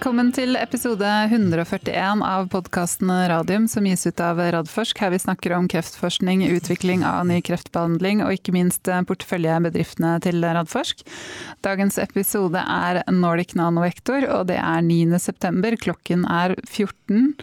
Velkommen 0.00 0.30
til 0.32 0.56
episode 0.56 1.04
141 1.28 2.22
av 2.24 2.46
podkasten 2.48 3.10
Radium, 3.28 3.66
som 3.68 3.84
gis 3.84 4.06
ut 4.08 4.22
av 4.24 4.38
Radforsk. 4.40 4.96
Her 4.96 5.12
vi 5.12 5.18
snakker 5.20 5.52
om 5.52 5.66
kreftforskning, 5.68 6.46
utvikling 6.56 7.04
av 7.04 7.26
ny 7.28 7.42
kreftbehandling 7.44 8.22
og 8.24 8.32
ikke 8.32 8.54
minst 8.56 8.88
porteføljebedriftene 8.88 10.14
til 10.24 10.40
Radforsk. 10.40 11.04
Dagens 11.68 12.00
episode 12.00 12.64
er 12.64 13.02
Nordic 13.12 13.52
Nanovektor, 13.60 14.24
og 14.24 14.48
det 14.48 14.56
er 14.56 14.80
9. 14.88 15.20
september. 15.20 15.76
Klokken 15.76 16.24
er 16.24 16.56
14. 16.64 17.34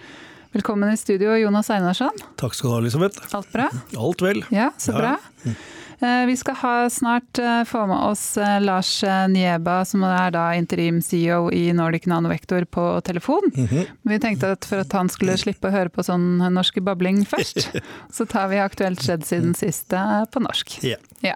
Velkommen 0.57 0.89
i 0.89 0.97
studio, 0.97 1.37
Jonas 1.37 1.69
Einarsson. 1.69 2.25
Takk 2.41 2.57
skal 2.57 2.71
du 2.71 2.79
ha, 2.79 2.81
Elisabeth. 2.87 3.35
Alt 3.37 3.53
bra? 3.53 3.69
Alt 3.93 4.25
vel. 4.25 4.41
Ja, 4.49 4.71
så 4.81 4.97
bra. 4.97 5.19
Ja. 5.45 5.59
Eh, 5.99 6.25
vi 6.25 6.37
skal 6.37 6.55
ha 6.55 6.89
snart 6.89 7.39
eh, 7.39 7.63
få 7.63 7.87
med 7.87 7.97
oss 7.97 8.37
eh, 8.37 8.61
Lars 8.61 9.03
Nieba, 9.29 9.85
som 9.85 10.03
er 10.05 10.31
da 10.35 10.51
interim-CEO 10.53 11.49
i 11.51 11.71
Nordic 11.73 12.05
Nanovektor 12.05 12.65
på 12.65 13.01
telefon. 13.01 13.51
Mm 13.55 13.67
-hmm. 13.67 13.85
Vi 14.01 14.19
tenkte 14.19 14.51
at 14.51 14.65
for 14.65 14.77
at 14.77 14.93
han 14.93 15.09
skulle 15.09 15.37
slippe 15.37 15.67
å 15.67 15.71
høre 15.71 15.89
på 15.89 16.03
sånn 16.03 16.37
norsk 16.53 16.79
babling 16.81 17.25
først, 17.25 17.69
så 18.13 18.25
tar 18.25 18.47
vi 18.47 18.59
aktuelt 18.59 19.01
skjedd 19.01 19.25
siden 19.25 19.53
sist 19.53 19.89
på 20.31 20.39
norsk. 20.39 20.83
Yeah. 20.83 21.01
Ja. 21.21 21.35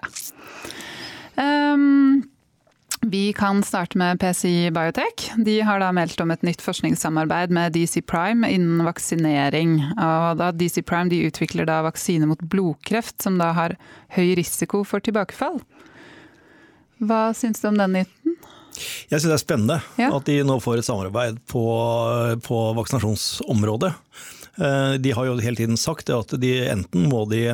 Um, 1.36 2.31
vi 3.02 3.32
kan 3.32 3.62
starte 3.62 3.98
med 3.98 4.20
PCI 4.20 4.70
Biotech. 4.70 5.32
De 5.36 5.60
har 5.60 5.80
da 5.82 5.90
meldt 5.92 6.20
om 6.22 6.30
et 6.30 6.44
nytt 6.46 6.62
forskningssamarbeid 6.62 7.50
med 7.50 7.74
DC 7.74 8.00
Prime 8.06 8.46
innen 8.46 8.84
vaksinering. 8.86 9.80
Og 9.98 10.42
DC 10.58 10.84
Prime 10.86 11.10
de 11.10 11.24
utvikler 11.26 11.66
da 11.66 11.80
vaksine 11.82 12.28
mot 12.30 12.40
blodkreft, 12.40 13.18
som 13.22 13.40
da 13.42 13.50
har 13.56 13.74
høy 14.14 14.36
risiko 14.38 14.84
for 14.86 15.02
tilbakefall. 15.02 15.58
Hva 17.02 17.32
syns 17.34 17.62
du 17.62 17.72
om 17.72 17.80
den 17.80 17.98
nyheten? 17.98 18.38
Jeg 19.10 19.18
syns 19.18 19.28
det 19.28 19.36
er 19.36 19.42
spennende 19.42 19.80
ja. 20.00 20.12
at 20.14 20.28
de 20.30 20.38
nå 20.46 20.60
får 20.62 20.80
et 20.80 20.86
samarbeid 20.86 21.42
på, 21.50 21.64
på 22.46 22.62
vaksinasjonsområdet. 22.78 23.92
Eh, 24.62 24.94
de 25.02 25.12
har 25.16 25.26
jo 25.26 25.36
hele 25.40 25.58
tiden 25.58 25.80
sagt 25.80 26.12
at 26.12 26.34
de 26.40 26.54
enten 26.70 27.08
må 27.10 27.24
de 27.30 27.48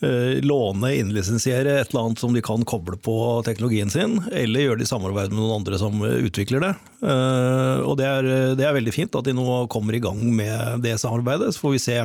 låne, 0.00 0.92
innlisensiere 0.94 1.80
et 1.80 1.90
eller 1.90 2.04
annet 2.04 2.20
som 2.22 2.34
de 2.34 2.42
kan 2.44 2.62
koble 2.68 2.94
på 3.02 3.14
teknologien 3.46 3.90
sin, 3.90 4.20
eller 4.30 4.62
gjøre 4.62 4.78
det 4.78 4.86
i 4.86 4.90
samarbeid 4.92 5.32
med 5.32 5.40
noen 5.40 5.56
andre 5.60 5.80
som 5.80 5.98
utvikler 6.06 6.62
det. 6.62 6.70
Eh, 7.02 7.80
og 7.82 7.96
det 7.98 8.06
er, 8.06 8.28
det 8.58 8.66
er 8.68 8.76
veldig 8.76 8.94
fint 8.94 9.18
at 9.18 9.26
de 9.26 9.34
nå 9.34 9.64
kommer 9.72 9.96
i 9.98 10.02
gang 10.02 10.20
med 10.22 10.84
det 10.86 10.94
samarbeidet. 11.02 11.50
Så 11.54 11.64
får 11.64 11.74
vi 11.74 11.82
se 11.82 11.98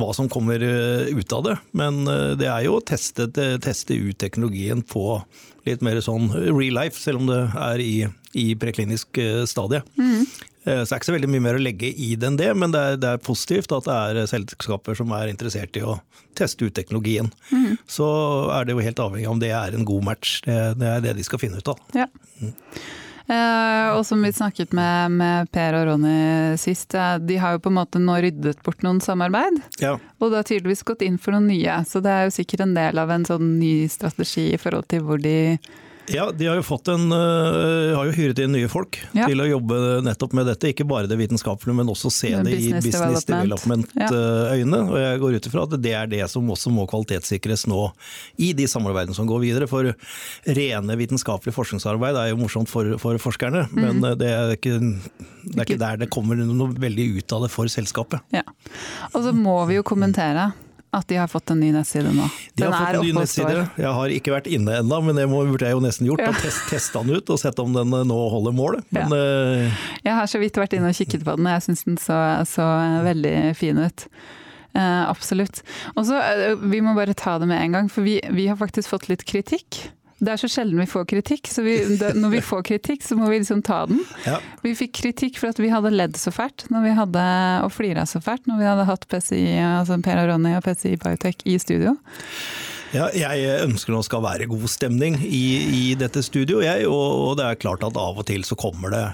hva 0.00 0.08
som 0.16 0.30
kommer 0.32 0.64
eh, 0.64 1.12
ut 1.12 1.36
av 1.36 1.44
det. 1.50 1.58
Men 1.76 2.04
det 2.40 2.48
er 2.48 2.64
jo 2.64 2.78
å 2.78 2.84
teste, 2.86 3.28
teste 3.32 3.98
ut 3.98 4.16
teknologien 4.22 4.80
på 4.80 5.20
litt 5.68 5.84
mer 5.84 6.00
sånn 6.02 6.32
real 6.32 6.80
life, 6.80 6.96
selv 6.98 7.20
om 7.20 7.28
det 7.28 7.42
er 7.68 7.84
i, 7.84 7.96
i 8.40 8.48
preklinisk 8.58 9.20
stadie. 9.46 9.84
Mm. 10.00 10.24
Eh, 10.64 10.82
så 10.82 10.88
det 10.88 10.94
er 10.94 11.00
ikke 11.00 11.10
så 11.10 11.16
veldig 11.16 11.30
mye 11.34 11.44
mer 11.48 11.58
å 11.58 11.62
legge 11.62 11.90
i 11.90 12.12
det 12.14 12.28
enn 12.28 12.38
det, 12.40 12.50
men 12.58 12.74
det 12.74 12.80
er, 12.80 12.98
det 13.02 13.12
er 13.14 13.22
positivt 13.26 13.74
at 13.74 13.88
det 13.88 13.98
er 13.98 14.30
selskaper 14.30 14.98
som 14.98 15.12
er 15.16 15.32
interessert 15.32 15.76
i 15.78 15.84
å 15.84 15.98
teste 16.38 16.68
ut 16.68 16.74
teknologien. 16.76 17.30
Mm. 17.50 17.76
Så 17.90 18.08
er 18.54 18.66
det 18.66 18.76
jo 18.76 18.84
helt 18.84 19.02
avhengig 19.02 19.28
av 19.28 19.36
om 19.36 19.42
det 19.42 19.52
er 19.56 19.76
en 19.76 19.86
god 19.88 20.10
match. 20.12 20.40
Det, 20.46 20.58
det 20.80 20.90
er 20.90 21.06
det 21.08 21.16
de 21.18 21.26
skal 21.26 21.42
finne 21.42 21.62
ut 21.62 21.72
av. 21.74 21.80
Ja. 21.96 22.08
Mm. 22.40 22.54
Eh, 23.32 23.88
og 23.94 24.02
som 24.06 24.22
vi 24.24 24.32
snakket 24.34 24.72
med, 24.74 25.14
med, 25.14 25.50
Per 25.54 25.76
og 25.78 25.86
Ronny 25.88 26.56
sist, 26.60 26.94
eh, 26.98 27.18
de 27.22 27.38
har 27.38 27.54
jo 27.54 27.62
på 27.62 27.70
en 27.70 27.78
måte 27.78 28.02
nå 28.02 28.16
ryddet 28.24 28.62
bort 28.66 28.82
noen 28.86 29.00
samarbeid. 29.04 29.60
Ja. 29.82 29.94
Og 30.18 30.34
har 30.34 30.46
tydeligvis 30.48 30.84
gått 30.86 31.04
inn 31.06 31.20
for 31.22 31.36
noen 31.36 31.50
nye. 31.52 31.82
Så 31.88 32.02
det 32.04 32.12
er 32.12 32.26
jo 32.26 32.36
sikkert 32.38 32.66
en 32.66 32.76
del 32.76 32.98
av 33.02 33.12
en 33.14 33.26
sånn 33.28 33.56
ny 33.60 33.88
strategi 33.92 34.50
i 34.52 34.60
forhold 34.60 34.90
til 34.92 35.06
hvor 35.06 35.22
de 35.22 35.36
ja, 36.14 36.26
de 36.32 36.48
har 36.48 36.58
jo, 36.58 36.64
fått 36.66 36.88
en, 36.92 37.08
uh, 37.12 37.92
har 37.96 38.08
jo 38.08 38.14
hyret 38.16 38.42
inn 38.42 38.52
nye 38.54 38.68
folk 38.70 38.98
ja. 39.16 39.26
til 39.30 39.42
å 39.42 39.48
jobbe 39.48 39.78
nettopp 40.06 40.36
med 40.38 40.48
dette. 40.50 40.72
Ikke 40.72 40.86
bare 40.88 41.10
det 41.10 41.18
vitenskapelige, 41.20 41.76
men 41.78 41.90
også 41.92 42.12
se 42.12 42.32
det 42.46 42.56
i 42.56 42.72
business 42.76 43.26
development-øyne. 43.28 44.80
Ja. 44.80 44.86
Og 44.86 44.98
jeg 45.00 45.22
går 45.22 45.36
ut 45.36 45.48
ifra 45.50 45.66
at 45.66 45.76
det 45.82 45.94
er 45.98 46.10
det 46.10 46.22
som 46.32 46.50
også 46.52 46.72
må 46.74 46.86
kvalitetssikres 46.90 47.66
nå 47.70 47.86
i 48.42 48.52
de 48.56 48.68
samarbeidene 48.70 49.16
som 49.16 49.28
går 49.30 49.44
videre. 49.44 49.70
For 49.70 49.92
rene 50.58 50.98
vitenskapelig 51.00 51.54
forskningsarbeid 51.56 52.18
er 52.18 52.32
jo 52.32 52.40
morsomt 52.40 52.70
for, 52.72 52.96
for 53.02 53.20
forskerne, 53.22 53.66
mm. 53.70 53.80
men 53.80 54.10
eh, 54.10 54.18
det 54.18 54.32
er, 54.32 54.56
ikke, 54.56 54.78
det 55.46 55.56
er 55.56 55.66
ikke 55.66 55.80
der 55.82 56.02
det 56.04 56.10
kommer 56.12 56.38
noe 56.38 56.72
veldig 56.82 57.08
ut 57.18 57.36
av 57.36 57.46
det 57.46 57.52
for 57.54 57.70
selskapet. 57.72 58.22
Ja. 58.34 58.44
Og 59.12 59.22
så 59.24 59.34
må 59.36 59.58
vi 59.70 59.78
jo 59.80 59.86
kommentere 59.86 60.50
at 60.92 61.08
de 61.08 61.16
har 61.16 61.28
fått 61.28 61.50
en 61.50 61.60
ny 61.60 61.70
nettside 61.72 62.10
nå. 62.12 62.26
De 62.52 62.64
den 62.64 62.72
har 62.72 62.90
fått 62.90 62.98
en 62.98 63.06
ny 63.06 63.12
nettside. 63.16 63.62
Jeg 63.80 63.92
har 63.96 64.12
ikke 64.12 64.34
vært 64.34 64.50
inne 64.52 64.74
ennå, 64.82 64.98
men 65.06 65.16
det 65.16 65.24
burde 65.30 65.64
jeg 65.64 65.72
jo 65.72 65.80
nesten 65.80 66.10
gjort. 66.10 66.20
Ja. 66.20 66.34
Test, 66.36 66.66
teste 66.68 67.00
den 67.00 67.16
ut 67.16 67.32
og 67.32 67.40
sett 67.40 67.62
om 67.62 67.72
den 67.72 67.96
eh, 67.96 68.04
nå 68.10 68.18
holder 68.34 68.52
mål. 68.56 68.76
Men, 68.92 69.14
ja. 69.16 69.70
uh... 69.72 69.88
Jeg 70.04 70.18
har 70.18 70.28
så 70.28 70.42
vidt 70.42 70.60
vært 70.60 70.76
inne 70.76 70.92
og 70.92 70.98
kikket 70.98 71.24
på 71.24 71.38
den, 71.38 71.48
og 71.48 71.56
jeg 71.56 71.64
syns 71.68 71.86
den 71.88 71.96
så, 72.02 72.18
så, 72.48 72.68
veldig 73.08 73.34
fin 73.56 73.80
ut. 73.80 74.04
Uh, 74.76 75.08
absolutt. 75.08 75.62
Og 75.96 76.04
så, 76.08 76.20
uh, 76.20 76.60
Vi 76.60 76.84
må 76.84 76.92
bare 76.98 77.16
ta 77.16 77.38
det 77.40 77.48
med 77.48 77.64
en 77.64 77.78
gang, 77.78 77.90
for 77.92 78.04
vi, 78.04 78.18
vi 78.36 78.50
har 78.52 78.60
faktisk 78.60 78.92
fått 78.92 79.08
litt 79.08 79.24
kritikk 79.28 79.86
det 80.22 80.30
er 80.30 80.38
så 80.38 80.48
sjelden 80.50 80.78
vi 80.78 80.86
får 80.86 81.06
kritikk, 81.10 81.48
så 81.50 81.64
vi, 81.66 81.76
det, 81.98 82.12
når 82.14 82.36
vi 82.36 82.42
får 82.46 82.62
kritikk, 82.68 83.02
så 83.02 83.16
må 83.18 83.26
vi 83.30 83.40
liksom 83.40 83.62
ta 83.66 83.80
den. 83.90 84.04
Ja. 84.22 84.38
Vi 84.62 84.74
fikk 84.78 84.94
kritikk 85.00 85.40
for 85.40 85.50
at 85.50 85.58
vi 85.58 85.72
hadde 85.72 85.90
ledd 85.90 86.18
så 86.20 86.30
fælt 86.34 86.68
når 86.70 86.84
vi 86.86 86.92
hadde, 86.94 87.24
og 87.66 87.72
flira 87.74 88.06
så 88.06 88.22
fælt 88.22 88.46
når 88.46 88.60
vi 88.60 88.68
hadde 88.70 88.86
hatt 88.86 89.08
PCI, 89.10 89.42
altså 89.66 89.98
Per 90.04 90.22
og 90.22 90.30
Ronny 90.30 90.54
og 90.58 90.62
PCI 90.62 90.94
Biotech 91.02 91.42
i 91.50 91.56
studio. 91.62 91.96
Ja, 92.92 93.06
jeg 93.16 93.62
ønsker 93.64 93.94
det 93.94 94.02
skal 94.04 94.20
være 94.20 94.46
god 94.50 94.66
stemning 94.68 95.14
i, 95.24 95.44
i 95.64 95.84
dette 95.96 96.20
studio, 96.24 96.58
jeg, 96.60 96.84
og, 96.84 97.06
og, 97.22 97.30
det 97.38 97.46
er 97.46 97.60
klart 97.62 97.86
at 97.86 97.96
av 97.96 98.20
og 98.20 98.26
til 98.28 98.44
så 98.44 98.56
kommer 98.60 98.92
det 98.92 99.04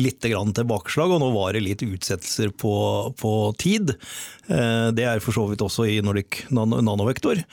litt 0.00 0.24
tilbakeslag, 0.24 1.12
og 1.12 1.20
nå 1.20 1.28
var 1.34 1.52
det 1.52 1.66
litt 1.66 1.84
utsettelser 1.84 2.54
på, 2.56 2.72
på 3.20 3.34
tid. 3.60 3.92
Eh, 4.48 4.88
det 4.96 5.04
er 5.04 5.20
for 5.20 5.36
så 5.36 5.44
vidt 5.50 5.66
også 5.66 5.84
i 5.84 6.00
Nordic 6.00 6.46
Nanovektor. 6.48 7.44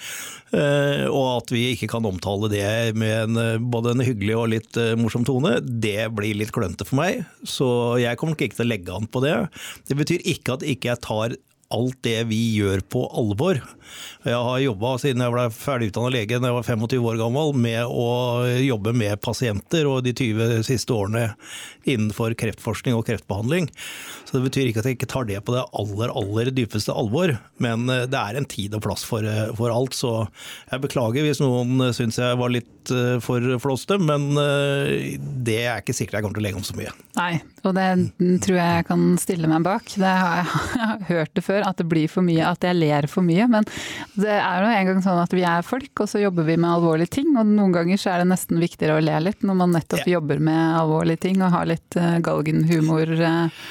Eh, 0.56 1.04
og 1.10 1.28
at 1.42 1.52
vi 1.52 1.66
ikke 1.74 1.92
kan 1.92 2.08
omtale 2.08 2.48
det 2.54 2.96
med 2.96 3.36
en, 3.36 3.70
både 3.74 3.92
en 3.92 4.08
hyggelig 4.08 4.40
og 4.40 4.52
litt 4.56 4.80
eh, 4.80 4.96
morsom 4.96 5.28
tone, 5.28 5.58
det 5.60 6.14
blir 6.16 6.40
litt 6.40 6.56
klønete 6.56 6.88
for 6.88 7.02
meg. 7.04 7.26
Så 7.44 7.68
jeg 8.00 8.22
kommer 8.22 8.40
ikke 8.40 8.56
til 8.56 8.70
å 8.70 8.72
legge 8.72 9.02
an 9.02 9.12
på 9.12 9.28
det. 9.28 9.36
Det 9.92 10.00
betyr 10.00 10.24
ikke 10.32 10.56
at 10.56 10.64
ikke 10.64 10.94
jeg 10.94 11.04
tar 11.04 11.36
alt 11.74 12.00
det 12.06 12.20
vi 12.30 12.42
gjør 12.60 12.84
på 12.94 13.04
alvor. 13.20 13.62
Jeg 14.24 14.40
har 14.48 14.60
jobba 14.64 14.94
siden 15.02 15.24
jeg 15.24 15.34
ble 15.34 15.46
ferdigutdanna 15.52 16.12
lege 16.14 16.40
da 16.40 16.50
jeg 16.50 16.58
var 16.58 16.68
25 16.68 17.08
år 17.12 17.20
gammel, 17.20 17.54
med 17.66 17.84
å 17.90 18.08
jobbe 18.64 18.94
med 18.96 19.22
pasienter, 19.24 19.88
og 19.90 20.04
de 20.06 20.14
20 20.16 20.64
siste 20.68 20.96
årene 20.96 21.32
innenfor 21.84 22.36
kreftforskning 22.40 22.96
og 22.98 23.06
kreftbehandling. 23.10 23.70
Så 24.24 24.38
Det 24.38 24.48
betyr 24.48 24.70
ikke 24.70 24.82
at 24.82 24.88
jeg 24.90 24.98
ikke 24.98 25.12
tar 25.12 25.28
det 25.30 25.42
på 25.46 25.54
det 25.54 25.66
aller, 25.78 26.10
aller 26.10 26.52
dypeste 26.56 26.94
alvor, 26.96 27.36
men 27.62 27.90
eh, 27.92 28.06
det 28.10 28.18
er 28.20 28.40
en 28.40 28.48
tid 28.50 28.74
og 28.74 28.82
plass 28.86 29.04
for, 29.06 29.26
eh, 29.28 29.52
for 29.58 29.74
alt. 29.74 29.94
Så 29.94 30.14
jeg 30.72 30.82
beklager 30.88 31.28
hvis 31.28 31.42
noen 31.44 31.92
syns 31.94 32.18
jeg 32.18 32.40
var 32.40 32.54
litt 32.54 32.94
eh, 32.94 33.20
for 33.24 33.44
flåste, 33.62 34.00
men 34.02 34.32
det 35.44 35.60
er 35.68 35.84
ikke 35.84 35.94
sikkert 35.96 36.18
jeg 36.18 36.26
kommer 36.26 36.40
til 36.40 36.44
å 36.44 36.48
legge 36.48 36.62
om 36.62 36.66
så 36.66 36.78
mye. 36.78 36.94
Nei, 37.20 37.34
og 37.62 37.76
det 37.78 37.88
tror 38.44 38.58
jeg 38.58 38.80
jeg 38.80 38.88
kan 38.88 39.06
stille 39.22 39.52
meg 39.52 39.68
bak. 39.68 39.94
Det 39.94 40.16
har 40.24 40.42
jeg 40.42 41.08
hørt 41.12 41.36
det 41.38 41.46
før, 41.46 41.63
at 41.66 41.80
det 41.80 41.88
blir 41.90 42.12
for 42.12 42.26
mye, 42.26 42.44
at 42.48 42.66
jeg 42.66 42.78
ler 42.78 43.08
for 43.12 43.26
mye. 43.26 43.48
Men 43.52 43.68
det 44.20 44.36
er 44.36 44.66
jo 44.66 44.74
en 44.74 44.92
gang 44.92 45.02
sånn 45.06 45.24
at 45.24 45.34
vi 45.36 45.46
er 45.48 45.66
folk, 45.66 45.92
og 46.04 46.12
så 46.12 46.22
jobber 46.24 46.48
vi 46.48 46.58
med 46.60 46.72
alvorlige 46.72 47.16
ting. 47.20 47.34
Og 47.38 47.50
noen 47.50 47.74
ganger 47.76 48.02
så 48.02 48.14
er 48.14 48.24
det 48.24 48.32
nesten 48.34 48.62
viktigere 48.64 49.00
å 49.00 49.04
le 49.04 49.18
litt 49.30 49.44
når 49.46 49.60
man 49.64 49.76
nettopp 49.78 50.06
ja. 50.06 50.18
jobber 50.18 50.44
med 50.44 50.78
alvorlige 50.82 51.28
ting 51.30 51.42
og 51.42 51.54
har 51.56 51.68
litt 51.70 52.00
uh, 52.00 52.20
galgenhumor. 52.24 53.18
Uh, 53.20 53.66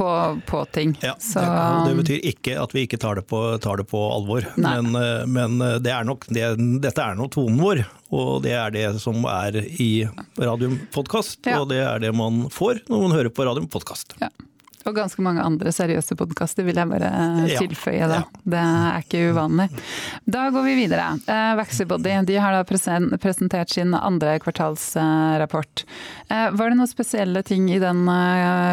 på, 0.00 0.08
på, 0.46 0.60
ting. 0.72 0.94
Ja, 1.02 1.16
så, 1.18 1.42
det, 1.42 1.90
det, 1.90 1.96
betyr 1.98 2.26
ikke 2.30 2.54
at 2.62 2.72
vi 2.72 2.84
ikke 2.86 2.96
tar 3.02 3.18
det 3.18 3.24
på, 3.28 3.40
tar 3.60 3.82
det 3.82 3.84
på 3.90 4.00
alvor, 4.00 4.46
men, 4.56 4.94
eh, 4.96 5.26
men, 5.28 5.58
det 5.82 5.92
er 5.92 6.06
nok, 6.08 6.24
det, 6.32 6.46
dette 6.80 7.04
er 7.04 7.18
nå 7.18 7.26
tonen 7.34 7.58
vår. 7.60 7.82
Og 8.16 8.30
det 8.46 8.54
er 8.56 8.72
det 8.72 8.86
som 9.02 9.18
er 9.28 9.58
i 9.60 10.06
Radiumpodkast, 10.40 11.42
ja. 11.44 11.58
og 11.60 11.68
det 11.74 11.82
er 11.84 12.00
det 12.06 12.14
man 12.16 12.46
får 12.54 12.80
når 12.88 13.04
man 13.04 13.16
hører 13.18 13.34
på 13.34 13.44
Radiumpodkast. 13.50 14.16
Ja. 14.22 14.30
Og 14.88 14.96
ganske 14.96 15.22
mange 15.24 15.42
andre 15.44 15.72
seriøse 15.74 16.16
podkaster, 16.18 16.64
vil 16.64 16.78
jeg 16.80 16.88
bare 16.88 17.10
tilføye 17.52 18.08
Da. 18.10 18.20
Det 18.48 18.60
er 18.60 19.04
ikke 19.04 19.22
uvanlig. 19.34 19.68
Da 20.24 20.46
går 20.54 20.64
vi 20.66 20.76
videre. 20.78 21.12
Vaxybody 21.58 22.16
de 22.26 22.38
har 22.40 22.56
da 22.56 22.62
presentert 22.64 23.72
sin 23.74 23.94
andre 23.94 24.38
kvartalsrapport. 24.42 25.84
Uh, 26.30 26.48
var 26.56 26.70
det 26.72 26.78
noen 26.80 26.90
spesielle 26.90 27.42
ting 27.46 27.68
i 27.72 27.80
den 27.82 28.06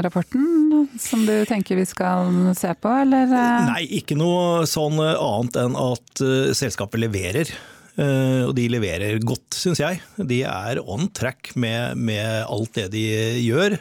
rapporten 0.06 0.88
som 1.02 1.26
du 1.28 1.36
tenker 1.50 1.78
vi 1.78 1.86
skal 1.88 2.54
se 2.58 2.72
på, 2.80 2.92
eller? 3.04 3.28
Nei, 3.68 3.84
ikke 4.00 4.18
noe 4.18 4.66
sånn 4.70 5.02
annet 5.02 5.60
enn 5.60 5.76
at 5.80 6.24
selskapet 6.58 7.04
leverer. 7.04 7.52
Og 7.98 8.52
de 8.54 8.68
leverer 8.70 9.18
godt, 9.26 9.58
syns 9.58 9.82
jeg. 9.82 10.02
De 10.30 10.44
er 10.46 10.78
on 10.86 11.08
track 11.18 11.56
med, 11.58 11.98
med 11.98 12.46
alt 12.46 12.78
det 12.78 12.92
de 12.94 13.06
gjør. 13.42 13.80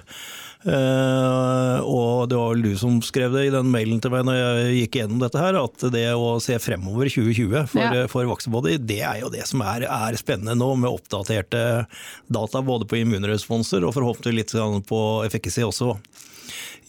Uh, 0.67 1.79
og 1.87 2.27
det 2.27 2.39
var 2.41 2.51
vel 2.51 2.65
du 2.65 2.73
som 2.79 2.97
skrev 3.05 3.37
det 3.37 3.45
i 3.47 3.53
den 3.55 3.69
mailen 3.71 4.01
til 4.03 4.11
meg 4.11 4.25
når 4.27 4.39
jeg 4.39 4.79
gikk 4.81 4.99
gjennom 4.99 5.21
dette 5.23 5.39
her, 5.39 5.59
at 5.61 5.85
det 5.95 6.07
å 6.19 6.33
se 6.43 6.59
fremover 6.63 7.07
2020 7.13 7.69
for, 7.71 7.83
ja. 7.85 8.07
for 8.11 8.27
Vaxibody, 8.27 8.75
det 8.83 8.99
er 9.07 9.21
jo 9.23 9.31
det 9.31 9.45
som 9.47 9.63
er, 9.63 9.87
er, 9.87 10.19
spennende 10.19 10.57
nå, 10.59 10.73
med 10.83 10.91
oppdaterte 10.91 11.63
data 12.27 12.65
både 12.67 12.89
på 12.91 12.99
immunresponser 12.99 13.87
og 13.87 13.95
forhåpentligvis 13.95 14.57
litt 14.57 14.89
på 14.91 15.03
efficacy 15.29 15.63
også 15.63 15.95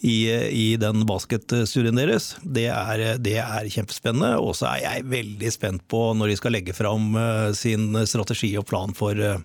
i, 0.00 0.30
i 0.48 0.76
den 0.76 1.02
basketstudien 1.06 1.98
deres. 1.98 2.30
Det 2.42 2.68
er, 2.70 3.02
det 3.18 3.34
er 3.42 3.70
kjempespennende. 3.72 4.36
Og 4.38 4.54
så 4.58 4.68
er 4.70 4.84
jeg 4.84 5.08
veldig 5.10 5.50
spent 5.52 5.84
på 5.90 6.02
når 6.14 6.32
de 6.32 6.38
skal 6.38 6.54
legge 6.54 6.74
fram 6.76 7.10
eh, 7.18 7.50
sin 7.58 7.90
strategi 8.06 8.52
og 8.60 8.68
plan 8.68 8.94
for 8.96 9.18
eh, 9.18 9.42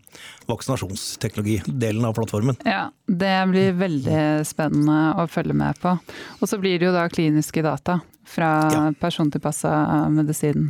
vaksinasjonsteknologidelen 0.49 2.05
av 2.05 2.15
plattformen. 2.17 2.59
Ja, 2.67 2.85
det 3.07 3.35
blir 3.49 3.77
veldig 3.81 4.23
spennende 4.47 4.99
å 5.17 5.27
følge 5.31 5.57
med 5.57 5.81
på. 5.81 5.97
Og 6.39 6.49
så 6.49 6.61
blir 6.61 6.77
det 6.77 6.91
jo 6.91 6.95
da 6.95 7.07
kliniske 7.09 7.65
data 7.65 7.99
fra 8.29 8.53
ja. 8.69 8.85
persontilpassa 9.01 9.73
medisin. 10.13 10.69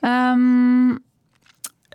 Um, 0.00 0.96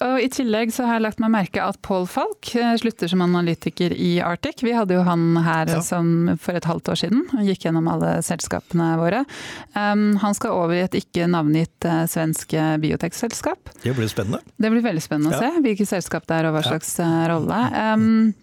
og 0.03 0.19
I 0.19 0.27
tillegg 0.27 0.73
så 0.75 0.83
har 0.83 0.97
jeg 0.97 1.05
lagt 1.05 1.21
meg 1.23 1.31
merke 1.31 1.63
at 1.63 1.77
Paul 1.85 2.03
Falk 2.11 2.49
eh, 2.59 2.73
slutter 2.81 3.07
som 3.07 3.21
analytiker 3.23 3.93
i 3.95 4.17
Arctic. 4.19 4.59
Vi 4.65 4.73
hadde 4.75 4.97
jo 4.97 5.05
han 5.07 5.37
her 5.45 5.71
ja. 5.71 5.79
som 5.85 6.33
for 6.41 6.57
et 6.57 6.67
halvt 6.67 6.91
år 6.91 6.99
siden, 6.99 7.21
og 7.31 7.47
gikk 7.47 7.63
gjennom 7.69 7.87
alle 7.93 8.17
selskapene 8.25 8.89
våre. 8.99 9.23
Um, 9.71 10.17
han 10.19 10.35
skal 10.35 10.57
over 10.57 10.75
i 10.75 10.83
et 10.83 10.97
ikke 10.99 11.29
navngitt 11.31 11.87
uh, 11.87 12.03
svensk 12.11 12.57
eh, 12.59 12.75
biotekselskap. 12.83 13.71
Det 13.85 13.95
blir 13.95 14.11
spennende. 14.11 14.43
Det 14.59 14.73
blir 14.73 14.83
veldig 14.83 15.05
spennende 15.05 15.31
ja. 15.31 15.39
å 15.39 15.45
se 15.45 15.63
hvilket 15.63 15.93
selskap 15.93 16.27
det 16.27 16.41
er 16.41 16.49
og 16.49 16.57
hva 16.57 16.65
slags 16.67 16.91
ja. 16.99 17.09
rolle. 17.31 17.63
Um, 17.95 18.35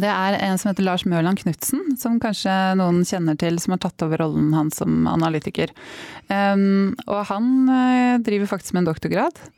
det 0.00 0.08
er 0.08 0.40
en 0.46 0.56
som 0.56 0.70
heter 0.70 0.86
Lars 0.86 1.04
Mørland 1.04 1.42
Knutsen, 1.42 1.96
som 2.00 2.16
kanskje 2.22 2.56
noen 2.80 3.04
kjenner 3.04 3.36
til, 3.36 3.60
som 3.60 3.76
har 3.76 3.84
tatt 3.84 4.00
over 4.06 4.22
rollen 4.22 4.54
hans 4.56 4.80
som 4.80 5.04
analytiker. 5.10 5.74
Um, 6.32 6.94
og 7.04 7.26
han 7.28 8.22
driver 8.24 8.54
faktisk 8.54 8.78
med 8.78 8.86
en 8.86 8.94
doktorgrad. 8.94 9.48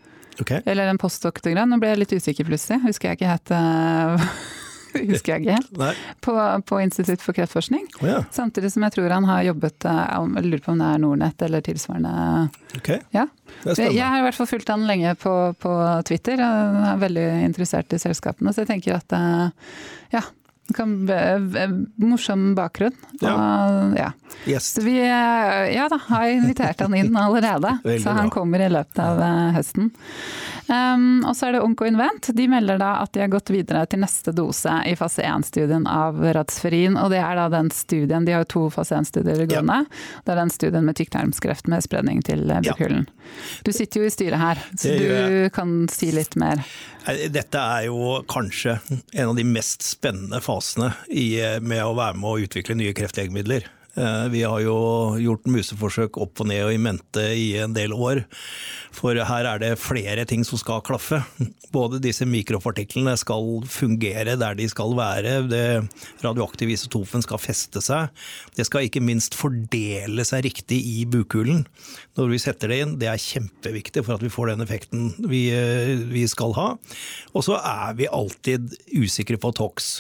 Okay. 0.41 0.63
Eller 0.65 0.89
en 0.89 0.99
postdoktorgrad. 0.99 1.69
Nå 1.69 1.79
ble 1.83 1.93
jeg 1.93 2.03
litt 2.03 2.17
usikker 2.17 2.49
plutselig. 2.49 2.81
Husker 2.87 3.11
jeg 3.11 3.21
ikke 3.21 3.31
helt 3.33 3.53
uh, 3.55 4.35
Husker 5.13 5.35
jeg 5.35 5.45
ikke 5.45 5.57
helt. 5.57 6.01
På, 6.25 6.35
på, 6.69 6.81
Institutt 6.85 7.23
for 7.25 7.37
kreftforskning. 7.37 7.87
Oh, 8.01 8.09
ja. 8.09 8.19
Samtidig 8.35 8.73
som 8.75 8.85
jeg 8.85 8.95
tror 8.97 9.15
han 9.15 9.29
har 9.29 9.47
jobbet 9.47 9.87
eh, 9.89 10.01
Jeg 10.13 10.51
lurer 10.51 10.65
på 10.65 10.75
om 10.75 10.83
det 10.83 10.91
er 10.91 11.01
Nordnett 11.01 11.45
eller 11.47 11.65
tilsvarende. 11.65 12.13
Okay. 12.77 13.01
Ja. 13.17 13.25
Jeg 13.65 14.03
har 14.03 14.19
i 14.21 14.27
hvert 14.27 14.37
fall 14.37 14.51
fulgt 14.51 14.73
han 14.73 14.85
lenge 14.89 15.15
på, 15.21 15.33
på 15.63 15.73
Twitter. 16.09 16.41
Jeg 16.45 16.85
er 16.91 17.01
veldig 17.01 17.27
interessert 17.47 17.97
i 17.97 18.01
selskapene, 18.03 18.53
så 18.53 18.67
jeg 18.67 18.73
tenker 18.75 18.99
at 18.99 19.17
uh, 19.17 19.49
ja, 20.13 20.25
kan, 20.77 21.11
morsom 21.97 22.55
bakgrunn. 22.55 22.97
Ja. 23.21 23.35
Og, 23.35 23.97
ja. 23.99 24.13
Yes. 24.47 24.75
Så 24.75 24.81
vi 24.81 24.97
ja 24.99 25.89
da, 25.91 25.99
har 26.07 26.27
invitert 26.27 26.81
han 26.81 26.95
inn 26.95 27.17
allerede. 27.17 27.79
så 28.03 28.11
han 28.11 28.31
kommer 28.31 28.61
i 28.61 28.69
løpet 28.73 28.99
av 28.99 29.21
eh, 29.23 29.51
høsten. 29.57 29.91
Um, 30.67 31.25
og 31.27 31.35
så 31.37 31.49
er 31.49 31.57
det 31.57 31.63
Onko 31.63 31.87
Invent. 31.87 32.31
De 32.35 32.47
melder 32.49 32.79
da 32.81 32.95
at 33.03 33.13
de 33.13 33.25
har 33.25 33.31
gått 33.33 33.53
videre 33.53 33.85
til 33.91 34.01
neste 34.03 34.33
dose 34.35 34.73
i 34.89 34.95
fase 34.97 35.25
1-studien 35.27 35.87
av 35.91 36.19
Radsferin. 36.23 36.97
Og 37.01 37.11
det 37.13 37.21
er 37.21 37.39
da 37.39 37.49
den 37.53 37.71
studien, 37.75 38.25
de 38.25 38.35
har 38.35 38.47
jo 38.47 38.51
to 38.55 38.65
fase 38.79 38.97
1-studier 39.03 39.45
gående. 39.45 39.83
Ja. 39.83 40.23
Det 40.25 40.35
er 40.35 40.43
den 40.43 40.55
studien 40.55 40.89
med 40.89 40.99
tykktarmskreft 40.99 41.69
med 41.71 41.85
spredning 41.85 42.23
til 42.27 42.47
eh, 42.49 42.63
bukhulen. 42.65 43.07
Du 43.67 43.73
sitter 43.75 44.03
jo 44.03 44.09
i 44.09 44.15
styret 44.15 44.41
her, 44.41 44.65
så 44.79 44.97
du 44.97 45.51
kan 45.55 45.83
si 45.93 46.11
litt 46.15 46.39
mer. 46.41 46.63
Dette 47.03 47.59
er 47.59 47.89
jo 47.89 48.21
kanskje 48.31 48.77
en 49.13 49.33
av 49.33 49.37
de 49.39 49.45
mest 49.47 49.83
spennende 49.83 50.39
fasene 50.45 50.93
i, 51.11 51.35
med 51.61 51.83
å 51.83 51.97
være 51.99 52.19
med 52.21 52.31
å 52.31 52.43
utvikle 52.47 52.77
nye 52.79 52.95
kreftlegemidler. 52.97 53.67
Eh, 53.95 54.29
vi 54.33 54.43
har 54.43 54.61
jo 54.65 54.77
gjort 55.21 55.49
museforsøk 55.53 56.17
opp 56.23 56.41
og 56.41 56.49
ned 56.49 56.65
og 56.65 56.73
i 56.73 56.81
mente 56.81 57.25
i 57.37 57.49
en 57.61 57.75
del 57.77 57.93
år. 57.93 58.23
For 58.93 59.17
her 59.17 59.49
er 59.49 59.61
det 59.61 59.73
flere 59.81 60.25
ting 60.29 60.45
som 60.49 60.61
skal 60.61 60.81
klaffe. 60.85 61.21
Både 61.73 62.01
disse 62.05 62.25
mikropartiklene 62.29 63.15
skal 63.21 63.63
fungere 63.69 64.37
der 64.41 64.57
de 64.57 64.69
skal 64.69 64.97
være. 64.97 65.35
Det 65.49 65.65
radioaktive 66.25 66.73
isotopen 66.77 67.25
skal 67.25 67.41
feste 67.41 67.83
seg. 67.85 68.13
Det 68.57 68.67
skal 68.69 68.89
ikke 68.89 69.05
minst 69.05 69.37
fordele 69.37 70.25
seg 70.29 70.47
riktig 70.49 70.81
i 70.81 71.05
bukhulen 71.09 71.67
når 72.17 72.33
vi 72.33 72.41
setter 72.41 72.73
det 72.73 72.81
inn. 72.85 72.97
Det 73.01 73.09
er 73.13 73.21
kjempeviktig 73.21 74.05
for 74.07 74.17
at 74.17 74.25
vi 74.25 74.33
får 74.33 74.53
den 74.53 74.65
effekten 74.65 75.11
vi, 75.29 75.47
eh, 75.53 75.97
vi 76.13 76.25
skal 76.29 76.57
ha. 76.57 76.69
Og 77.37 77.45
så 77.45 77.61
er 77.61 77.97
vi 78.01 78.09
alltid 78.09 78.73
usikre 78.97 79.41
på 79.41 79.53
TOX. 79.57 79.93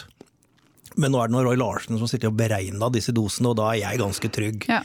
Men 0.96 1.14
nå 1.14 1.20
er 1.22 1.30
det 1.30 1.36
noe 1.36 1.44
Roy 1.46 1.58
Larsen 1.60 2.00
som 2.00 2.10
sitter 2.10 2.32
og 2.32 2.38
beregna 2.40 2.90
disse 2.92 3.14
dosene, 3.16 3.52
og 3.52 3.60
da 3.60 3.70
er 3.72 3.82
jeg 3.82 4.02
ganske 4.02 4.32
trygg 4.34 4.66
ja. 4.70 4.80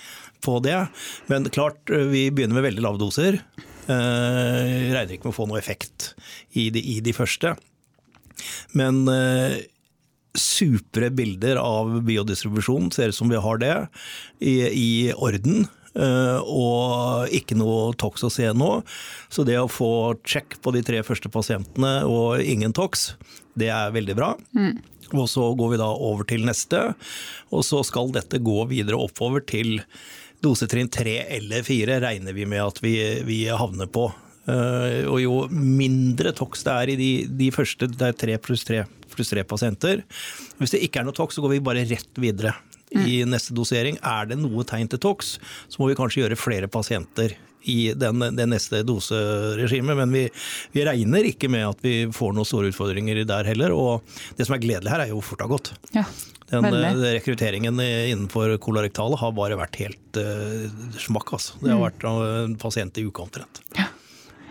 på 0.46 0.60
det. 0.66 0.78
Men 1.32 1.48
klart, 1.54 1.82
vi 1.88 2.28
begynner 2.32 2.60
med 2.60 2.68
veldig 2.70 2.86
lave 2.86 3.02
doser. 3.02 3.42
Eh, 3.88 4.92
regner 4.92 5.16
ikke 5.16 5.30
med 5.30 5.36
å 5.36 5.40
få 5.40 5.48
noe 5.50 5.62
effekt 5.62 6.14
i 6.60 6.70
de, 6.74 6.84
i 6.98 7.00
de 7.04 7.16
første. 7.16 7.56
Men 8.78 9.06
eh, 9.12 9.60
supre 10.38 11.10
bilder 11.16 11.60
av 11.62 12.00
biodistribusjon, 12.06 12.92
ser 12.94 13.12
ut 13.12 13.18
som 13.18 13.32
vi 13.32 13.42
har 13.42 13.64
det, 13.64 13.74
i, 14.40 14.60
i 14.68 14.92
orden. 15.16 15.68
Uh, 15.98 16.38
og 16.46 17.32
ikke 17.34 17.56
noe 17.58 17.90
tox 17.98 18.22
å 18.22 18.30
se 18.30 18.46
nå. 18.54 18.70
Så 19.34 19.42
det 19.48 19.56
å 19.58 19.72
få 19.72 20.14
check 20.28 20.60
på 20.62 20.74
de 20.76 20.84
tre 20.86 21.02
første 21.02 21.32
pasientene 21.34 22.04
og 22.06 22.44
ingen 22.44 22.76
tox, 22.78 23.16
det 23.58 23.72
er 23.74 23.96
veldig 23.96 24.16
bra. 24.20 24.36
Mm. 24.54 24.76
Og 25.16 25.28
så 25.32 25.46
går 25.58 25.74
vi 25.74 25.82
da 25.82 25.88
over 25.88 26.28
til 26.28 26.46
neste, 26.48 26.82
og 27.54 27.66
så 27.66 27.84
skal 27.88 28.12
dette 28.16 28.42
gå 28.44 28.60
videre 28.72 29.00
oppover 29.00 29.46
til 29.48 29.78
dosetrinn 30.44 30.92
tre 30.94 31.22
eller 31.38 31.64
fire, 31.66 32.02
regner 32.04 32.36
vi 32.36 32.46
med 32.50 32.62
at 32.66 32.82
vi, 32.84 32.98
vi 33.26 33.46
havner 33.48 33.90
på. 33.90 34.10
Uh, 34.48 35.04
og 35.12 35.18
jo 35.20 35.34
mindre 35.52 36.32
tox 36.36 36.62
det 36.64 36.74
er 36.74 36.92
i 36.94 37.00
de, 37.00 37.12
de 37.40 37.50
første, 37.52 37.90
det 37.92 38.06
er 38.06 38.16
tre 38.16 38.38
pluss 38.40 38.64
tre 38.64 38.86
pluss 39.12 39.34
tre 39.34 39.44
pasienter. 39.48 40.04
Hvis 40.60 40.76
det 40.76 40.84
ikke 40.86 41.02
er 41.02 41.08
noe 41.08 41.16
tox, 41.18 41.36
så 41.36 41.44
går 41.44 41.56
vi 41.56 41.66
bare 41.66 41.88
rett 41.90 42.22
videre 42.22 42.54
i 42.94 43.24
mm. 43.24 43.32
neste 43.34 43.56
dosering. 43.58 43.98
Er 44.06 44.30
det 44.30 44.38
noe 44.40 44.64
tegn 44.68 44.90
til 44.92 45.02
tox, 45.04 45.36
så 45.68 45.82
må 45.82 45.90
vi 45.90 45.98
kanskje 45.98 46.24
gjøre 46.24 46.40
flere 46.40 46.70
pasienter 46.72 47.36
i 47.70 47.92
den, 47.98 48.24
det 48.38 48.48
neste 48.50 48.84
doseregimet. 48.88 50.00
Men 50.00 50.16
vi, 50.16 50.24
vi, 50.76 50.86
regner 50.88 51.30
ikke 51.32 51.52
med 51.52 51.68
at 51.68 51.84
vi 51.86 52.00
får 52.14 52.34
noen 52.36 52.48
store 52.48 52.72
utfordringer 52.72 53.24
der 53.28 53.52
heller. 53.52 53.76
Og 53.76 54.18
det 54.38 54.48
som 54.48 54.58
er 54.58 54.64
gledelig 54.64 54.94
her, 54.94 55.06
er 55.06 55.14
jo 55.14 55.20
hvor 55.22 55.32
fort 55.32 55.42
det 55.42 55.48
har 55.48 55.56
gått. 55.56 55.72
Ja, 55.98 56.08
den 56.48 56.64
Veldig. 56.64 57.12
rekrutteringen 57.18 57.80
innenfor 57.84 58.54
kolorektale 58.64 59.20
har 59.20 59.34
bare 59.36 59.58
vært 59.60 59.82
helt 59.82 60.20
uh, 60.22 60.68
smakk. 61.02 61.34
Altså. 61.36 61.60
Det 61.60 61.74
har 61.74 61.82
mm. 61.82 61.86
vært 61.90 62.08
en 62.08 62.58
pasient 62.62 63.02
i 63.02 63.08
uka 63.10 63.26
omtrent. 63.28 63.64
Ja. 63.76 63.87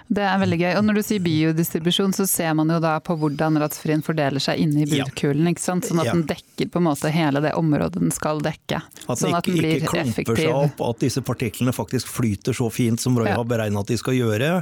Det 0.06 0.22
er 0.22 0.38
veldig 0.38 0.58
gøy. 0.60 0.72
Og 0.78 0.84
når 0.86 0.98
du 0.98 1.02
sier 1.02 1.22
biodistribusjon, 1.22 2.12
så 2.14 2.26
ser 2.30 2.52
man 2.58 2.70
jo 2.70 2.78
da 2.82 2.94
på 3.02 3.16
hvordan 3.18 3.58
ratsfrien 3.58 4.04
fordeler 4.06 4.42
seg 4.42 4.60
inni 4.62 4.86
budkulen. 4.86 5.48
ikke 5.50 5.62
sant? 5.62 5.88
Sånn 5.88 6.02
at 6.02 6.12
den 6.12 6.22
dekker 6.28 6.70
på 6.70 6.80
en 6.80 6.86
måte 6.86 7.10
hele 7.10 7.42
det 7.42 7.52
området 7.58 7.98
den 7.98 8.14
skal 8.14 8.38
dekke. 8.44 8.80
At 9.06 9.20
sånn 9.22 9.34
at 9.34 9.48
den 9.48 9.58
ikke, 9.58 9.72
ikke 9.80 9.92
klumper 9.94 10.38
seg 10.38 10.52
opp, 10.54 10.84
at 10.90 11.02
disse 11.02 11.22
partiklene 11.26 11.74
faktisk 11.74 12.10
flyter 12.12 12.54
så 12.56 12.68
fint 12.70 13.02
som 13.02 13.18
Roy 13.18 13.32
ja. 13.32 13.38
har 13.40 13.48
beregna 13.50 13.82
at 13.82 13.90
de 13.90 13.98
skal 13.98 14.14
gjøre. 14.18 14.52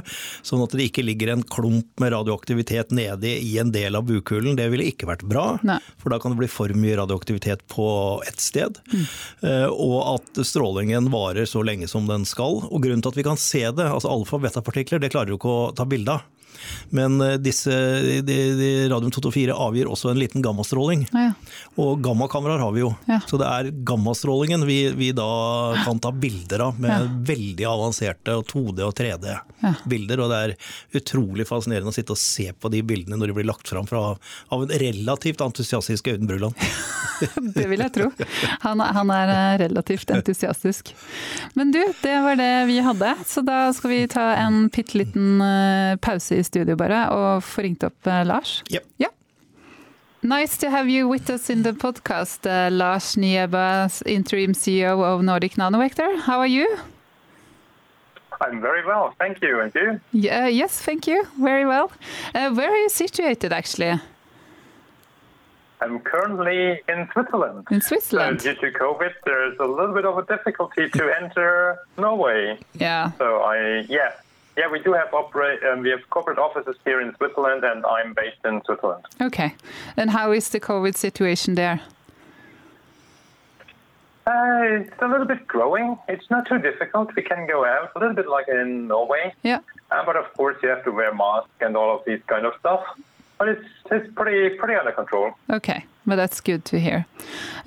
Sånn 0.45 0.63
at 0.65 0.73
det 0.73 0.89
ikke 0.89 1.05
ligger 1.05 1.35
en 1.35 1.45
klump 1.45 2.01
med 2.01 2.13
radioaktivitet 2.15 2.95
nede 2.95 3.35
i 3.37 3.55
en 3.61 3.73
del 3.75 3.99
av 3.99 4.07
bukulen. 4.09 4.57
Det 4.57 4.67
ville 4.73 4.89
ikke 4.89 5.09
vært 5.09 5.27
bra, 5.29 5.45
Nei. 5.67 5.77
for 6.01 6.13
da 6.13 6.19
kan 6.21 6.33
det 6.33 6.41
bli 6.41 6.49
for 6.49 6.73
mye 6.73 6.97
radioaktivitet 6.97 7.67
på 7.71 7.87
ett 8.25 8.41
sted. 8.41 8.81
Mm. 8.89 9.05
Uh, 9.45 9.69
og 9.69 9.97
at 10.15 10.43
strålingen 10.47 11.11
varer 11.13 11.45
så 11.49 11.61
lenge 11.65 11.89
som 11.91 12.09
den 12.09 12.25
skal. 12.25 12.63
Og 12.65 12.81
grunnen 12.81 13.05
til 13.05 13.13
at 13.13 13.21
vi 13.21 13.27
kan 13.29 13.39
se 13.39 13.61
det, 13.69 13.85
altså 13.85 14.09
alfa- 14.09 14.39
og 14.39 14.43
betapartikler, 14.43 14.99
det 14.99 15.13
klarer 15.13 15.34
å 15.43 15.73
ta 15.75 15.85
bilde 15.85 16.11
av. 16.15 16.34
Men 16.95 17.21
eh, 17.21 17.37
disse, 17.41 17.71
de, 18.25 18.37
de 18.59 18.69
radium 18.91 19.11
224 19.11 19.53
avgir 19.53 19.89
også 19.91 20.11
en 20.11 20.19
liten 20.19 20.43
gammastråling. 20.45 21.05
Ja, 21.11 21.29
ja. 21.29 21.61
Og 21.81 21.99
gammakameraer 22.03 22.63
har 22.63 22.71
vi 22.71 22.83
jo. 22.83 22.93
Ja. 23.09 23.19
Så 23.27 23.39
det 23.41 23.47
er 23.49 23.71
gammastrålingen 23.87 24.63
vi, 24.67 24.79
vi, 24.95 25.11
da 25.15 25.27
kan 25.83 25.99
ta 25.99 26.11
bilder 26.11 26.67
av 26.69 26.79
med 26.79 27.09
veldig 27.27 27.67
avanserte 27.67 28.37
2D- 28.47 28.85
og 28.85 28.93
3D-bilder. 28.95 30.23
Og 30.23 30.31
det 30.31 30.41
er 30.41 30.55
utrolig 31.01 31.47
fascinerende 31.49 31.91
å 31.91 31.95
sitte 31.95 32.15
og 32.15 32.21
se 32.21 32.51
på 32.53 32.71
de 32.71 32.81
bildene 32.85 33.19
når 33.19 33.31
de 33.31 33.37
blir 33.39 33.49
lagt 33.49 33.69
fram 33.69 33.87
fra, 33.89 34.05
av 34.55 34.63
en 34.63 34.71
relativt 34.85 35.43
entusiastisk 35.43 36.07
Audun 36.13 36.31
Bruland. 36.31 36.65
det 37.55 37.67
vil 37.71 37.83
jeg 37.83 37.93
tro. 37.95 38.09
Han, 38.63 38.79
han, 38.79 39.11
er 39.13 39.33
eh, 39.35 39.57
relativt 39.65 40.11
entusiastisk. 40.15 40.93
Men 41.59 41.75
du, 41.75 41.81
det 42.01 42.15
var 42.23 42.39
det 42.39 42.51
vi 42.71 42.79
hadde. 42.83 43.13
Så 43.27 43.43
da 43.45 43.67
skal 43.75 43.91
vi 43.91 44.01
ta 44.11 44.29
en 44.39 44.69
bitte 44.71 44.97
liten 44.97 45.43
eh, 45.43 45.99
pause 45.99 46.39
i 46.39 46.43
studio 46.43 46.54
bare, 46.63 47.09
og 47.11 47.43
få 47.43 47.61
ringt 47.61 47.83
opp 47.83 48.07
eh, 48.07 48.23
Lars. 48.25 48.63
Yep. 48.71 48.83
Ja. 48.97 49.07
Nice 50.21 50.57
to 50.57 50.69
have 50.69 50.89
you 50.89 51.07
with 51.07 51.29
us 51.29 51.49
in 51.49 51.63
the 51.63 51.73
podcast, 51.73 52.47
uh, 52.47 52.71
Lars 52.71 53.15
Nieba, 53.15 53.89
interim 54.05 54.53
CEO 54.53 55.03
of 55.03 55.21
Nordic 55.21 55.55
Nanovector. 55.57 56.17
How 56.25 56.39
are 56.39 56.47
you? 56.47 56.67
I'm 58.41 58.59
very 58.59 58.83
well, 58.85 59.13
thank 59.19 59.41
you. 59.41 59.59
And 59.59 59.71
you? 59.75 59.99
Yeah, 60.11 60.47
yes, 60.47 60.81
thank 60.81 61.07
you. 61.07 61.27
Very 61.39 61.65
well. 61.65 61.91
Uh, 62.33 62.49
where 62.53 62.71
are 62.71 62.77
you 62.77 62.89
situated, 62.89 63.53
actually? 63.53 63.99
I'm 65.81 65.99
currently 65.99 66.81
in 66.87 67.07
Switzerland. 67.13 67.67
In 67.69 67.81
Switzerland? 67.81 68.41
So 68.41 68.53
due 68.53 68.61
to 68.61 68.79
COVID, 68.79 69.11
there's 69.25 69.57
a 69.59 69.65
little 69.65 69.93
bit 69.93 70.05
of 70.05 70.17
a 70.17 70.25
difficulty 70.25 70.89
to 70.89 71.21
enter 71.21 71.79
Norway. 71.97 72.57
Yeah. 72.73 73.11
So 73.19 73.41
I, 73.41 73.85
yeah, 73.87 74.13
yeah, 74.57 74.69
we 74.71 74.79
do 74.79 74.93
have 74.93 75.13
operate. 75.13 75.63
Um, 75.63 75.81
we 75.81 75.89
have 75.89 76.09
corporate 76.09 76.39
offices 76.39 76.75
here 76.85 77.01
in 77.01 77.15
Switzerland, 77.15 77.63
and 77.63 77.85
I'm 77.85 78.13
based 78.13 78.37
in 78.45 78.61
Switzerland. 78.65 79.03
Okay. 79.21 79.55
And 79.97 80.11
how 80.11 80.31
is 80.31 80.49
the 80.49 80.59
COVID 80.59 80.95
situation 80.95 81.55
there? 81.55 81.81
Uh, 84.27 84.81
it's 84.81 85.01
a 85.01 85.07
little 85.07 85.25
bit 85.27 85.45
growing. 85.47 85.97
It's 86.07 86.29
not 86.31 86.47
too 86.47 86.57
difficult. 86.57 87.15
We 87.15 87.21
can 87.21 87.45
go 87.47 87.63
out 87.63 87.91
a 87.95 87.99
little 87.99 88.15
bit 88.15 88.27
like 88.27 88.47
in 88.47 88.87
Norway. 88.87 89.33
Yeah. 89.43 89.59
Uh, 89.91 90.03
but 90.05 90.15
of 90.15 90.33
course, 90.33 90.57
you 90.63 90.69
have 90.69 90.83
to 90.85 90.91
wear 90.91 91.13
masks 91.13 91.49
and 91.61 91.77
all 91.77 91.95
of 91.95 92.05
these 92.05 92.21
kind 92.25 92.45
of 92.45 92.53
stuff. 92.59 92.83
But 93.37 93.49
it's 93.49 93.65
it's 93.91 94.13
pretty 94.15 94.55
pretty 94.55 94.75
under 94.75 94.91
control. 94.91 95.33
Okay, 95.49 95.85
but 96.05 96.15
that's 96.15 96.39
good 96.41 96.63
to 96.65 96.79
hear. 96.79 97.05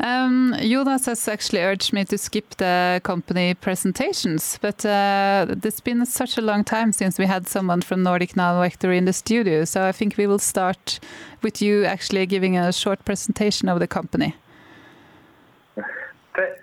Um, 0.01 0.55
Jonas 0.61 1.07
has 1.07 1.29
actually 1.29 1.61
urged 1.61 1.93
me 1.93 2.05
to 2.07 2.17
skip 2.17 2.57
the 2.57 3.01
company 3.05 3.55
presentations, 3.55 4.59
but 4.63 4.85
uh, 4.85 5.47
it's 5.63 5.81
been 5.81 6.07
such 6.07 6.39
a 6.39 6.41
long 6.41 6.65
time 6.65 6.93
since 6.93 7.19
we 7.19 7.27
had 7.27 7.47
someone 7.47 7.83
from 7.83 8.03
Nordic 8.03 8.33
Nanovector 8.33 8.97
in 8.97 9.05
the 9.05 9.13
studio, 9.13 9.65
so 9.65 9.85
I 9.85 9.93
think 9.93 10.17
we 10.17 10.27
will 10.27 10.39
start 10.39 11.01
with 11.43 11.61
you 11.61 11.85
actually 11.85 12.25
giving 12.27 12.57
a 12.57 12.73
short 12.73 13.05
presentation 13.05 13.69
of 13.69 13.79
the 13.79 13.87
company. 13.87 14.35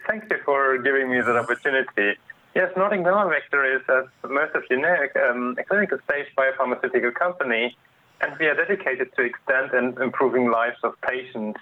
Thank 0.07 0.31
you 0.31 0.37
for 0.45 0.77
giving 0.77 1.09
me 1.09 1.19
that 1.21 1.35
opportunity. 1.35 2.17
Yes, 2.55 2.71
Nordic 2.77 3.01
Nanovector 3.01 3.75
is, 3.75 3.81
as 3.89 4.05
most 4.29 4.55
of 4.55 4.63
you 4.69 4.79
know, 4.79 4.95
um, 5.29 5.55
a 5.59 5.63
clinical 5.63 5.97
stage 6.05 6.27
biopharmaceutical 6.37 7.13
company 7.13 7.75
and 8.21 8.33
we 8.39 8.47
are 8.47 8.55
dedicated 8.55 9.09
to 9.15 9.23
extend 9.23 9.71
and 9.71 9.97
improving 9.99 10.49
lives 10.49 10.77
of 10.83 10.93
patients 11.01 11.59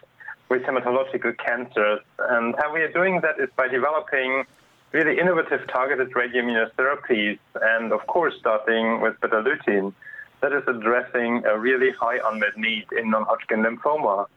with 0.50 0.62
hematological 0.64 1.38
cancers. 1.38 2.00
And 2.20 2.56
how 2.58 2.74
we 2.74 2.82
are 2.82 2.92
doing 2.92 3.22
that 3.22 3.40
is 3.40 3.50
by 3.58 3.68
developing 3.68 4.46
really 4.92 5.20
innovative 5.20 5.68
targeted 5.68 6.12
radioimmunotherapies, 6.12 7.40
and 7.62 7.92
of 7.92 8.06
course, 8.08 8.36
starting 8.40 9.02
with 9.02 9.20
Betalutin, 9.22 9.94
that 10.42 10.54
is 10.54 10.64
addressing 10.68 11.44
a 11.46 11.58
really 11.58 11.92
high 12.00 12.20
unmet 12.26 12.58
need 12.58 12.86
in 12.98 13.10
non-Hodgkin 13.10 13.64
lymphoma. 13.64 14.28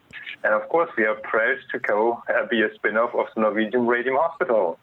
And 0.45 0.55
of 0.55 0.69
course, 0.69 0.91
we 0.97 1.05
are 1.05 1.17
proud 1.17 1.59
to 1.73 1.79
co 1.81 2.23
uh, 2.29 2.47
be 2.47 2.63
a 2.63 2.73
spin-off 2.75 3.15
of 3.15 3.27
the 3.35 3.43
Norwegian 3.43 3.87
Radium 3.87 4.17
Hospital. 4.17 4.79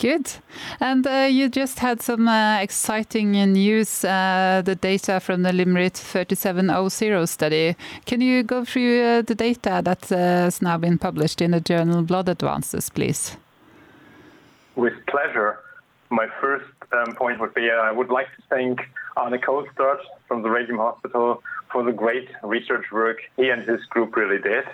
Good. 0.00 0.32
And 0.80 1.06
uh, 1.06 1.28
you 1.30 1.50
just 1.50 1.78
had 1.78 2.00
some 2.00 2.26
uh, 2.26 2.58
exciting 2.62 3.32
news, 3.32 4.02
uh, 4.02 4.62
the 4.64 4.74
data 4.74 5.20
from 5.20 5.42
the 5.42 5.52
LYMRIT 5.52 5.92
3700 5.92 7.26
study. 7.26 7.76
Can 8.06 8.22
you 8.22 8.42
go 8.42 8.64
through 8.64 9.02
uh, 9.02 9.20
the 9.22 9.34
data 9.34 9.82
that 9.84 10.10
uh, 10.10 10.16
has 10.16 10.62
now 10.62 10.78
been 10.78 10.96
published 10.96 11.42
in 11.42 11.50
the 11.50 11.60
journal 11.60 12.00
Blood 12.00 12.30
Advances, 12.30 12.88
please? 12.88 13.36
With 14.74 14.94
pleasure. 15.06 15.58
My 16.08 16.28
first 16.40 16.72
um, 16.92 17.14
point 17.14 17.38
would 17.38 17.52
be 17.52 17.68
uh, 17.68 17.74
I 17.74 17.92
would 17.92 18.08
like 18.08 18.28
to 18.36 18.42
thank 18.48 18.80
Arne 19.18 19.38
Kolstad 19.38 19.98
from 20.26 20.40
the 20.40 20.48
Radium 20.48 20.78
Hospital 20.78 21.42
for 21.70 21.82
the 21.84 21.92
great 21.92 22.30
research 22.42 22.86
work 22.90 23.18
he 23.36 23.50
and 23.50 23.68
his 23.68 23.84
group 23.90 24.16
really 24.16 24.40
did. 24.40 24.64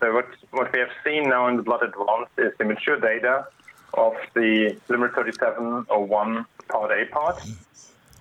So 0.00 0.12
what, 0.14 0.26
what 0.50 0.72
we 0.72 0.80
have 0.80 0.90
seen 1.04 1.28
now 1.28 1.46
in 1.46 1.56
the 1.56 1.62
Blood 1.62 1.84
Advance 1.84 2.28
is 2.38 2.52
the 2.58 2.64
mature 2.64 2.98
data 2.98 3.46
of 3.94 4.14
the 4.34 4.76
LYMRIT 4.88 5.14
3701 5.14 6.46
Part 6.68 6.90
A 6.90 7.06
part, 7.06 7.42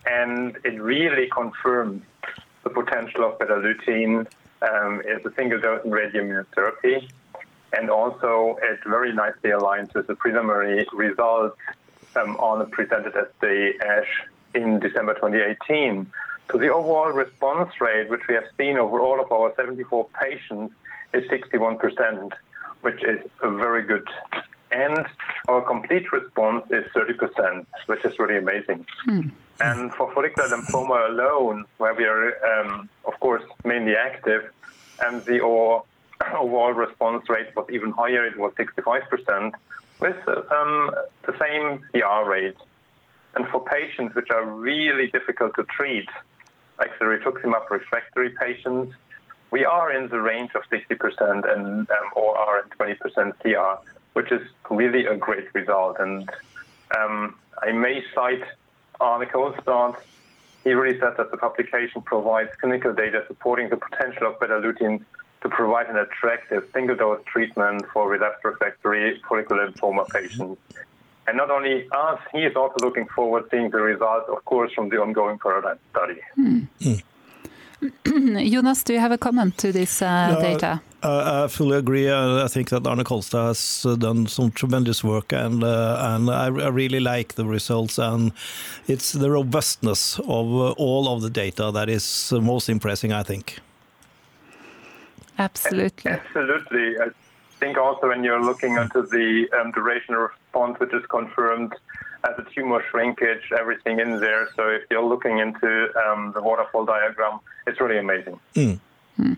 and 0.05 0.57
it 0.63 0.81
really 0.81 1.27
confirmed 1.27 2.01
the 2.63 2.69
potential 2.69 3.25
of 3.25 3.39
Betalutin 3.39 4.27
um, 4.61 5.01
as 5.01 5.25
a 5.25 5.33
single 5.35 5.59
dose 5.59 5.83
in 5.83 5.91
radioimmunotherapy, 5.91 7.09
and 7.73 7.89
also 7.89 8.57
it 8.61 8.79
very 8.85 9.13
nicely 9.13 9.49
aligns 9.49 9.93
with 9.93 10.07
the 10.07 10.15
preliminary 10.15 10.87
results 10.93 11.57
um, 12.15 12.35
on 12.37 12.69
presented 12.71 13.15
at 13.15 13.37
the 13.39 13.73
ASH 13.85 14.27
in 14.55 14.79
December 14.79 15.13
2018. 15.13 16.09
So 16.51 16.57
the 16.57 16.73
overall 16.73 17.11
response 17.11 17.71
rate, 17.81 18.09
which 18.09 18.21
we 18.29 18.35
have 18.35 18.45
seen 18.57 18.77
over 18.77 19.01
all 19.01 19.19
of 19.21 19.31
our 19.31 19.53
74 19.55 20.07
patients, 20.19 20.73
is 21.13 21.23
61%, 21.29 22.31
which 22.81 23.03
is 23.03 23.19
a 23.43 23.51
very 23.51 23.83
good 23.83 24.07
and 24.77 25.07
our 25.47 25.61
complete 25.61 26.11
response 26.11 26.65
is 26.69 26.85
30%, 26.93 27.65
which 27.87 28.05
is 28.05 28.19
really 28.19 28.37
amazing. 28.37 28.85
Hmm. 29.05 29.29
And 29.59 29.91
for 29.95 30.13
follicular 30.13 30.49
lymphoma 30.49 31.09
alone, 31.09 31.65
where 31.77 31.95
we 31.95 32.05
are, 32.05 32.27
um, 32.51 32.87
of 33.05 33.19
course, 33.19 33.43
mainly 33.65 33.95
active, 33.95 34.51
and 35.01 35.25
the 35.25 35.39
overall 35.41 36.73
response 36.85 37.27
rate 37.27 37.55
was 37.55 37.67
even 37.71 37.89
higher, 37.91 38.23
it 38.25 38.37
was 38.37 38.53
65%, 38.53 39.53
with 39.99 40.15
um, 40.27 40.91
the 41.25 41.35
same 41.41 41.79
CR 41.91 42.29
rate. 42.29 42.57
And 43.33 43.47
for 43.47 43.65
patients 43.65 44.13
which 44.15 44.29
are 44.29 44.45
really 44.45 45.07
difficult 45.07 45.55
to 45.55 45.63
treat, 45.63 46.09
like 46.77 46.91
the 46.99 47.05
rituximab 47.05 47.67
refractory 47.71 48.29
patients, 48.39 48.93
we 49.49 49.65
are 49.65 49.91
in 49.91 50.09
the 50.09 50.21
range 50.21 50.51
of 50.53 50.61
60% 50.69 51.51
and 51.51 51.89
um, 51.89 52.07
or 52.15 52.37
are 52.37 52.61
in 52.61 52.69
20% 52.69 53.33
CR 53.41 53.96
which 54.17 54.31
is 54.31 54.41
really 54.71 55.05
a 55.05 55.15
great 55.15 55.47
result. 55.53 55.97
And 55.99 56.27
um, 56.97 57.35
I 57.61 57.71
may 57.71 58.03
cite 58.15 58.45
Arne 58.99 59.27
Kolstad. 59.27 59.95
He 60.63 60.71
really 60.73 60.99
said 60.99 61.13
that 61.19 61.29
the 61.29 61.37
publication 61.37 62.01
provides 62.01 62.49
clinical 62.59 62.93
data 62.95 63.23
supporting 63.27 63.69
the 63.69 63.77
potential 63.77 64.25
of 64.25 64.39
Betalutin 64.39 65.05
to 65.43 65.49
provide 65.49 65.85
an 65.93 65.97
attractive 65.97 66.63
single-dose 66.73 67.21
treatment 67.31 67.85
for 67.93 68.09
relapsed 68.09 68.43
refractory 68.43 69.21
follicular 69.29 69.69
lymphoma 69.69 70.09
patients. 70.09 70.59
And 71.27 71.37
not 71.37 71.51
only 71.51 71.87
us, 71.91 72.19
he 72.33 72.39
is 72.39 72.55
also 72.55 72.77
looking 72.81 73.07
forward 73.15 73.43
seeing 73.51 73.69
the 73.69 73.81
results, 73.93 74.27
of 74.35 74.43
course, 74.45 74.73
from 74.73 74.89
the 74.89 74.97
ongoing 74.99 75.37
paradigm 75.37 75.77
study. 75.91 76.19
Hmm. 76.33 76.59
Jonas, 78.51 78.81
do 78.83 78.93
you 78.93 78.99
have 78.99 79.11
a 79.11 79.19
comment 79.19 79.59
to 79.59 79.71
this 79.71 80.01
uh, 80.01 80.33
no, 80.33 80.41
data? 80.41 80.81
Uh, 81.03 81.43
I 81.43 81.47
fully 81.47 81.77
agree. 81.77 82.11
I 82.11 82.47
think 82.47 82.69
that 82.69 82.87
Arne 82.87 83.03
Kolstad 83.03 83.49
has 83.49 83.85
uh, 83.85 83.95
done 83.95 84.25
some 84.25 84.49
tremendous 84.49 85.03
work, 85.03 85.31
and 85.31 85.63
uh, 85.63 86.15
and 86.15 86.29
I, 86.29 86.45
I, 86.45 86.69
really 86.69 86.99
like 86.99 87.35
the 87.35 87.45
results. 87.45 87.99
And 87.99 88.31
it's 88.87 89.11
the 89.11 89.29
robustness 89.29 90.17
of 90.19 90.47
uh, 90.47 90.71
all 90.71 91.07
of 91.13 91.21
the 91.21 91.29
data 91.29 91.69
that 91.71 91.87
is 91.87 92.31
most 92.31 92.67
impressive, 92.67 93.11
I 93.11 93.21
think. 93.21 93.59
Absolutely. 95.37 96.11
Absolutely. 96.11 96.99
I 96.99 97.09
think 97.59 97.77
also 97.77 98.07
when 98.07 98.23
you're 98.23 98.43
looking 98.43 98.77
into 98.77 99.03
the 99.03 99.47
um, 99.59 99.71
duration 99.71 100.15
of 100.15 100.31
response, 100.31 100.79
which 100.79 100.93
is 100.93 101.05
confirmed 101.09 101.73
as 102.23 102.33
a 102.39 102.45
tumor 102.55 102.83
shrinkage, 102.89 103.51
everything 103.57 103.99
in 103.99 104.19
there. 104.19 104.49
So 104.55 104.69
if 104.69 104.83
you're 104.89 105.05
looking 105.05 105.37
into 105.37 105.89
um, 106.07 106.31
the 106.33 106.41
waterfall 106.41 106.85
diagram, 106.85 107.39
it's 107.67 107.79
really 107.79 107.99
amazing. 107.99 108.39
Mm. 108.55 108.79
Mm. 109.19 109.37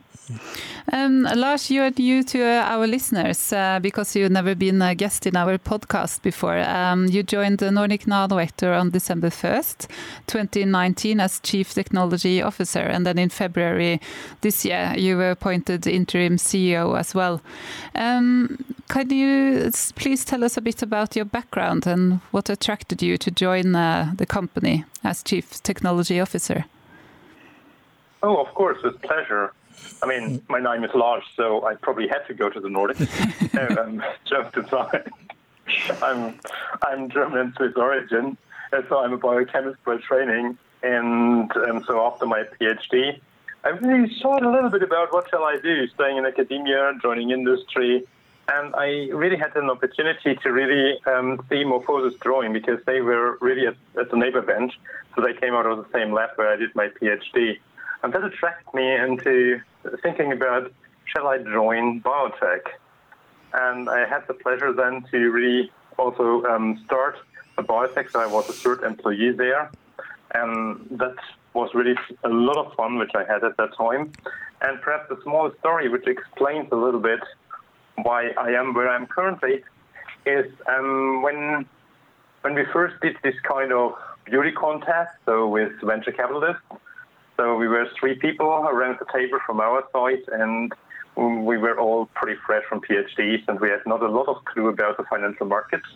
Um, 0.91 1.23
Lars, 1.23 1.69
you 1.69 1.81
are 1.81 1.91
new 1.91 2.23
to 2.23 2.43
uh, 2.43 2.63
our 2.63 2.87
listeners 2.87 3.53
uh, 3.53 3.79
because 3.81 4.15
you've 4.15 4.31
never 4.31 4.55
been 4.55 4.81
a 4.81 4.95
guest 4.95 5.27
in 5.27 5.35
our 5.35 5.57
podcast 5.57 6.21
before. 6.21 6.59
Um, 6.59 7.07
you 7.07 7.23
joined 7.23 7.59
the 7.59 7.71
Nordic 7.71 8.05
Nanovector 8.05 8.79
on 8.79 8.89
December 8.89 9.29
1st, 9.29 9.87
2019, 10.27 11.19
as 11.19 11.39
Chief 11.41 11.73
Technology 11.73 12.41
Officer, 12.41 12.81
and 12.81 13.05
then 13.05 13.17
in 13.17 13.29
February 13.29 14.01
this 14.41 14.65
year, 14.65 14.93
you 14.97 15.17
were 15.17 15.31
appointed 15.31 15.85
interim 15.85 16.37
CEO 16.37 16.97
as 16.97 17.13
well. 17.13 17.41
Um, 17.95 18.57
can 18.87 19.09
you 19.09 19.71
please 19.95 20.25
tell 20.25 20.43
us 20.43 20.57
a 20.57 20.61
bit 20.61 20.81
about 20.81 21.15
your 21.15 21.25
background 21.25 21.85
and 21.85 22.19
what 22.31 22.49
attracted 22.49 23.01
you 23.01 23.17
to 23.17 23.31
join 23.31 23.75
uh, 23.75 24.13
the 24.15 24.25
company 24.25 24.85
as 25.03 25.21
Chief 25.21 25.61
Technology 25.61 26.19
Officer? 26.19 26.65
Oh, 28.21 28.37
of 28.37 28.53
course, 28.53 28.81
with 28.83 29.01
pleasure. 29.01 29.53
I 30.01 30.05
mean, 30.07 30.41
my 30.47 30.59
name 30.59 30.83
is 30.83 30.91
Lars, 30.93 31.23
so 31.35 31.65
I 31.65 31.75
probably 31.75 32.07
had 32.07 32.25
to 32.27 32.33
go 32.33 32.49
to 32.49 32.59
the 32.59 32.69
Nordics. 32.69 33.77
um, 33.77 34.03
just. 34.25 36.01
I'm 36.01 36.39
I'm 36.81 37.09
German 37.09 37.39
and 37.39 37.53
Swiss 37.55 37.73
origin, 37.75 38.37
and 38.71 38.85
so 38.89 38.99
I'm 38.99 39.13
a 39.13 39.17
biochemist 39.17 39.83
by 39.83 39.97
training. 39.97 40.57
And 40.81 41.51
um, 41.57 41.83
so 41.85 42.05
after 42.05 42.25
my 42.25 42.43
PhD, 42.59 43.19
I 43.63 43.69
really 43.69 44.15
thought 44.21 44.43
a 44.43 44.49
little 44.49 44.69
bit 44.69 44.83
about 44.83 45.11
what 45.11 45.29
shall 45.29 45.43
I 45.43 45.57
do, 45.61 45.87
staying 45.89 46.17
in 46.17 46.25
academia, 46.25 46.93
joining 47.01 47.31
industry, 47.31 48.07
and 48.47 48.73
I 48.75 49.09
really 49.13 49.37
had 49.37 49.55
an 49.55 49.69
opportunity 49.69 50.35
to 50.35 50.51
really 50.51 50.97
um, 51.05 51.45
see 51.49 51.63
MorphoSys 51.63 52.19
drawing 52.19 52.53
because 52.53 52.79
they 52.85 53.01
were 53.01 53.37
really 53.41 53.67
at, 53.67 53.75
at 53.99 54.09
the 54.09 54.17
neighbor 54.17 54.41
bench, 54.41 54.79
so 55.15 55.21
they 55.21 55.33
came 55.33 55.53
out 55.53 55.65
of 55.65 55.77
the 55.77 55.85
same 55.91 56.13
lab 56.13 56.29
where 56.35 56.51
I 56.51 56.55
did 56.55 56.73
my 56.73 56.87
PhD. 56.87 57.59
And 58.01 58.13
that 58.13 58.23
attracted 58.23 58.73
me 58.73 58.95
into 58.95 59.59
thinking 60.01 60.31
about 60.31 60.71
shall 61.05 61.27
I 61.27 61.37
join 61.39 62.01
biotech? 62.01 62.61
And 63.53 63.89
I 63.89 64.07
had 64.07 64.27
the 64.27 64.33
pleasure 64.33 64.71
then 64.73 65.03
to 65.11 65.17
really 65.31 65.71
also 65.97 66.43
um, 66.45 66.81
start 66.85 67.17
a 67.57 67.63
biotech. 67.63 68.11
So 68.11 68.19
I 68.19 68.27
was 68.27 68.47
a 68.49 68.53
third 68.53 68.83
employee 68.83 69.31
there. 69.31 69.71
And 70.35 70.85
that 70.91 71.15
was 71.53 71.73
really 71.73 71.95
a 72.23 72.29
lot 72.29 72.57
of 72.57 72.73
fun, 72.75 72.99
which 72.99 73.11
I 73.15 73.23
had 73.23 73.43
at 73.43 73.57
that 73.57 73.75
time. 73.75 74.11
And 74.61 74.81
perhaps 74.81 75.09
a 75.09 75.21
small 75.23 75.51
story 75.59 75.89
which 75.89 76.05
explains 76.07 76.67
a 76.71 76.75
little 76.75 76.99
bit 76.99 77.21
why 78.03 78.29
I 78.37 78.51
am 78.51 78.73
where 78.73 78.89
I'm 78.89 79.07
currently 79.07 79.63
is 80.25 80.45
um, 80.67 81.21
when 81.21 81.65
when 82.41 82.53
we 82.53 82.63
first 82.71 82.95
did 83.01 83.17
this 83.23 83.35
kind 83.43 83.73
of 83.73 83.95
beauty 84.25 84.51
contest, 84.51 85.11
so 85.25 85.47
with 85.47 85.73
venture 85.81 86.11
capitalists. 86.11 86.61
So 87.39 87.55
we 87.55 87.69
were 87.69 87.87
three 87.97 88.15
people 88.15 88.47
around 88.47 88.97
the 88.99 89.05
table 89.13 89.39
from 89.45 89.61
our 89.61 89.81
side, 89.93 90.23
and 90.27 90.73
we 91.15 91.57
were 91.57 91.79
all 91.79 92.07
pretty 92.07 92.37
fresh 92.45 92.65
from 92.67 92.81
PhDs, 92.81 93.47
and 93.47 93.61
we 93.61 93.69
had 93.69 93.79
not 93.85 94.03
a 94.03 94.09
lot 94.09 94.27
of 94.27 94.43
clue 94.43 94.67
about 94.67 94.97
the 94.97 95.05
financial 95.05 95.45
markets. 95.45 95.87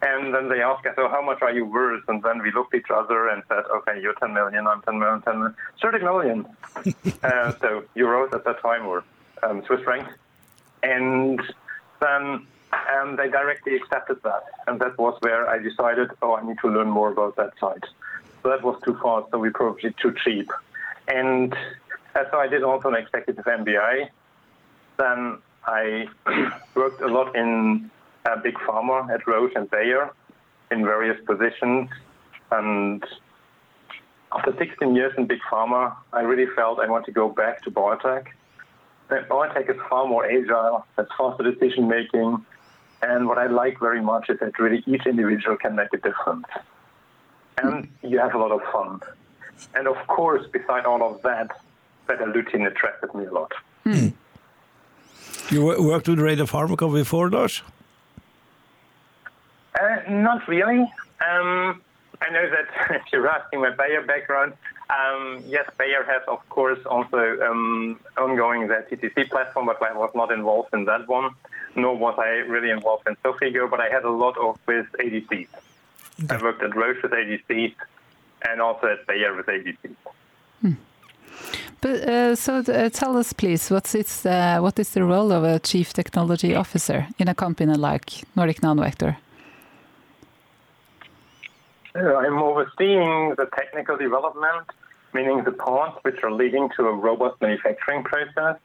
And 0.00 0.32
then 0.32 0.48
they 0.48 0.62
asked 0.62 0.86
us, 0.86 0.94
"Oh, 0.96 1.08
how 1.08 1.22
much 1.22 1.42
are 1.42 1.50
you 1.50 1.64
worth?" 1.64 2.04
And 2.06 2.22
then 2.22 2.40
we 2.40 2.52
looked 2.52 2.72
at 2.72 2.82
each 2.82 2.90
other 3.00 3.26
and 3.26 3.42
said, 3.48 3.64
"Okay, 3.78 4.00
you're 4.00 4.14
10 4.14 4.32
million, 4.32 4.68
I'm 4.68 4.80
10 4.82 5.00
million, 5.00 5.22
10 5.22 5.38
million, 5.38 5.56
30 5.82 6.04
million." 6.04 6.46
uh, 7.24 7.50
so 7.60 7.82
euros 7.96 8.32
at 8.32 8.44
that 8.44 8.60
time 8.62 8.86
or 8.86 9.02
um, 9.42 9.64
Swiss 9.66 9.80
francs. 9.80 10.12
And 10.84 11.40
then 12.00 12.46
um, 12.94 13.16
they 13.16 13.28
directly 13.28 13.74
accepted 13.74 14.22
that, 14.22 14.44
and 14.68 14.78
that 14.78 14.96
was 14.98 15.16
where 15.18 15.50
I 15.50 15.58
decided, 15.58 16.12
"Oh, 16.22 16.36
I 16.36 16.46
need 16.46 16.58
to 16.60 16.68
learn 16.68 16.90
more 16.90 17.10
about 17.10 17.34
that 17.34 17.58
side." 17.58 17.86
So 18.44 18.50
that 18.50 18.62
was 18.62 18.80
too 18.84 18.96
fast, 19.02 19.32
so 19.32 19.38
we 19.38 19.50
probably 19.50 19.92
too 20.00 20.14
cheap. 20.22 20.48
And 21.08 21.54
so 22.14 22.38
I 22.38 22.48
did 22.48 22.62
also 22.62 22.88
an 22.88 22.94
executive 22.96 23.44
MBA. 23.44 24.08
Then 24.98 25.38
I 25.66 26.06
worked 26.74 27.00
a 27.02 27.08
lot 27.08 27.36
in 27.36 27.90
uh, 28.24 28.36
big 28.42 28.54
pharma 28.54 29.08
at 29.10 29.26
Roche 29.26 29.52
and 29.54 29.70
Bayer 29.70 30.10
in 30.70 30.84
various 30.84 31.18
positions. 31.26 31.90
And 32.50 33.04
after 34.32 34.54
16 34.56 34.94
years 34.94 35.12
in 35.16 35.26
big 35.26 35.40
pharma, 35.50 35.96
I 36.12 36.20
really 36.22 36.46
felt 36.54 36.80
I 36.80 36.88
want 36.88 37.06
to 37.06 37.12
go 37.12 37.28
back 37.28 37.62
to 37.64 37.70
biotech. 37.70 38.26
Biotech 39.08 39.70
is 39.70 39.76
far 39.88 40.08
more 40.08 40.24
agile, 40.24 40.84
has 40.96 41.06
faster 41.16 41.48
decision 41.48 41.86
making, 41.86 42.44
and 43.02 43.28
what 43.28 43.38
I 43.38 43.46
like 43.46 43.78
very 43.78 44.00
much 44.00 44.28
is 44.30 44.40
that 44.40 44.58
really 44.58 44.82
each 44.86 45.06
individual 45.06 45.56
can 45.56 45.76
make 45.76 45.92
a 45.92 45.98
difference. 45.98 46.46
And 47.58 47.88
you 48.02 48.18
have 48.18 48.34
a 48.34 48.38
lot 48.38 48.50
of 48.50 48.60
fun. 48.72 49.00
And 49.74 49.86
of 49.86 49.96
course, 50.06 50.46
beside 50.46 50.84
all 50.84 51.02
of 51.02 51.22
that, 51.22 51.50
Betalutin 52.06 52.66
attracted 52.66 53.14
me 53.14 53.26
a 53.26 53.32
lot. 53.32 53.52
Hmm. 53.84 54.08
You 55.50 55.64
worked 55.64 56.08
with 56.08 56.18
radiopharmaca 56.18 56.92
before, 56.92 57.30
Lars? 57.30 57.62
Uh, 59.80 59.98
not 60.08 60.46
really. 60.48 60.80
Um, 61.20 61.82
I 62.20 62.30
know 62.30 62.50
that 62.50 62.66
if 62.96 63.02
you're 63.12 63.28
asking 63.28 63.60
my 63.60 63.70
Bayer 63.70 64.02
background, 64.02 64.54
um, 64.88 65.42
yes, 65.46 65.68
Bayer 65.78 66.04
has, 66.04 66.22
of 66.28 66.48
course, 66.48 66.78
also 66.86 67.38
um, 67.42 67.98
ongoing 68.16 68.68
the 68.68 68.84
TTC 68.90 69.28
platform, 69.30 69.66
but 69.66 69.82
I 69.82 69.92
was 69.92 70.10
not 70.14 70.30
involved 70.32 70.70
in 70.72 70.84
that 70.86 71.08
one, 71.08 71.30
nor 71.74 71.96
was 71.96 72.14
I 72.18 72.28
really 72.48 72.70
involved 72.70 73.06
in 73.08 73.16
Xofigo, 73.16 73.68
but 73.70 73.80
I 73.80 73.88
had 73.88 74.04
a 74.04 74.10
lot 74.10 74.36
of 74.38 74.58
with 74.66 74.86
ADCs. 75.00 75.48
Okay. 76.24 76.34
I 76.34 76.42
worked 76.42 76.62
at 76.62 76.74
Roche 76.74 77.02
with 77.02 77.12
ADCs 77.12 77.74
and 78.48 78.60
also 78.60 78.86
at 78.86 79.06
Bayer 79.06 79.34
with 79.34 79.46
ADCs. 79.46 79.96
Hmm. 80.60 80.72
But 81.80 82.08
uh, 82.08 82.34
so 82.36 82.58
uh, 82.58 82.88
tell 82.90 83.16
us, 83.16 83.32
please, 83.32 83.70
what's 83.70 83.94
its, 83.94 84.24
uh, 84.24 84.58
what 84.60 84.78
is 84.78 84.90
the 84.90 85.04
role 85.04 85.32
of 85.32 85.44
a 85.44 85.58
chief 85.58 85.92
technology 85.92 86.54
officer 86.54 87.06
in 87.18 87.28
a 87.28 87.34
company 87.34 87.74
like 87.74 88.24
Nordic 88.34 88.60
Nanovector? 88.60 89.16
I'm 91.94 92.38
overseeing 92.38 93.34
the 93.38 93.48
technical 93.56 93.96
development, 93.96 94.66
meaning 95.14 95.44
the 95.44 95.52
parts 95.52 95.98
which 96.02 96.22
are 96.22 96.32
leading 96.32 96.68
to 96.76 96.88
a 96.88 96.92
robust 96.92 97.40
manufacturing 97.40 98.02
process. 98.04 98.58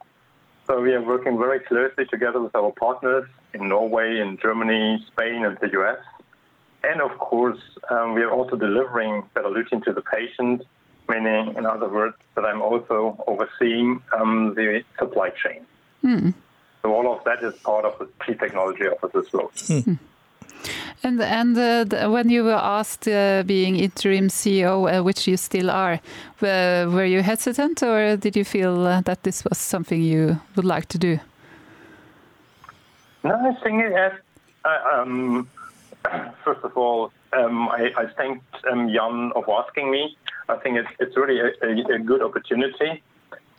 So 0.68 0.82
we 0.82 0.94
are 0.94 1.01
working 1.01 1.38
very 1.38 1.60
closely 1.60 2.06
together 2.06 2.42
with 2.42 2.56
our 2.56 2.72
partners 2.72 3.28
in 3.54 3.70
Norway, 3.70 4.20
in 4.20 4.38
Germany, 4.38 5.06
Spain, 5.08 5.46
and 5.46 5.58
the 5.60 5.72
US. 5.80 6.00
And 6.83 7.01
of 7.01 7.17
course, 7.19 7.59
um, 7.89 8.15
we 8.15 8.21
are 8.23 8.31
also 8.31 8.55
delivering 8.55 9.23
Betalutin 9.35 9.83
to 9.85 9.93
the 9.93 10.01
patient, 10.01 10.63
meaning, 11.07 11.55
in 11.55 11.65
other 11.65 11.88
words, 11.88 12.15
that 12.35 12.45
I'm 12.45 12.61
also 12.61 13.23
overseeing 13.27 14.01
um, 14.17 14.53
the 14.55 14.83
supply 14.97 15.29
chain. 15.29 15.65
Mm. 16.03 16.33
So 16.81 16.94
all 16.94 17.15
of 17.15 17.24
that 17.25 17.44
is 17.44 17.53
part 17.59 17.85
of 17.85 18.00
the 18.00 18.07
chief 18.25 18.39
technology 18.39 18.87
officer's 18.87 19.31
role. 19.33 19.51
Mm. 19.67 20.00
And 21.03 21.22
and 21.22 21.57
uh, 21.57 21.83
the, 21.83 22.09
when 22.09 22.29
you 22.29 22.44
were 22.44 22.61
asked 22.79 23.07
uh, 23.07 23.44
being 23.46 23.75
interim 23.75 24.27
CEO, 24.27 24.87
uh, 24.87 25.03
which 25.03 25.27
you 25.27 25.37
still 25.37 25.72
are, 25.72 26.00
were 26.39 27.05
you 27.05 27.22
hesitant, 27.22 27.81
or 27.81 28.15
did 28.17 28.35
you 28.35 28.44
feel 28.44 28.85
uh, 28.85 29.01
that 29.01 29.24
this 29.24 29.44
was 29.44 29.57
something 29.57 30.01
you 30.01 30.39
would 30.55 30.65
like 30.65 30.87
to 30.89 30.98
do? 30.98 31.20
No, 33.24 33.35
I 33.35 33.63
think 33.63 33.83
it 33.83 33.91
has. 33.91 34.13
Uh, 34.63 35.01
um, 35.01 35.50
first 36.44 36.64
of 36.64 36.77
all, 36.77 37.11
um, 37.33 37.70
I, 37.70 37.92
I 37.98 38.05
thanked 38.18 38.55
um, 38.70 38.90
Jan 38.90 39.31
of 39.35 39.46
asking 39.50 39.92
me. 39.92 40.18
I 40.50 40.57
think 40.57 40.77
it's 40.77 40.90
it's 41.00 41.16
really 41.16 41.40
a, 41.40 41.51
a, 41.64 41.96
a 41.96 42.00
good 42.00 42.22
opportunity, 42.22 43.01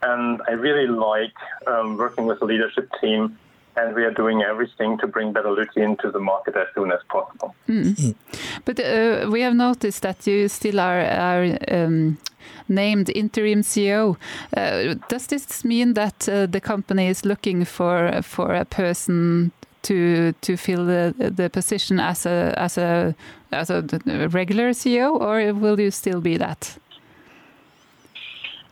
and 0.03 0.43
I 0.47 0.53
really 0.53 0.87
like 0.87 1.35
um, 1.67 1.97
working 1.97 2.27
with 2.27 2.41
the 2.41 2.47
leadership 2.47 2.91
team 3.01 3.39
and 3.77 3.95
we 3.95 4.05
are 4.05 4.11
doing 4.11 4.43
everything 4.43 4.99
to 4.99 5.07
bring 5.07 5.33
Betalutin 5.33 5.99
to 6.01 6.11
the 6.11 6.19
market 6.19 6.57
as 6.57 6.67
soon 6.75 6.93
as 6.93 7.01
possible. 7.09 7.55
Mm. 7.69 8.15
But 8.65 8.81
uh, 8.81 9.31
we 9.31 9.41
have 9.41 9.55
noticed 9.55 10.03
that 10.03 10.27
you 10.27 10.49
still 10.49 10.79
are, 10.79 11.01
are 11.01 11.59
um, 11.71 12.19
named 12.69 13.11
interim 13.11 13.63
CEO. 13.63 14.17
Uh, 14.57 14.95
does 15.09 15.27
this 15.29 15.65
mean 15.65 15.95
that 15.95 16.29
uh, 16.29 16.47
the 16.47 16.61
company 16.61 17.09
is 17.09 17.25
looking 17.25 17.65
for 17.65 18.21
for 18.23 18.55
a 18.55 18.65
person 18.65 19.53
to 19.83 20.33
to 20.33 20.57
fill 20.57 20.87
the, 20.87 21.15
the 21.19 21.51
position 21.51 22.01
as 22.01 22.27
a 22.27 22.55
as 22.57 22.79
a 22.79 23.15
as 23.51 23.71
a 23.71 23.83
regular 24.31 24.71
CEO, 24.71 25.21
or 25.21 25.53
will 25.55 25.81
you 25.81 25.91
still 25.91 26.21
be 26.21 26.37
that? 26.37 26.79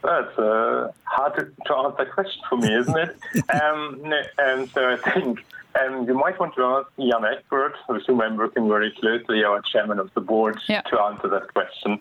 That's 0.03 0.39
uh, 0.39 0.93
hard 1.05 1.35
to, 1.35 1.45
to, 1.67 1.77
answer 1.77 2.07
question 2.07 2.43
for 2.49 2.57
me, 2.57 2.75
isn't 2.75 2.97
it? 2.97 3.17
um, 3.63 4.03
and 4.39 4.67
so 4.71 4.89
I 4.89 4.97
think 4.97 5.45
um, 5.79 6.09
you 6.09 6.15
might 6.15 6.41
want 6.41 6.55
to 6.55 6.65
ask 6.65 6.89
Jan 6.97 7.23
Egberg, 7.23 7.75
with 7.87 8.07
whom 8.07 8.23
I'm 8.23 8.37
working 8.37 8.67
very 8.67 8.93
closely, 8.93 9.45
our 9.45 9.61
chairman 9.61 9.99
of 9.99 10.11
the 10.15 10.23
board, 10.23 10.59
yeah. 10.69 10.81
to 10.83 10.99
answer 11.01 11.29
that 11.29 11.53
question. 11.53 12.01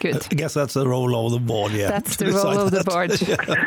Good. 0.00 0.26
I 0.30 0.34
guess 0.34 0.54
that's 0.54 0.74
the 0.74 0.88
role 0.88 1.26
of 1.26 1.32
the 1.32 1.38
board, 1.38 1.72
yeah. 1.72 1.90
That's 1.90 2.16
the 2.16 2.32
role 2.32 2.58
of 2.58 2.70
the 2.70 2.84
board. 2.84 3.10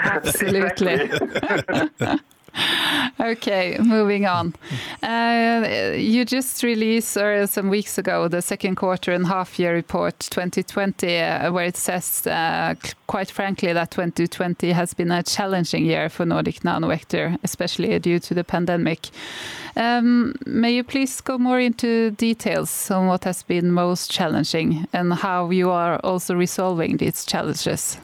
Absolutely. 0.04 2.18
okay, 3.20 3.78
moving 3.80 4.26
on. 4.26 4.54
Uh, 5.02 5.94
you 5.96 6.26
just 6.26 6.64
released 6.64 7.16
uh, 7.18 7.48
some 7.48 7.70
weeks 7.70 7.98
ago 7.98 8.28
the 8.28 8.42
second 8.42 8.76
quarter 8.76 9.12
and 9.12 9.28
half 9.28 9.58
year 9.58 9.74
report 9.74 10.20
2020, 10.20 11.20
uh, 11.20 11.52
where 11.52 11.66
it 11.66 11.78
says, 11.78 12.28
uh, 12.28 12.76
quite 13.08 13.32
frankly, 13.32 13.72
that 13.74 13.92
2020 13.92 14.72
has 14.72 14.94
been 14.94 15.12
a 15.12 15.24
challenging 15.24 15.86
year 15.86 16.10
for 16.10 16.26
Nordic 16.26 16.62
Nanovector, 16.62 17.38
especially 17.44 17.98
due 18.00 18.20
to 18.20 18.34
the 18.34 18.44
pandemic. 18.44 19.10
Um, 19.76 20.36
may 20.46 20.76
you 20.76 20.84
please 20.84 21.22
go 21.22 21.38
more 21.38 21.60
into 21.60 22.12
details 22.12 22.92
on 22.92 23.08
what 23.08 23.24
has 23.24 23.44
been 23.44 23.72
most 23.72 24.12
challenging 24.12 24.88
and 24.92 25.14
how 25.14 25.50
you 25.50 25.72
are 25.72 26.00
also 26.00 26.36
resolving 26.36 26.98
these 26.98 27.26
challenges? 27.26 27.98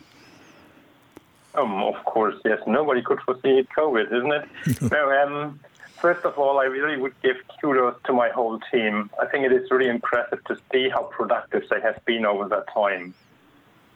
Um, 1.57 1.83
of 1.83 1.95
course, 2.05 2.35
yes. 2.45 2.59
Nobody 2.67 3.01
could 3.01 3.19
foresee 3.21 3.67
COVID, 3.75 4.07
isn't 4.13 4.33
it? 4.33 4.81
no, 4.91 5.11
um, 5.11 5.59
first 5.95 6.23
of 6.23 6.37
all, 6.37 6.59
I 6.59 6.65
really 6.65 6.97
would 6.97 7.19
give 7.21 7.37
kudos 7.59 7.95
to 8.05 8.13
my 8.13 8.29
whole 8.29 8.59
team. 8.71 9.09
I 9.21 9.25
think 9.25 9.45
it 9.45 9.51
is 9.51 9.69
really 9.71 9.89
impressive 9.89 10.43
to 10.45 10.57
see 10.71 10.89
how 10.89 11.03
productive 11.03 11.63
they 11.69 11.81
have 11.81 12.03
been 12.05 12.25
over 12.25 12.47
that 12.49 12.71
time. 12.71 13.15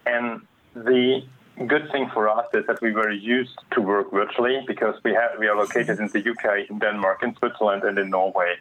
And 0.06 0.42
the 0.74 1.24
good 1.68 1.92
thing 1.92 2.10
for 2.12 2.28
us 2.28 2.48
is 2.54 2.66
that 2.66 2.82
we 2.82 2.92
were 2.92 3.12
used 3.12 3.60
to 3.72 3.82
work 3.82 4.12
virtually 4.12 4.64
because 4.66 4.96
we 5.04 5.14
have 5.14 5.32
we 5.38 5.48
are 5.48 5.56
located 5.56 6.00
in 6.00 6.08
the 6.08 6.20
UK, 6.32 6.70
in 6.70 6.80
Denmark, 6.80 7.22
in 7.24 7.36
Switzerland, 7.36 7.84
and 7.84 7.98
in 8.00 8.10
Norway. 8.10 8.56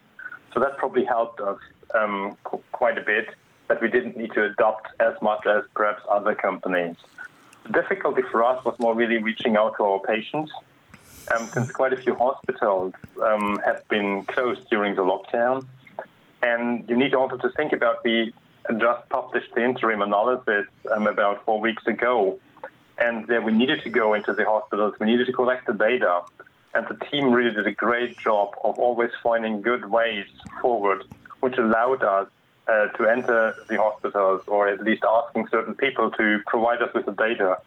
So 0.52 0.60
that 0.60 0.76
probably 0.76 1.04
helped 1.04 1.40
us 1.40 1.58
um, 1.94 2.36
quite 2.72 2.98
a 2.98 3.02
bit 3.02 3.28
that 3.68 3.80
we 3.80 3.88
didn't 3.88 4.16
need 4.16 4.32
to 4.32 4.44
adopt 4.44 4.88
as 5.00 5.14
much 5.22 5.46
as 5.46 5.62
perhaps 5.74 6.02
other 6.10 6.34
companies. 6.34 6.96
Difficulty 7.72 8.22
for 8.30 8.44
us 8.44 8.64
was 8.64 8.78
more 8.78 8.94
really 8.94 9.18
reaching 9.18 9.56
out 9.56 9.76
to 9.76 9.84
our 9.84 10.00
patients, 10.00 10.52
um, 11.34 11.46
since 11.48 11.70
quite 11.70 11.92
a 11.92 11.96
few 11.96 12.14
hospitals 12.14 12.94
um, 13.22 13.60
have 13.64 13.86
been 13.88 14.24
closed 14.24 14.68
during 14.70 14.96
the 14.96 15.02
lockdown. 15.02 15.66
And 16.42 16.88
you 16.88 16.96
need 16.96 17.14
also 17.14 17.36
to 17.36 17.50
think 17.50 17.72
about 17.72 18.02
we 18.02 18.32
just 18.78 19.08
published 19.08 19.54
the 19.54 19.64
interim 19.64 20.02
analysis 20.02 20.66
um, 20.90 21.06
about 21.06 21.44
four 21.44 21.60
weeks 21.60 21.86
ago, 21.86 22.38
and 22.98 23.26
there 23.26 23.42
we 23.42 23.52
needed 23.52 23.82
to 23.82 23.90
go 23.90 24.14
into 24.14 24.32
the 24.32 24.44
hospitals, 24.44 24.94
we 25.00 25.06
needed 25.06 25.26
to 25.26 25.32
collect 25.32 25.66
the 25.66 25.72
data, 25.72 26.22
and 26.74 26.86
the 26.88 27.04
team 27.06 27.32
really 27.32 27.54
did 27.54 27.66
a 27.66 27.72
great 27.72 28.18
job 28.18 28.54
of 28.64 28.78
always 28.78 29.10
finding 29.22 29.60
good 29.60 29.90
ways 29.90 30.26
forward, 30.60 31.04
which 31.40 31.56
allowed 31.58 32.02
us 32.02 32.28
uh, 32.70 32.86
to 32.96 33.06
enter 33.06 33.54
the 33.68 33.76
hospitals 33.76 34.42
or 34.46 34.68
at 34.68 34.80
least 34.82 35.02
asking 35.04 35.48
certain 35.50 35.74
people 35.74 36.10
to 36.12 36.40
provide 36.46 36.80
us 36.82 36.92
with 36.94 37.06
the 37.06 37.12
data 37.12 37.58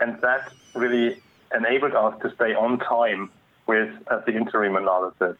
And 0.00 0.20
that 0.22 0.52
really 0.74 1.22
enabled 1.54 1.94
us 1.94 2.14
to 2.22 2.34
stay 2.34 2.54
on 2.54 2.78
time 2.78 3.30
with 3.66 3.90
uh, 4.08 4.20
the 4.26 4.32
interim 4.32 4.76
analysis. 4.76 5.36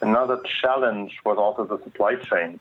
Another 0.00 0.40
challenge 0.60 1.12
was 1.24 1.38
also 1.38 1.64
the 1.64 1.82
supply 1.84 2.16
chain. 2.16 2.60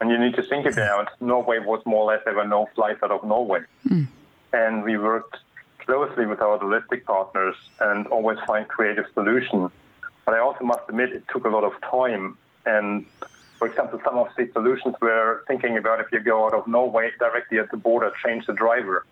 And 0.00 0.10
you 0.10 0.18
need 0.18 0.34
to 0.34 0.42
think 0.42 0.66
about 0.66 1.08
Norway 1.20 1.58
was 1.58 1.80
more 1.84 2.02
or 2.04 2.08
less 2.12 2.22
there 2.24 2.34
were 2.34 2.46
no 2.46 2.68
flights 2.74 3.02
out 3.02 3.10
of 3.10 3.24
Norway. 3.24 3.60
Mm. 3.86 4.06
And 4.52 4.84
we 4.84 4.96
worked 4.96 5.36
closely 5.78 6.26
with 6.26 6.40
our 6.40 6.58
logistic 6.58 7.04
partners 7.04 7.56
and 7.80 8.06
always 8.08 8.38
find 8.46 8.68
creative 8.68 9.06
solutions. 9.14 9.70
But 10.24 10.34
I 10.34 10.38
also 10.38 10.64
must 10.64 10.80
admit 10.88 11.12
it 11.12 11.24
took 11.32 11.44
a 11.46 11.48
lot 11.48 11.64
of 11.64 11.72
time. 11.80 12.36
And 12.64 13.06
for 13.58 13.68
example, 13.68 14.00
some 14.04 14.16
of 14.16 14.28
the 14.36 14.48
solutions 14.52 14.94
we're 15.00 15.42
thinking 15.46 15.76
about 15.76 16.00
if 16.00 16.06
you 16.12 16.20
go 16.20 16.46
out 16.46 16.54
of 16.54 16.66
Norway 16.66 17.10
directly 17.18 17.58
at 17.58 17.70
the 17.70 17.76
border, 17.76 18.12
change 18.24 18.46
the 18.46 18.52
driver 18.52 19.04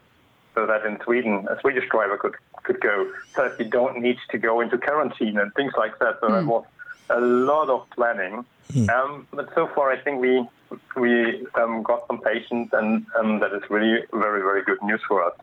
so 0.55 0.67
that 0.67 0.87
in 0.87 0.99
Sweden 1.05 1.47
a 1.51 1.61
Swedish 1.61 1.89
driver 1.91 2.17
could, 2.17 2.35
could 2.63 2.81
go, 2.81 3.11
so 3.35 3.49
that 3.49 3.61
you 3.61 3.71
don't 3.71 4.01
need 4.01 4.17
to 4.31 4.39
go 4.39 4.61
into 4.61 4.79
quarantine 4.79 5.39
and 5.39 5.53
things 5.55 5.73
like 5.77 5.99
that. 5.99 6.19
So 6.21 6.29
mm. 6.29 6.43
it 6.43 6.47
was 6.47 6.65
a 7.11 7.21
lot 7.21 7.69
of 7.69 7.89
planning. 7.91 8.45
Mm. 8.73 8.89
Um, 8.89 9.27
but 9.33 9.53
so 9.55 9.69
far, 9.75 9.93
I 9.93 10.01
think 10.01 10.21
we 10.21 10.45
we 10.97 11.47
um, 11.55 11.83
got 11.83 12.07
some 12.09 12.21
patients, 12.21 12.73
and 12.73 13.07
um, 13.19 13.39
that 13.41 13.53
is 13.53 13.63
really 13.71 14.03
very 14.13 14.41
very 14.41 14.65
good 14.65 14.83
news 14.83 15.01
for 15.07 15.23
us. 15.23 15.35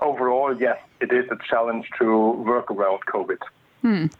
Overall, 0.00 0.54
yes, 0.60 0.78
it 1.00 1.12
is 1.12 1.26
a 1.30 1.38
challenge 1.48 1.88
to 1.98 2.30
work 2.30 2.70
around 2.70 3.00
COVID. 3.06 3.38
Mm. 3.82 4.12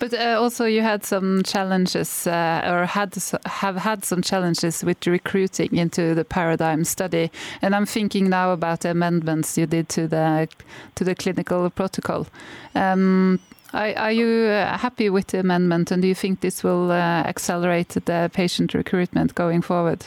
But 0.00 0.12
uh, 0.12 0.38
also, 0.40 0.64
you 0.64 0.82
had 0.82 1.04
some 1.04 1.42
challenges, 1.44 2.26
uh, 2.26 2.62
or 2.66 2.84
had 2.84 3.14
have 3.46 3.76
had 3.76 4.04
some 4.04 4.22
challenges 4.22 4.84
with 4.84 5.06
recruiting 5.06 5.76
into 5.76 6.14
the 6.14 6.24
paradigm 6.24 6.84
study. 6.84 7.30
And 7.62 7.74
I'm 7.74 7.86
thinking 7.86 8.28
now 8.28 8.52
about 8.52 8.80
the 8.80 8.90
amendments 8.90 9.56
you 9.56 9.66
did 9.66 9.88
to 9.90 10.08
the 10.08 10.48
to 10.96 11.04
the 11.04 11.14
clinical 11.14 11.70
protocol. 11.70 12.26
Um, 12.74 13.38
are, 13.72 14.12
you 14.12 14.46
uh, 14.46 14.78
happy 14.78 15.10
with 15.10 15.28
the 15.28 15.40
amendment, 15.40 15.90
and 15.90 16.00
do 16.02 16.08
you 16.08 16.14
think 16.14 16.40
this 16.40 16.62
will 16.62 16.92
uh, 16.92 17.24
accelerate 17.26 17.88
the 17.88 18.30
patient 18.32 18.72
recruitment 18.72 19.34
going 19.34 19.62
forward? 19.62 20.06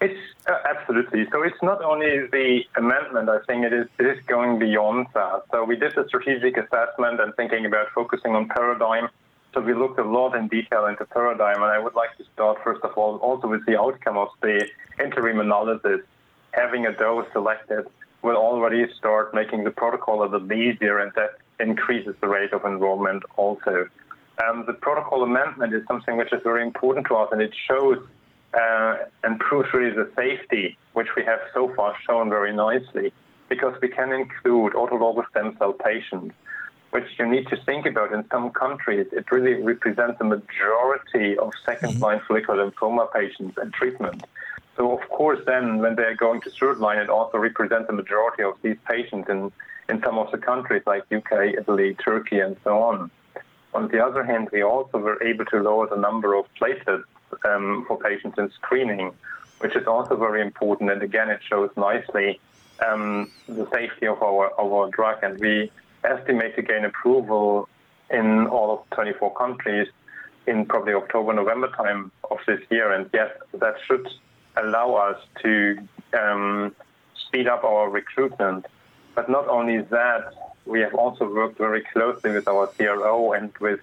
It's 0.00 0.29
absolutely. 0.68 1.26
So 1.30 1.42
it's 1.42 1.62
not 1.62 1.82
only 1.82 2.26
the 2.30 2.60
amendment. 2.76 3.28
I 3.28 3.38
think 3.46 3.64
it 3.64 3.72
is 3.72 3.86
it 3.98 4.06
is 4.06 4.24
going 4.26 4.58
beyond 4.58 5.06
that. 5.14 5.42
So 5.50 5.64
we 5.64 5.76
did 5.76 5.96
a 5.98 6.06
strategic 6.08 6.56
assessment 6.56 7.20
and 7.20 7.34
thinking 7.36 7.66
about 7.66 7.86
focusing 7.94 8.34
on 8.34 8.48
paradigm. 8.48 9.08
So 9.52 9.60
we 9.60 9.74
looked 9.74 9.98
a 9.98 10.04
lot 10.04 10.36
in 10.36 10.48
detail 10.48 10.86
into 10.86 11.04
paradigm, 11.04 11.56
and 11.56 11.64
I 11.64 11.78
would 11.78 11.94
like 11.94 12.16
to 12.18 12.24
start 12.32 12.58
first 12.62 12.82
of 12.84 12.92
all 12.96 13.16
also 13.16 13.48
with 13.48 13.66
the 13.66 13.78
outcome 13.78 14.16
of 14.16 14.28
the 14.40 14.68
interim 15.02 15.40
analysis. 15.40 16.00
Having 16.52 16.86
a 16.86 16.92
dose 16.92 17.26
selected 17.32 17.86
will 18.22 18.36
already 18.36 18.86
start 18.98 19.34
making 19.34 19.64
the 19.64 19.70
protocol 19.70 20.22
a 20.22 20.28
little 20.28 20.52
easier, 20.52 20.98
and 20.98 21.12
that 21.16 21.38
increases 21.58 22.14
the 22.20 22.28
rate 22.28 22.52
of 22.52 22.64
enrollment 22.64 23.22
also. 23.36 23.88
The 24.66 24.72
protocol 24.80 25.22
amendment 25.22 25.74
is 25.74 25.82
something 25.86 26.16
which 26.16 26.32
is 26.32 26.40
very 26.42 26.62
important 26.62 27.06
to 27.08 27.16
us, 27.16 27.28
and 27.30 27.42
it 27.42 27.52
shows 27.68 27.98
uh, 28.54 28.96
and 29.22 29.38
proves 29.38 29.72
really 29.72 29.94
the 29.94 30.10
safety, 30.16 30.76
which 30.92 31.08
we 31.16 31.24
have 31.24 31.40
so 31.54 31.72
far 31.74 31.94
shown 32.06 32.28
very 32.28 32.54
nicely, 32.54 33.12
because 33.48 33.74
we 33.80 33.88
can 33.88 34.12
include 34.12 34.72
autologous 34.72 35.28
stem 35.30 35.56
cell 35.58 35.72
patients, 35.72 36.34
which 36.90 37.06
you 37.18 37.26
need 37.26 37.46
to 37.48 37.56
think 37.64 37.86
about. 37.86 38.12
In 38.12 38.24
some 38.30 38.50
countries, 38.50 39.06
it 39.12 39.30
really 39.30 39.54
represents 39.62 40.18
the 40.18 40.24
majority 40.24 41.38
of 41.38 41.52
second-line 41.64 42.18
mm-hmm. 42.18 42.26
follicular 42.26 42.70
lymphoma 42.70 43.12
patients 43.12 43.56
and 43.58 43.72
treatment. 43.72 44.24
So, 44.76 44.98
of 44.98 45.08
course, 45.10 45.40
then 45.46 45.78
when 45.78 45.94
they're 45.94 46.16
going 46.16 46.40
to 46.42 46.50
third 46.50 46.78
line, 46.78 46.98
it 46.98 47.10
also 47.10 47.38
represents 47.38 47.86
the 47.86 47.92
majority 47.92 48.42
of 48.42 48.54
these 48.62 48.76
patients 48.88 49.28
in 49.28 49.52
in 49.90 50.00
some 50.02 50.18
of 50.18 50.30
the 50.30 50.38
countries 50.38 50.82
like 50.86 51.02
UK, 51.12 51.54
Italy, 51.58 51.94
Turkey, 51.94 52.38
and 52.38 52.56
so 52.62 52.80
on. 52.80 53.10
On 53.74 53.88
the 53.88 54.04
other 54.04 54.24
hand, 54.24 54.48
we 54.52 54.62
also 54.62 54.98
were 54.98 55.22
able 55.22 55.44
to 55.46 55.58
lower 55.60 55.88
the 55.88 55.96
number 55.96 56.34
of 56.34 56.46
platelets 56.60 57.04
um, 57.44 57.84
for 57.86 57.98
patients 57.98 58.38
in 58.38 58.50
screening, 58.52 59.12
which 59.58 59.76
is 59.76 59.86
also 59.86 60.16
very 60.16 60.42
important. 60.42 60.90
And 60.90 61.02
again, 61.02 61.30
it 61.30 61.40
shows 61.48 61.70
nicely 61.76 62.40
um, 62.86 63.30
the 63.46 63.68
safety 63.72 64.06
of 64.06 64.22
our, 64.22 64.48
of 64.50 64.72
our 64.72 64.90
drug. 64.90 65.18
And 65.22 65.38
we 65.38 65.70
estimate 66.04 66.56
to 66.56 66.62
gain 66.62 66.84
approval 66.84 67.68
in 68.10 68.46
all 68.46 68.72
of 68.72 68.90
24 68.90 69.34
countries 69.34 69.88
in 70.46 70.66
probably 70.66 70.94
October, 70.94 71.32
November 71.32 71.68
time 71.68 72.10
of 72.30 72.38
this 72.46 72.60
year. 72.70 72.92
And 72.92 73.08
yes, 73.12 73.30
that 73.54 73.76
should 73.86 74.08
allow 74.56 74.94
us 74.94 75.18
to 75.42 75.78
um, 76.18 76.74
speed 77.14 77.46
up 77.46 77.62
our 77.64 77.88
recruitment 77.88 78.66
but 79.14 79.28
not 79.28 79.48
only 79.48 79.82
that, 79.82 80.32
we 80.66 80.80
have 80.80 80.94
also 80.94 81.28
worked 81.32 81.58
very 81.58 81.82
closely 81.92 82.30
with 82.30 82.46
our 82.48 82.68
CRO 82.68 83.32
and 83.32 83.52
with 83.60 83.80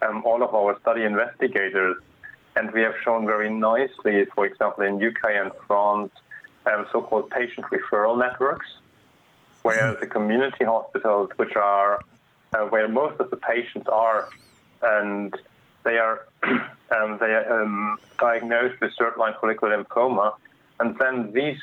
um, 0.00 0.22
all 0.24 0.42
of 0.42 0.54
our 0.54 0.78
study 0.80 1.02
investigators. 1.04 1.96
And 2.56 2.70
we 2.72 2.82
have 2.82 2.94
shown 3.02 3.26
very 3.26 3.50
nicely, 3.50 4.26
for 4.34 4.44
example, 4.44 4.84
in 4.84 5.02
UK 5.02 5.30
and 5.30 5.50
France, 5.66 6.12
um, 6.66 6.86
so-called 6.92 7.30
patient 7.30 7.66
referral 7.72 8.18
networks, 8.18 8.66
where 9.62 9.92
mm-hmm. 9.92 10.00
the 10.00 10.06
community 10.06 10.64
hospitals, 10.64 11.30
which 11.36 11.56
are 11.56 12.00
uh, 12.54 12.66
where 12.66 12.88
most 12.88 13.18
of 13.20 13.30
the 13.30 13.36
patients 13.36 13.88
are, 13.90 14.28
and 14.82 15.34
they 15.84 15.96
are 15.98 16.26
um, 16.42 17.18
they 17.18 17.32
are 17.32 17.62
um, 17.62 17.98
diagnosed 18.18 18.80
with 18.80 18.92
third-line 18.98 19.34
follicular 19.40 19.82
lymphoma, 19.82 20.34
and 20.80 20.96
then 20.98 21.32
these 21.32 21.58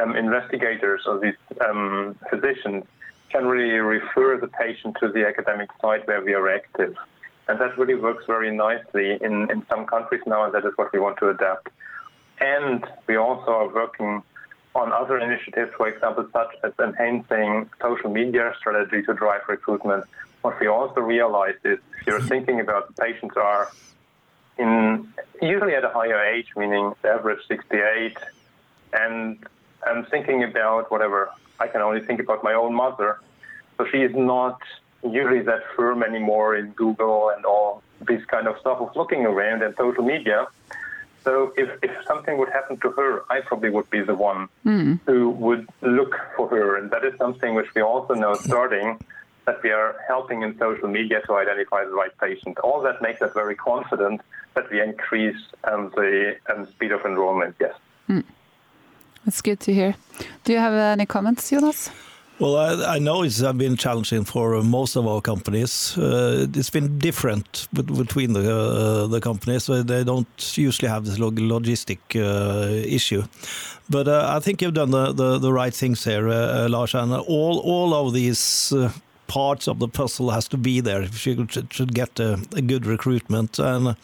um, 0.00 0.14
investigators 0.14 1.02
or 1.06 1.18
these 1.18 1.34
um, 1.66 2.16
physicians 2.28 2.84
can 3.30 3.46
really 3.46 3.78
refer 3.78 4.38
the 4.38 4.48
patient 4.48 4.96
to 5.00 5.10
the 5.10 5.26
academic 5.26 5.68
site 5.80 6.06
where 6.06 6.22
we 6.22 6.34
are 6.34 6.48
active. 6.48 6.94
And 7.48 7.60
that 7.60 7.78
really 7.78 7.94
works 7.94 8.24
very 8.26 8.54
nicely 8.54 9.18
in, 9.20 9.50
in 9.50 9.64
some 9.70 9.86
countries 9.86 10.22
now, 10.26 10.44
and 10.44 10.54
that 10.54 10.64
is 10.64 10.72
what 10.76 10.92
we 10.92 10.98
want 10.98 11.18
to 11.18 11.28
adapt. 11.28 11.68
And 12.40 12.84
we 13.06 13.16
also 13.16 13.50
are 13.50 13.68
working 13.72 14.22
on 14.74 14.92
other 14.92 15.18
initiatives, 15.18 15.72
for 15.76 15.88
example, 15.88 16.28
such 16.32 16.54
as 16.64 16.72
enhancing 16.78 17.70
social 17.80 18.10
media 18.10 18.52
strategy 18.58 19.02
to 19.02 19.14
drive 19.14 19.42
recruitment. 19.48 20.04
What 20.42 20.60
we 20.60 20.66
also 20.66 21.00
realized 21.00 21.64
is 21.64 21.78
if 22.00 22.06
you're 22.06 22.20
thinking 22.20 22.60
about 22.60 22.88
the 22.88 23.02
patients 23.02 23.36
are 23.36 23.70
in 24.58 25.08
usually 25.40 25.74
at 25.74 25.84
a 25.84 25.88
higher 25.88 26.22
age, 26.24 26.48
meaning 26.56 26.94
the 27.02 27.08
average 27.08 27.40
68, 27.48 28.16
and 28.92 29.44
I'm 29.86 30.04
thinking 30.06 30.44
about 30.44 30.90
whatever. 30.90 31.30
I 31.58 31.68
can 31.68 31.80
only 31.80 32.02
think 32.02 32.20
about 32.20 32.44
my 32.44 32.54
own 32.54 32.74
mother. 32.74 33.18
So 33.78 33.86
she 33.90 33.98
is 33.98 34.14
not 34.14 34.60
usually 35.12 35.42
that 35.42 35.62
firm 35.74 36.02
anymore 36.02 36.56
in 36.56 36.70
Google 36.70 37.30
and 37.34 37.44
all 37.44 37.82
this 38.00 38.24
kind 38.26 38.46
of 38.46 38.58
stuff 38.58 38.78
of 38.80 38.94
looking 38.96 39.24
around 39.24 39.62
and 39.62 39.74
social 39.76 40.04
media. 40.04 40.46
So 41.24 41.52
if, 41.56 41.68
if 41.82 41.90
something 42.06 42.38
would 42.38 42.50
happen 42.50 42.76
to 42.78 42.90
her, 42.92 43.24
I 43.30 43.40
probably 43.40 43.70
would 43.70 43.90
be 43.90 44.00
the 44.00 44.14
one 44.14 44.48
mm. 44.64 45.00
who 45.06 45.30
would 45.30 45.68
look 45.82 46.14
for 46.36 46.48
her. 46.48 46.76
And 46.76 46.90
that 46.92 47.04
is 47.04 47.16
something 47.18 47.54
which 47.54 47.74
we 47.74 47.82
also 47.82 48.14
know 48.14 48.34
starting 48.34 48.98
that 49.44 49.62
we 49.62 49.70
are 49.70 49.96
helping 50.06 50.42
in 50.42 50.56
social 50.58 50.88
media 50.88 51.20
to 51.26 51.34
identify 51.34 51.84
the 51.84 51.90
right 51.90 52.16
patient. 52.18 52.58
All 52.60 52.80
that 52.82 53.02
makes 53.02 53.22
us 53.22 53.32
very 53.32 53.56
confident 53.56 54.20
that 54.54 54.70
we 54.70 54.80
increase 54.80 55.40
um, 55.64 55.92
the 55.96 56.36
um, 56.48 56.66
speed 56.66 56.92
of 56.92 57.04
enrollment, 57.04 57.56
yes. 57.60 57.74
Mm. 58.08 58.24
That's 59.24 59.42
good 59.42 59.58
to 59.60 59.74
hear. 59.74 59.96
Do 60.44 60.52
you 60.52 60.58
have 60.58 60.74
any 60.74 61.06
comments, 61.06 61.50
Jonas? 61.50 61.90
Well, 62.38 62.56
I, 62.56 62.96
I, 62.96 62.98
know 62.98 63.22
it's 63.22 63.40
been 63.40 63.76
challenging 63.76 64.24
for 64.24 64.62
most 64.62 64.94
of 64.94 65.06
our 65.06 65.22
companies. 65.22 65.96
Uh, 65.96 66.46
it's 66.52 66.68
been 66.68 66.98
different 66.98 67.66
between 67.72 68.34
the 68.34 68.54
uh, 68.54 69.06
the 69.06 69.20
companies. 69.22 69.66
They 69.66 70.04
don't 70.04 70.58
usually 70.58 70.88
have 70.88 71.06
this 71.06 71.18
log 71.18 71.36
logistic 71.36 71.98
uh, 72.14 72.68
issue, 72.86 73.22
but 73.88 74.06
uh, 74.06 74.36
I 74.36 74.40
think 74.40 74.60
you've 74.60 74.74
done 74.74 74.90
the, 74.90 75.12
the, 75.12 75.38
the 75.38 75.50
right 75.50 75.72
things 75.72 76.04
here, 76.04 76.28
uh, 76.28 76.68
Lars. 76.68 76.94
And 76.94 77.10
all 77.10 77.58
all 77.60 77.94
of 77.94 78.12
these 78.12 78.70
uh, 78.70 78.90
parts 79.28 79.66
of 79.66 79.78
the 79.78 79.88
puzzle 79.88 80.30
has 80.30 80.46
to 80.48 80.58
be 80.58 80.80
there 80.80 81.00
if 81.00 81.26
you 81.26 81.46
should 81.70 81.94
get 81.94 82.20
a, 82.20 82.38
a 82.54 82.60
good 82.60 82.84
recruitment. 82.84 83.58
And 83.58 83.96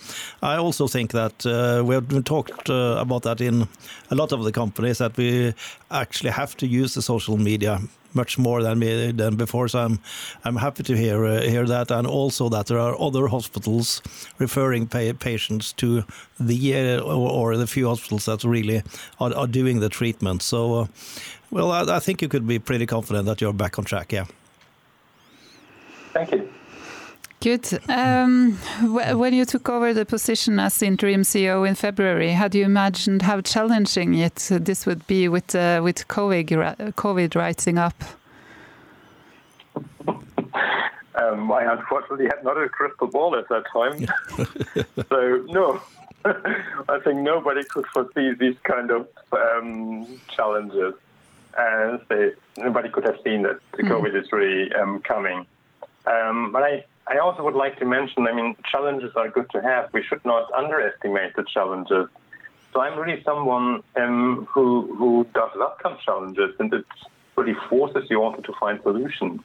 I 0.42 0.56
also 0.56 0.88
think 0.88 1.12
that 1.12 1.44
uh, 1.44 1.84
we 1.84 1.94
have 1.94 2.24
talked 2.24 2.70
uh, 2.70 2.96
about 2.98 3.24
that 3.24 3.42
in 3.42 3.68
a 4.10 4.14
lot 4.14 4.32
of 4.32 4.42
the 4.44 4.52
companies 4.52 4.98
that 4.98 5.18
we 5.18 5.52
actually 5.90 6.30
have 6.30 6.56
to 6.56 6.66
use 6.66 6.94
the 6.94 7.02
social 7.02 7.36
media 7.36 7.80
much 8.14 8.38
more 8.38 8.62
than 8.62 8.78
me, 8.78 9.12
than 9.12 9.36
before. 9.36 9.68
So 9.68 9.78
I'm 9.78 9.98
I'm 10.44 10.56
happy 10.56 10.82
to 10.82 10.96
hear 10.96 11.24
uh, 11.24 11.40
hear 11.42 11.66
that, 11.66 11.90
and 11.90 12.06
also 12.06 12.48
that 12.48 12.66
there 12.66 12.78
are 12.78 13.00
other 13.00 13.28
hospitals 13.28 14.02
referring 14.38 14.86
pa 14.86 15.12
patients 15.18 15.72
to 15.74 16.04
the 16.40 16.74
uh, 16.74 17.00
or, 17.00 17.30
or, 17.30 17.56
the 17.56 17.66
few 17.66 17.88
hospitals 17.88 18.24
that 18.24 18.44
really 18.44 18.82
are, 19.18 19.34
are 19.34 19.46
doing 19.46 19.80
the 19.80 19.88
treatment. 19.88 20.42
So, 20.42 20.74
uh, 20.74 20.86
well, 21.50 21.70
I, 21.70 21.96
I 21.96 22.00
think 22.00 22.22
you 22.22 22.28
could 22.28 22.46
be 22.46 22.58
pretty 22.58 22.86
confident 22.86 23.26
that 23.26 23.40
you're 23.40 23.52
back 23.52 23.78
on 23.78 23.84
track. 23.84 24.12
Yeah. 24.12 24.26
Thank 26.12 26.32
you. 26.32 26.51
Good. 27.42 27.80
Um, 27.88 28.52
when 29.18 29.34
you 29.34 29.44
took 29.44 29.68
over 29.68 29.92
the 29.92 30.06
position 30.06 30.58
as 30.58 30.82
interim 30.82 31.22
CEO 31.22 31.68
in 31.68 31.74
February, 31.74 32.30
had 32.30 32.54
you 32.54 32.64
imagined 32.64 33.22
how 33.22 33.40
challenging 33.40 34.14
it 34.14 34.48
this 34.50 34.86
would 34.86 35.06
be 35.06 35.28
with 35.28 35.54
uh, 35.54 35.80
with 35.82 36.08
COVID, 36.08 36.46
COVID 36.94 37.34
rising 37.34 37.78
up? 37.78 37.94
Um, 41.14 41.52
I 41.52 41.64
unfortunately 41.64 42.26
had 42.26 42.42
not 42.44 42.56
a 42.56 42.68
crystal 42.68 43.08
ball 43.08 43.36
at 43.36 43.48
that 43.48 43.64
time, 43.72 44.06
so 45.08 45.44
no. 45.48 45.80
I 46.24 47.00
think 47.04 47.20
nobody 47.20 47.64
could 47.64 47.86
foresee 47.86 48.32
these 48.34 48.56
kind 48.62 48.90
of 48.90 49.08
um, 49.32 50.20
challenges, 50.28 50.94
and 51.58 52.00
they, 52.08 52.32
nobody 52.56 52.88
could 52.88 53.04
have 53.04 53.18
seen 53.24 53.42
that 53.42 53.58
the 53.76 53.82
mm. 53.82 53.90
COVID 53.90 54.14
is 54.14 54.30
really 54.32 54.72
um, 54.74 55.00
coming. 55.00 55.46
Um, 56.06 56.52
but 56.52 56.62
I 56.62 56.84
I 57.06 57.18
also 57.18 57.42
would 57.42 57.54
like 57.54 57.78
to 57.80 57.84
mention, 57.84 58.26
I 58.26 58.32
mean, 58.32 58.56
challenges 58.70 59.12
are 59.16 59.28
good 59.28 59.50
to 59.50 59.60
have. 59.60 59.92
We 59.92 60.02
should 60.02 60.24
not 60.24 60.52
underestimate 60.52 61.34
the 61.34 61.44
challenges. 61.44 62.08
So 62.72 62.80
I'm 62.80 62.98
really 62.98 63.22
someone 63.22 63.82
um, 63.96 64.48
who 64.50 64.94
who 64.96 65.26
does 65.34 65.50
welcome 65.56 65.98
challenges, 66.04 66.54
and 66.58 66.72
it 66.72 66.84
really 67.36 67.56
forces 67.68 68.04
you 68.08 68.22
also 68.22 68.40
to 68.42 68.52
find 68.58 68.80
solutions. 68.82 69.40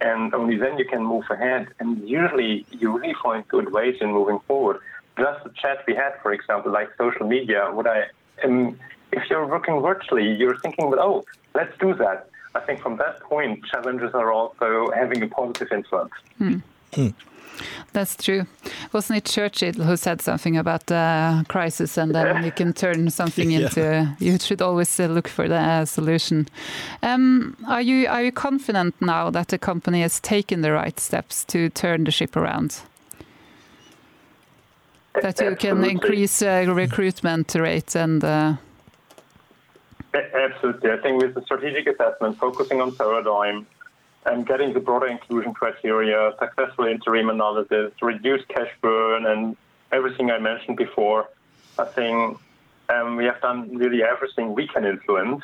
And 0.00 0.34
only 0.34 0.56
then 0.56 0.78
you 0.78 0.84
can 0.84 1.04
move 1.04 1.24
ahead. 1.30 1.68
And 1.78 2.08
usually, 2.08 2.66
you 2.70 2.98
really 2.98 3.14
find 3.22 3.46
good 3.48 3.72
ways 3.72 3.96
in 4.00 4.12
moving 4.12 4.40
forward. 4.46 4.80
Just 5.18 5.44
the 5.44 5.50
chat 5.50 5.84
we 5.86 5.94
had, 5.94 6.12
for 6.22 6.32
example, 6.32 6.72
like 6.72 6.88
social 6.98 7.26
media. 7.26 7.70
What 7.72 7.86
I 7.86 8.08
um, 8.44 8.78
if 9.12 9.22
you're 9.28 9.46
working 9.46 9.80
virtually, 9.80 10.32
you're 10.32 10.58
thinking, 10.58 10.90
well, 10.90 11.00
oh, 11.00 11.24
let's 11.54 11.76
do 11.78 11.94
that. 11.94 12.28
I 12.54 12.60
think 12.60 12.80
from 12.80 12.96
that 12.96 13.20
point, 13.20 13.64
challenges 13.66 14.12
are 14.14 14.32
also 14.32 14.90
having 14.94 15.22
a 15.22 15.28
positive 15.28 15.68
influence. 15.72 16.12
Hmm. 16.38 16.58
Hmm. 16.94 17.10
That's 17.92 18.16
true. 18.16 18.46
Wasn't 18.92 19.18
it 19.18 19.24
Churchill 19.24 19.72
who 19.72 19.96
said 19.96 20.22
something 20.22 20.56
about 20.56 20.86
the 20.86 21.44
crisis 21.48 21.98
and 21.98 22.14
then 22.14 22.44
you 22.44 22.52
can 22.52 22.72
turn 22.72 23.10
something 23.10 23.50
yeah. 23.52 23.60
into, 23.60 24.16
you 24.18 24.38
should 24.38 24.62
always 24.62 24.98
uh, 24.98 25.06
look 25.06 25.28
for 25.28 25.48
the 25.48 25.56
uh, 25.56 25.84
solution. 25.84 26.48
Um, 27.02 27.56
are 27.66 27.82
you 27.82 28.08
are 28.08 28.22
you 28.22 28.32
confident 28.32 28.94
now 29.00 29.30
that 29.30 29.48
the 29.48 29.58
company 29.58 30.02
has 30.02 30.20
taken 30.20 30.62
the 30.62 30.72
right 30.72 30.98
steps 31.00 31.44
to 31.46 31.68
turn 31.70 32.04
the 32.04 32.10
ship 32.10 32.36
around? 32.36 32.80
That 35.20 35.40
you 35.40 35.56
can 35.56 35.84
increase 35.84 36.40
uh, 36.42 36.64
recruitment 36.68 37.54
rate 37.54 37.96
and. 37.96 38.22
Uh... 38.24 38.56
Absolutely. 40.14 40.90
I 40.90 40.96
think 40.98 41.22
with 41.22 41.34
the 41.34 41.42
strategic 41.42 41.86
assessment, 41.86 42.38
focusing 42.38 42.80
on 42.80 42.94
paradigm, 42.94 43.66
and 44.26 44.46
getting 44.46 44.72
the 44.72 44.80
broader 44.80 45.06
inclusion 45.06 45.54
criteria, 45.54 46.32
successful 46.38 46.84
interim 46.86 47.30
analysis, 47.30 47.92
reduced 48.02 48.46
cash 48.48 48.70
burn, 48.82 49.26
and 49.26 49.56
everything 49.92 50.30
I 50.30 50.38
mentioned 50.38 50.76
before, 50.76 51.28
I 51.78 51.84
think 51.84 52.38
um, 52.90 53.16
we 53.16 53.24
have 53.24 53.40
done 53.40 53.76
really 53.76 54.02
everything 54.02 54.54
we 54.54 54.66
can 54.66 54.84
influence, 54.84 55.42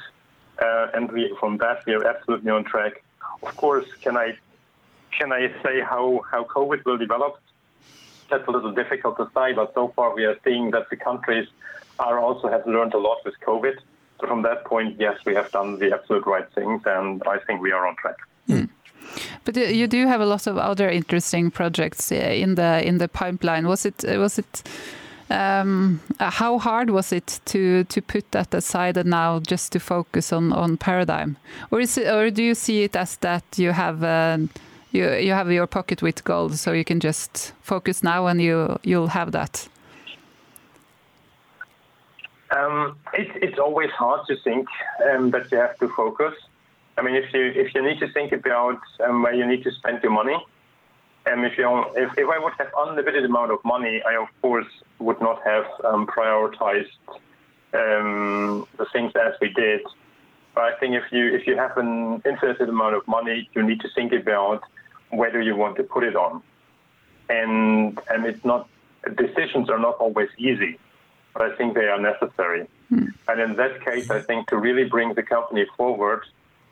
uh, 0.62 0.88
and 0.94 1.10
we, 1.10 1.34
from 1.40 1.56
that 1.58 1.86
we 1.86 1.94
are 1.94 2.06
absolutely 2.06 2.50
on 2.50 2.64
track. 2.64 3.02
Of 3.42 3.56
course, 3.56 3.86
can 4.02 4.16
I 4.16 4.36
can 5.18 5.32
I 5.32 5.48
say 5.62 5.80
how, 5.80 6.22
how 6.30 6.44
COVID 6.44 6.84
will 6.84 6.98
develop? 6.98 7.40
That's 8.30 8.46
a 8.46 8.50
little 8.50 8.72
difficult 8.72 9.16
to 9.16 9.30
say, 9.34 9.52
but 9.52 9.72
so 9.72 9.92
far 9.96 10.14
we 10.14 10.24
are 10.24 10.36
seeing 10.44 10.70
that 10.72 10.90
the 10.90 10.96
countries 10.96 11.48
are 11.98 12.18
also 12.18 12.48
have 12.48 12.66
learned 12.66 12.92
a 12.92 12.98
lot 12.98 13.18
with 13.24 13.34
COVID. 13.40 13.76
So 14.20 14.26
from 14.26 14.42
that 14.42 14.64
point, 14.64 14.96
yes, 14.98 15.18
we 15.24 15.34
have 15.34 15.50
done 15.52 15.78
the 15.78 15.94
absolute 15.94 16.26
right 16.26 16.50
things, 16.54 16.82
and 16.84 17.22
I 17.26 17.38
think 17.38 17.62
we 17.62 17.72
are 17.72 17.86
on 17.86 17.96
track. 17.96 18.16
Mm. 18.48 18.68
But 19.44 19.56
you 19.56 19.86
do 19.86 20.06
have 20.06 20.20
a 20.20 20.26
lot 20.26 20.46
of 20.46 20.58
other 20.58 20.90
interesting 20.90 21.50
projects 21.50 22.12
uh, 22.12 22.16
in 22.16 22.56
the 22.56 22.86
in 22.86 22.98
the 22.98 23.08
pipeline. 23.08 23.66
Was 23.66 23.86
it 23.86 24.04
uh, 24.04 24.18
was 24.18 24.38
it 24.38 24.62
um, 25.30 26.00
uh, 26.20 26.30
how 26.30 26.58
hard 26.58 26.90
was 26.90 27.12
it 27.12 27.40
to 27.46 27.84
to 27.84 28.02
put 28.02 28.30
that 28.32 28.54
aside 28.54 28.96
and 28.96 29.10
now 29.10 29.40
just 29.40 29.72
to 29.72 29.80
focus 29.80 30.32
on 30.32 30.52
on 30.52 30.76
paradigm, 30.76 31.36
or 31.70 31.80
is 31.80 31.98
it, 31.98 32.06
or 32.08 32.30
do 32.30 32.42
you 32.42 32.54
see 32.54 32.84
it 32.84 32.96
as 32.96 33.16
that 33.18 33.44
you 33.56 33.72
have 33.72 34.02
uh, 34.02 34.38
you 34.92 35.12
you 35.14 35.32
have 35.32 35.50
your 35.50 35.66
pocket 35.66 36.02
with 36.02 36.24
gold, 36.24 36.56
so 36.58 36.72
you 36.72 36.84
can 36.84 37.00
just 37.00 37.52
focus 37.62 38.02
now 38.02 38.26
and 38.26 38.40
you 38.40 38.78
you'll 38.82 39.08
have 39.08 39.32
that? 39.32 39.68
Um, 42.56 42.96
it, 43.12 43.28
it's 43.42 43.58
always 43.58 43.90
hard 43.90 44.26
to 44.28 44.36
think 44.36 44.68
um, 45.10 45.30
that 45.30 45.50
you 45.50 45.58
have 45.58 45.76
to 45.78 45.88
focus. 45.88 46.34
I 46.98 47.02
mean, 47.02 47.14
if 47.14 47.32
you 47.32 47.44
if 47.54 47.74
you 47.74 47.82
need 47.82 48.00
to 48.00 48.08
think 48.08 48.32
about 48.32 48.80
um, 49.06 49.22
where 49.22 49.34
you 49.34 49.46
need 49.46 49.62
to 49.64 49.72
spend 49.72 50.02
your 50.02 50.12
money, 50.12 50.36
and 51.26 51.44
if 51.44 51.58
you 51.58 51.84
if, 51.94 52.16
if 52.16 52.28
I 52.28 52.38
would 52.38 52.54
have 52.58 52.70
unlimited 52.76 53.24
amount 53.24 53.50
of 53.50 53.58
money, 53.64 54.02
I 54.02 54.16
of 54.16 54.28
course 54.40 54.66
would 54.98 55.20
not 55.20 55.42
have 55.44 55.66
um, 55.84 56.06
prioritized 56.06 56.86
um, 57.74 58.66
the 58.78 58.86
things 58.92 59.12
as 59.14 59.34
we 59.40 59.52
did. 59.52 59.82
But 60.54 60.64
I 60.64 60.76
think 60.78 60.94
if 60.94 61.04
you 61.12 61.34
if 61.34 61.46
you 61.46 61.56
have 61.56 61.76
an 61.76 62.22
infinite 62.24 62.60
amount 62.62 62.94
of 62.94 63.06
money, 63.06 63.48
you 63.54 63.62
need 63.62 63.80
to 63.80 63.88
think 63.94 64.12
about 64.12 64.62
whether 65.10 65.40
you 65.40 65.54
want 65.54 65.76
to 65.76 65.82
put 65.82 66.02
it 66.02 66.16
on, 66.16 66.42
and 67.28 68.00
and 68.10 68.24
it's 68.24 68.44
not 68.44 68.68
decisions 69.16 69.68
are 69.68 69.78
not 69.78 69.96
always 69.98 70.30
easy, 70.38 70.78
but 71.34 71.42
I 71.42 71.56
think 71.56 71.74
they 71.74 71.88
are 71.88 72.00
necessary. 72.00 72.66
Mm. 72.90 73.12
And 73.28 73.40
in 73.40 73.56
that 73.56 73.84
case, 73.84 74.10
I 74.10 74.20
think 74.20 74.48
to 74.48 74.56
really 74.56 74.84
bring 74.84 75.14
the 75.14 75.22
company 75.22 75.66
forward 75.76 76.22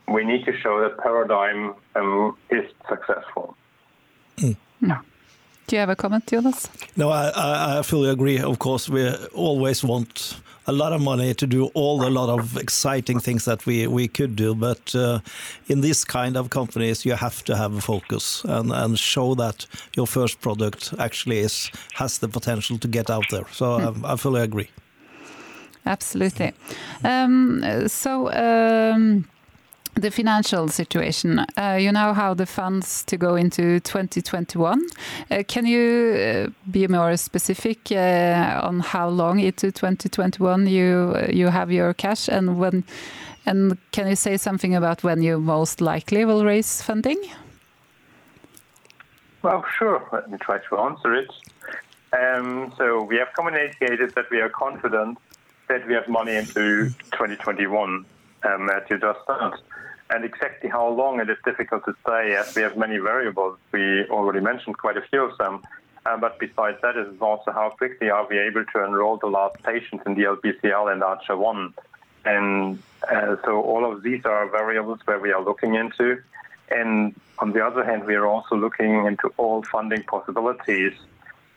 we 0.07 0.23
need 0.23 0.45
to 0.45 0.57
show 0.57 0.81
that 0.81 0.97
paradigm 0.97 1.73
um, 1.95 2.37
is 2.49 2.69
successful. 2.87 3.55
Mm. 4.37 4.57
No. 4.81 4.97
Do 5.67 5.75
you 5.75 5.79
have 5.79 5.89
a 5.89 5.95
comment, 5.95 6.27
Jonas? 6.27 6.69
No, 6.95 7.09
I, 7.09 7.79
I 7.79 7.81
fully 7.81 8.09
agree. 8.09 8.39
Of 8.39 8.59
course, 8.59 8.87
we 8.87 9.09
always 9.33 9.83
want 9.83 10.39
a 10.67 10.71
lot 10.71 10.93
of 10.93 11.01
money 11.01 11.33
to 11.33 11.47
do 11.47 11.65
all 11.73 11.97
the 11.97 12.09
lot 12.09 12.29
of 12.29 12.57
exciting 12.57 13.19
things 13.19 13.45
that 13.45 13.65
we, 13.65 13.87
we 13.87 14.07
could 14.07 14.35
do. 14.35 14.53
But 14.53 14.93
uh, 14.93 15.19
in 15.67 15.81
this 15.81 16.03
kind 16.03 16.37
of 16.37 16.51
companies, 16.51 17.03
you 17.03 17.13
have 17.13 17.43
to 17.45 17.55
have 17.55 17.73
a 17.73 17.81
focus 17.81 18.43
and, 18.45 18.71
and 18.71 18.97
show 18.99 19.33
that 19.35 19.65
your 19.95 20.05
first 20.05 20.39
product 20.41 20.93
actually 20.99 21.39
is 21.39 21.71
has 21.93 22.19
the 22.19 22.27
potential 22.27 22.77
to 22.77 22.87
get 22.87 23.09
out 23.09 23.25
there. 23.31 23.45
So 23.51 23.65
mm. 23.79 24.05
I, 24.05 24.13
I, 24.13 24.15
fully 24.17 24.41
agree. 24.41 24.69
Absolutely. 25.85 26.53
Um, 27.03 27.87
so. 27.87 28.31
Um, 28.31 29.25
the 29.95 30.11
financial 30.11 30.67
situation. 30.67 31.39
Uh, 31.57 31.77
you 31.79 31.91
know 31.91 32.13
how 32.13 32.33
the 32.33 32.45
funds 32.45 33.03
to 33.05 33.17
go 33.17 33.35
into 33.35 33.79
2021. 33.79 34.81
Uh, 35.31 35.43
can 35.47 35.65
you 35.65 36.15
uh, 36.15 36.69
be 36.69 36.87
more 36.87 37.17
specific 37.17 37.91
uh, 37.91 38.59
on 38.63 38.81
how 38.81 39.07
long 39.07 39.39
into 39.39 39.71
2021 39.71 40.67
you 40.67 41.15
you 41.29 41.47
have 41.47 41.71
your 41.71 41.93
cash 41.93 42.27
and 42.27 42.59
when? 42.59 42.83
And 43.45 43.77
can 43.91 44.07
you 44.07 44.15
say 44.15 44.37
something 44.37 44.75
about 44.75 45.03
when 45.03 45.21
you 45.21 45.39
most 45.39 45.79
likely 45.79 46.25
will 46.25 46.43
raise 46.43 46.81
funding? 46.81 47.21
Well, 49.43 49.63
sure. 49.77 50.01
Let 50.11 50.31
me 50.31 50.37
try 50.39 50.57
to 50.69 50.77
answer 50.79 51.13
it. 51.13 51.29
Um, 52.11 52.73
so 52.77 53.03
we 53.03 53.17
have 53.17 53.27
communicated 53.35 54.15
that 54.15 54.29
we 54.31 54.41
are 54.41 54.49
confident 54.49 55.19
that 55.67 55.85
we 55.87 55.93
have 55.93 56.07
money 56.07 56.35
into 56.35 56.89
2021, 57.11 58.05
um, 58.43 58.69
as 58.69 58.83
you 58.89 58.97
just 58.97 59.19
said. 59.27 59.53
And 60.15 60.23
exactly 60.23 60.69
how 60.69 60.87
long 60.87 61.19
it 61.19 61.29
is 61.29 61.37
difficult 61.43 61.83
to 61.83 61.93
say 62.07 62.35
as 62.35 62.55
we 62.55 62.61
have 62.61 62.77
many 62.77 62.99
variables. 62.99 63.57
We 63.73 64.05
already 64.05 64.39
mentioned 64.39 64.77
quite 64.77 64.95
a 64.95 65.01
few 65.01 65.21
of 65.25 65.37
them. 65.37 65.61
Uh, 66.05 66.15
but 66.15 66.39
besides 66.39 66.77
that, 66.83 66.95
it 66.95 67.07
is 67.07 67.19
also 67.19 67.51
how 67.51 67.71
quickly 67.71 68.09
are 68.09 68.25
we 68.25 68.39
able 68.39 68.63
to 68.63 68.85
enroll 68.85 69.17
the 69.17 69.27
last 69.27 69.61
patients 69.63 70.03
in 70.05 70.13
the 70.15 70.23
LBCL 70.23 70.89
and 70.89 71.03
Archer 71.03 71.35
1. 71.35 71.73
And 72.23 72.81
uh, 73.11 73.35
so 73.43 73.61
all 73.61 73.91
of 73.91 74.03
these 74.03 74.23
are 74.23 74.47
variables 74.47 74.99
where 75.03 75.19
we 75.19 75.33
are 75.33 75.43
looking 75.43 75.75
into. 75.75 76.21
And 76.69 77.13
on 77.39 77.51
the 77.51 77.65
other 77.65 77.83
hand, 77.83 78.05
we 78.05 78.15
are 78.15 78.25
also 78.25 78.55
looking 78.55 79.05
into 79.05 79.33
all 79.35 79.63
funding 79.63 80.03
possibilities, 80.03 80.93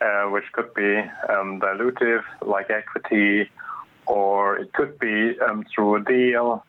uh, 0.01 0.25
which 0.25 0.51
could 0.51 0.75
be 0.75 0.97
um, 1.29 1.61
dilutive, 1.61 2.25
like 2.43 2.71
equity, 2.71 3.51
or 4.07 4.59
it 4.59 4.73
could 4.73 4.99
be 4.99 5.39
um, 5.39 5.65
through 5.73 5.95
a 5.95 6.01
deal, 6.01 6.65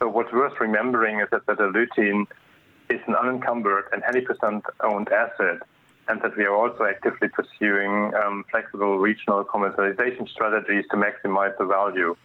so 0.00 0.08
what's 0.08 0.32
worth 0.32 0.58
remembering 0.60 1.20
is 1.20 1.28
that 1.30 1.46
Betalutin 1.46 2.26
is 2.88 3.00
an 3.06 3.14
unencumbered 3.14 3.84
and 3.92 4.02
100% 4.02 4.62
owned 4.82 5.08
asset, 5.10 5.60
and 6.08 6.20
that 6.22 6.36
we 6.36 6.44
are 6.44 6.56
also 6.56 6.84
actively 6.84 7.28
pursuing 7.28 8.12
um, 8.14 8.44
flexible 8.50 8.98
regional 8.98 9.44
commercialization 9.44 10.28
strategies 10.28 10.84
to 10.90 10.96
maximize 10.96 11.56
the 11.58 11.66
value. 11.66 12.16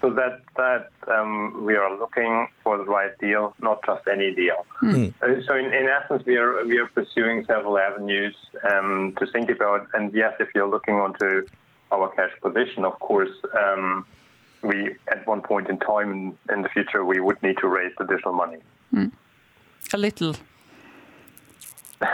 So 0.00 0.10
that 0.14 0.40
that 0.56 0.90
um, 1.14 1.64
we 1.64 1.74
are 1.76 1.96
looking 1.98 2.48
for 2.64 2.78
the 2.78 2.84
right 2.84 3.16
deal, 3.18 3.54
not 3.60 3.84
just 3.84 4.08
any 4.10 4.34
deal. 4.34 4.64
Mm. 4.82 5.12
Uh, 5.22 5.42
so 5.46 5.54
in, 5.54 5.66
in, 5.66 5.88
essence, 5.88 6.24
we 6.24 6.36
are 6.36 6.64
we 6.64 6.78
are 6.78 6.86
pursuing 6.86 7.44
several 7.44 7.78
avenues 7.78 8.34
um, 8.70 9.14
to 9.18 9.26
think 9.26 9.50
about. 9.50 9.88
And 9.92 10.12
yes, 10.14 10.32
if 10.40 10.48
you're 10.54 10.68
looking 10.68 10.94
onto 10.94 11.46
our 11.92 12.08
cash 12.14 12.32
position, 12.42 12.84
of 12.84 12.98
course. 12.98 13.30
Um, 13.56 14.06
we 14.62 14.94
at 15.08 15.26
one 15.26 15.40
point 15.40 15.68
in 15.68 15.78
time 15.78 16.12
in, 16.12 16.38
in 16.52 16.62
the 16.62 16.68
future 16.68 17.04
we 17.04 17.20
would 17.20 17.42
need 17.42 17.58
to 17.58 17.68
raise 17.68 17.92
additional 17.98 18.34
money. 18.34 18.58
Mm. 18.94 19.10
A 19.92 19.96
little. 19.96 20.36
we 22.00 22.06
do 22.06 22.12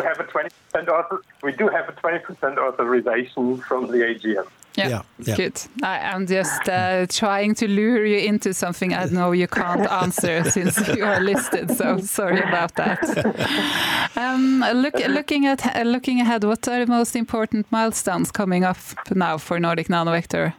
have 0.00 0.18
a 0.18 0.24
20% 0.24 0.88
author, 0.88 1.22
we 1.42 1.52
do 1.52 1.68
have 1.68 1.88
a 1.88 1.92
20% 1.92 2.58
authorization 2.58 3.58
from 3.58 3.86
the 3.86 3.98
AGM. 3.98 4.44
Yeah, 4.76 4.88
Yeah, 4.88 5.02
yeah. 5.18 5.36
good. 5.36 5.60
I, 5.82 5.98
I'm 6.00 6.26
just 6.26 6.68
uh, 6.68 7.06
trying 7.08 7.54
to 7.56 7.66
lure 7.68 8.04
you 8.04 8.18
into 8.18 8.52
something 8.52 8.92
I 8.92 9.06
know 9.06 9.32
you 9.32 9.48
can't 9.48 9.90
answer 9.90 10.44
since 10.50 10.76
you 10.88 11.04
are 11.04 11.20
listed. 11.20 11.70
So 11.76 11.98
sorry 11.98 12.40
about 12.40 12.74
that. 12.76 13.00
Um, 14.18 14.64
look, 14.72 14.94
looking 14.94 15.44
at 15.46 15.76
uh, 15.76 15.82
looking 15.82 16.20
ahead, 16.22 16.42
what 16.44 16.66
are 16.68 16.84
the 16.84 16.90
most 16.90 17.14
important 17.16 17.66
milestones 17.70 18.30
coming 18.32 18.64
up 18.64 18.78
now 19.14 19.36
for 19.36 19.60
Nordic 19.60 19.88
Nanovector? 19.88 20.54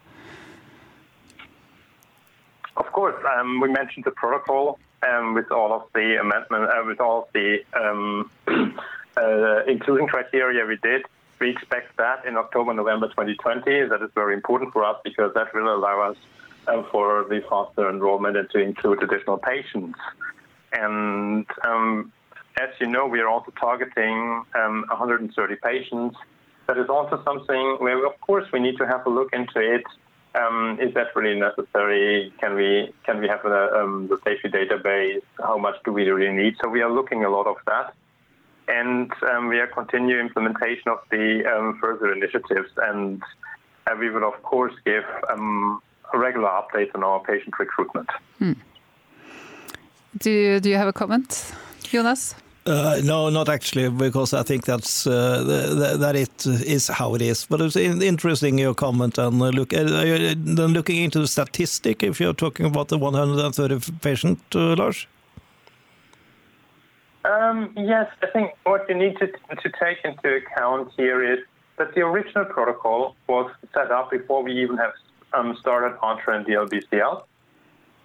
Of 2.76 2.92
course, 2.92 3.16
um, 3.36 3.60
we 3.60 3.70
mentioned 3.70 4.06
the 4.06 4.12
protocol 4.12 4.80
um, 5.02 5.34
with 5.34 5.52
all 5.52 5.74
of 5.74 5.84
the 5.94 6.20
amendment, 6.22 6.70
uh, 6.70 6.84
with 6.86 7.00
all 7.02 7.24
of 7.24 7.28
the 7.34 7.64
um, 7.74 8.30
uh, 9.18 9.64
inclusion 9.66 10.08
criteria 10.08 10.66
we 10.66 10.78
did. 10.84 11.04
We 11.40 11.52
expect 11.52 11.98
that 11.98 12.26
in 12.26 12.36
October, 12.36 12.74
November 12.74 13.08
2020. 13.10 13.90
That 13.90 14.02
is 14.02 14.10
very 14.16 14.34
important 14.34 14.74
for 14.74 14.84
us 14.84 14.98
because 15.04 15.34
that 15.36 15.54
will 15.54 15.76
allow 15.76 16.10
us 16.12 16.18
um, 16.68 16.86
for 16.92 17.26
the 17.30 17.42
faster 17.50 17.90
enrollment 17.90 18.38
and 18.38 18.50
to 18.52 18.60
include 18.60 19.04
additional 19.04 19.38
patients. 19.38 20.00
And 20.74 21.46
um, 21.66 22.12
as 22.60 22.70
you 22.80 22.88
know, 22.88 23.06
we 23.06 23.20
are 23.20 23.28
also 23.28 23.52
targeting 23.60 24.44
um, 24.56 24.86
130 24.90 25.56
patients. 25.64 26.18
That 26.68 26.78
is 26.78 26.90
also 26.90 27.22
something 27.24 27.78
where, 27.80 28.06
of 28.06 28.20
course, 28.22 28.46
we 28.52 28.60
need 28.60 28.78
to 28.78 28.88
have 28.88 29.06
a 29.06 29.10
look 29.10 29.30
into 29.32 29.60
it. 29.60 29.84
Um, 30.36 30.78
is 30.82 30.94
that 30.94 31.16
really 31.16 31.40
necessary? 31.40 32.34
Can 32.40 32.56
we 32.56 32.94
can 33.06 33.20
we 33.20 33.28
have 33.28 33.46
a, 33.46 33.80
um, 33.80 34.08
the 34.08 34.20
safety 34.24 34.50
database? 34.50 35.22
How 35.40 35.58
much 35.58 35.76
do 35.86 35.92
we 35.92 36.08
really 36.10 36.36
need? 36.36 36.58
So 36.62 36.70
we 36.70 36.82
are 36.82 36.92
looking 36.92 37.24
a 37.24 37.30
lot 37.30 37.48
of 37.48 37.56
that, 37.66 37.94
and 38.68 39.12
um, 39.32 39.48
we 39.48 39.60
are 39.60 39.68
continuing 39.68 40.28
implementation 40.28 40.90
of 40.90 41.00
the 41.10 41.46
um, 41.46 41.78
further 41.82 42.12
initiatives. 42.12 42.72
And 42.78 43.22
uh, 43.88 43.96
we 44.00 44.10
will 44.10 44.28
of 44.28 44.42
course 44.44 44.74
give 44.86 45.04
um, 45.30 45.82
regular 46.14 46.50
updates 46.50 46.94
on 46.96 47.04
our 47.04 47.20
patient 47.22 47.58
recruitment. 47.60 48.10
Do 50.18 50.32
you, 50.32 50.60
do 50.60 50.70
you 50.70 50.78
have 50.78 50.88
a 50.88 50.94
comment, 50.94 51.54
Jonas? 51.84 52.36
Uh, 52.66 53.00
no, 53.04 53.30
not 53.30 53.48
actually, 53.48 53.90
because 53.90 54.34
I 54.34 54.44
think 54.44 54.66
that's 54.66 55.08
uh, 55.08 55.44
th- 55.46 55.78
th- 55.78 56.00
that 56.00 56.16
it 56.18 56.46
is 56.46 56.88
how 56.88 57.16
it 57.16 57.22
is. 57.22 57.46
But 57.46 57.62
it's 57.62 57.78
interesting 57.78 58.58
your 58.58 58.74
comment 58.74 59.18
and 59.18 59.42
uh, 59.42 59.50
look 59.50 59.74
uh, 59.74 59.84
uh, 59.84 60.36
then 60.36 60.74
looking 60.74 60.98
into 60.98 61.20
the 61.20 61.28
statistic. 61.28 62.04
If 62.04 62.20
you're 62.20 62.34
talking 62.34 62.66
about 62.66 62.90
the 62.90 62.98
130 62.98 63.92
patient, 64.02 64.40
uh, 64.54 64.76
Lars. 64.76 65.08
Um, 67.28 67.74
yes, 67.76 68.10
I 68.22 68.28
think 68.28 68.52
what 68.64 68.88
you 68.88 68.96
need 68.96 69.18
to, 69.18 69.28
to 69.28 69.70
take 69.80 69.98
into 70.06 70.36
account 70.36 70.94
here 70.96 71.22
is 71.22 71.40
that 71.78 71.94
the 71.94 72.02
original 72.02 72.46
protocol 72.46 73.16
was 73.28 73.52
set 73.74 73.92
up 73.92 74.12
before 74.12 74.44
we 74.44 74.54
even 74.62 74.78
have 74.78 74.94
um, 75.34 75.58
started 75.60 75.98
Ultra 76.02 76.38
and 76.38 76.46
DLBCL. 76.46 77.24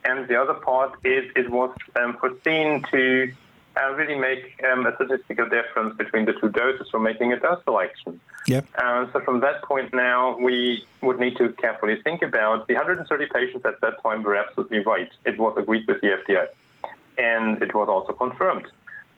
And 0.05 0.27
the 0.27 0.35
other 0.35 0.55
part 0.55 0.95
is 1.05 1.31
it 1.37 1.51
was 1.51 1.71
um, 1.95 2.17
foreseen 2.19 2.83
to 2.91 3.33
uh, 3.81 3.93
really 3.95 4.19
make 4.19 4.61
um, 4.71 4.85
a 4.87 4.95
statistical 4.97 5.49
difference 5.49 5.97
between 5.97 6.25
the 6.25 6.33
two 6.33 6.49
doses 6.49 6.89
for 6.91 6.99
making 6.99 7.33
a 7.33 7.39
dose 7.39 7.63
selection. 7.63 8.21
Yeah. 8.49 8.63
Uh, 8.75 9.07
so 9.13 9.21
from 9.21 9.41
that 9.41 9.63
point 9.63 9.95
now, 9.95 10.37
we 10.37 10.85
would 11.01 11.21
need 11.21 11.37
to 11.37 11.53
carefully 11.53 12.03
think 12.03 12.23
about 12.23 12.67
the 12.67 12.75
130 12.75 13.27
patients 13.33 13.65
at 13.65 13.81
that 13.81 14.03
time 14.03 14.25
were 14.25 14.35
absolutely 14.35 14.81
right. 14.81 15.11
It 15.25 15.39
was 15.39 15.57
agreed 15.57 15.87
with 15.87 16.01
the 16.01 16.09
FDA, 16.09 16.49
and 17.17 17.63
it 17.63 17.73
was 17.73 17.89
also 17.89 18.13
confirmed. 18.13 18.67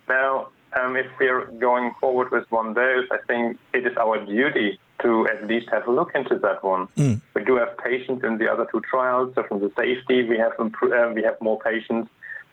Now, 0.09 0.49
um, 0.79 0.97
if 0.97 1.07
we're 1.19 1.47
going 1.47 1.95
forward 2.01 2.31
with 2.31 2.51
one 2.51 2.75
dose, 2.75 3.07
I 3.11 3.19
think 3.27 3.59
it 3.73 3.87
is 3.87 3.97
our 3.97 4.25
duty 4.25 4.79
to 5.03 5.29
at 5.29 5.47
least 5.47 5.69
have 5.71 5.87
a 5.87 5.93
look 5.93 6.13
into 6.15 6.39
that 6.39 6.65
one. 6.65 6.89
We 7.35 7.45
do 7.45 7.57
have 7.57 7.77
patients 7.79 8.25
in 8.25 8.39
the 8.39 8.51
other 8.51 8.67
two 8.71 8.81
trials, 8.81 9.35
so 9.35 9.43
from 9.45 9.61
the 9.61 9.71
safety, 9.77 10.25
we 10.25 10.39
have 10.39 10.53
impro- 10.57 11.11
uh, 11.11 11.13
we 11.13 11.23
have 11.23 11.41
more 11.41 11.59
patients. 11.59 12.11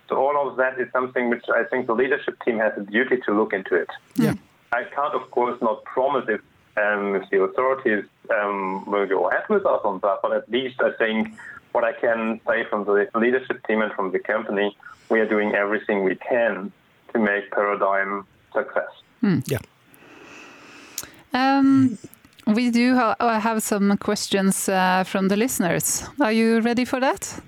So 0.10 0.18
all 0.18 0.50
of 0.50 0.58
that 0.58 0.80
is 0.80 0.92
something 0.92 1.30
which 1.30 1.46
I 1.54 1.64
think 1.64 1.88
the 1.88 1.96
leadership 1.96 2.38
team 2.44 2.60
has 2.60 2.74
a 2.78 2.82
duty 2.82 3.18
to 3.26 3.34
look 3.34 3.54
into 3.54 3.76
it. 3.76 3.90
Yeah. 4.16 4.34
I 4.74 4.84
can't, 4.84 5.14
of 5.14 5.32
course, 5.32 5.62
not 5.62 5.84
promise 5.86 6.26
if, 6.28 6.42
um, 6.78 7.16
if 7.16 7.30
the 7.30 7.42
authorities 7.42 8.06
um, 8.30 8.86
will 8.86 9.06
go 9.06 9.30
ahead 9.30 9.44
with 9.50 9.66
us 9.66 9.82
on 9.84 10.00
that, 10.00 10.20
but 10.22 10.34
at 10.34 10.50
least 10.50 10.82
I 10.82 10.92
think 10.92 11.30
what 11.72 11.84
I 11.84 11.94
can 11.94 12.42
say 12.46 12.66
from 12.66 12.84
the 12.84 13.10
leadership 13.16 13.66
team 13.66 13.82
and 13.82 13.94
from 13.94 14.12
the 14.12 14.20
company, 14.20 14.76
we 15.10 15.20
are 15.20 15.28
doing 15.28 15.54
everything 15.54 16.04
we 16.04 16.16
can 16.16 16.72
to 17.14 17.20
make 17.20 17.52
Paradigm 17.52 18.26
success. 18.54 18.90
Yeah. 19.46 19.60
Um, 21.34 21.98
we 22.48 22.72
do 22.72 22.96
ha- 22.96 23.16
uh, 23.20 23.40
have 23.40 23.62
some 23.64 23.98
questions 23.98 24.68
uh, 24.68 25.04
from 25.06 25.28
the 25.28 25.38
listeners. 25.38 26.04
Are 26.20 26.32
you 26.32 26.60
ready 26.62 26.86
for 26.86 27.00
that? 27.00 27.42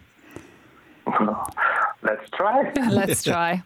Let's 2.04 2.30
try. 2.32 2.72
Let's 2.90 3.24
try. 3.32 3.64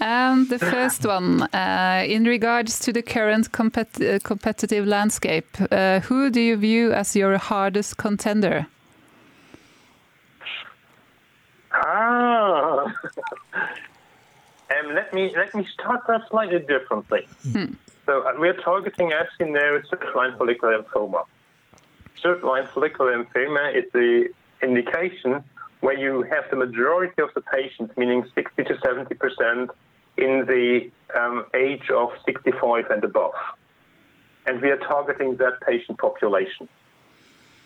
Um, 0.00 0.46
the 0.48 0.58
first 0.58 1.04
one, 1.04 1.42
uh, 1.42 2.04
in 2.06 2.24
regards 2.24 2.78
to 2.80 2.92
the 2.92 3.02
current 3.02 3.50
compet- 3.52 4.00
uh, 4.00 4.18
competitive 4.22 4.86
landscape, 4.86 5.48
uh, 5.70 6.00
who 6.00 6.30
do 6.30 6.40
you 6.40 6.56
view 6.56 6.92
as 6.92 7.16
your 7.16 7.38
hardest 7.38 7.96
contender? 7.96 8.66
Ah. 11.72 12.92
Um, 14.70 14.94
let 14.94 15.12
me 15.14 15.32
let 15.36 15.54
me 15.54 15.66
start 15.72 16.06
that 16.08 16.28
slightly 16.30 16.58
differently. 16.60 17.26
So 18.06 18.22
uh, 18.22 18.32
we're 18.38 18.54
targeting, 18.54 19.12
as 19.12 19.26
you 19.38 19.50
know, 19.50 19.80
third-line 19.90 20.36
follicular 20.38 20.82
lymphoma. 20.82 21.24
Third-line 22.22 22.68
follicular 22.72 23.24
lymphoma 23.24 23.76
is 23.76 23.84
the 23.92 24.28
indication 24.62 25.44
where 25.80 25.96
you 25.96 26.22
have 26.22 26.44
the 26.50 26.56
majority 26.56 27.22
of 27.22 27.30
the 27.34 27.40
patients, 27.40 27.96
meaning 27.96 28.24
60 28.34 28.64
to 28.64 28.78
70 28.82 29.14
percent, 29.14 29.70
in 30.16 30.44
the 30.46 30.90
um, 31.16 31.46
age 31.54 31.90
of 31.90 32.10
65 32.26 32.90
and 32.90 33.04
above, 33.04 33.34
and 34.46 34.60
we 34.60 34.70
are 34.70 34.78
targeting 34.78 35.36
that 35.36 35.60
patient 35.60 35.98
population. 35.98 36.68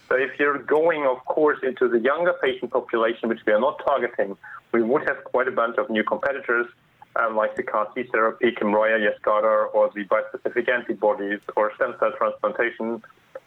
So 0.09 0.17
if 0.17 0.38
you're 0.38 0.59
going, 0.59 1.07
of 1.07 1.25
course, 1.25 1.59
into 1.62 1.88
the 1.88 1.99
younger 1.99 2.35
patient 2.43 2.71
population, 2.71 3.31
which 3.31 3.41
we 3.47 3.55
are 3.55 3.61
not 3.61 3.81
targeting, 3.83 4.37
we 4.73 4.83
would 4.83 5.09
have 5.09 5.25
quite 5.25 5.49
a 5.49 5.51
bunch 5.51 5.79
of 5.79 5.88
new 5.88 6.05
competitors, 6.05 6.67
um, 7.16 7.37
like 7.37 7.57
the 7.57 7.62
CAR 7.62 7.88
T 7.94 8.05
therapy, 8.05 8.53
Kymriah, 8.53 9.01
Yescarta, 9.07 9.72
or 9.75 9.90
the 9.94 10.05
bispecific 10.05 10.68
antibodies, 10.68 11.40
or 11.57 11.72
stem 11.75 11.94
cell 11.98 12.12
transplantation. 12.16 13.03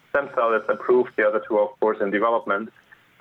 Stem 0.09 0.29
cell 0.35 0.53
is 0.53 0.63
approved, 0.69 1.11
the 1.17 1.27
other 1.27 1.41
two, 1.47 1.57
of 1.59 1.79
course, 1.79 1.97
in 2.01 2.09
development. 2.11 2.71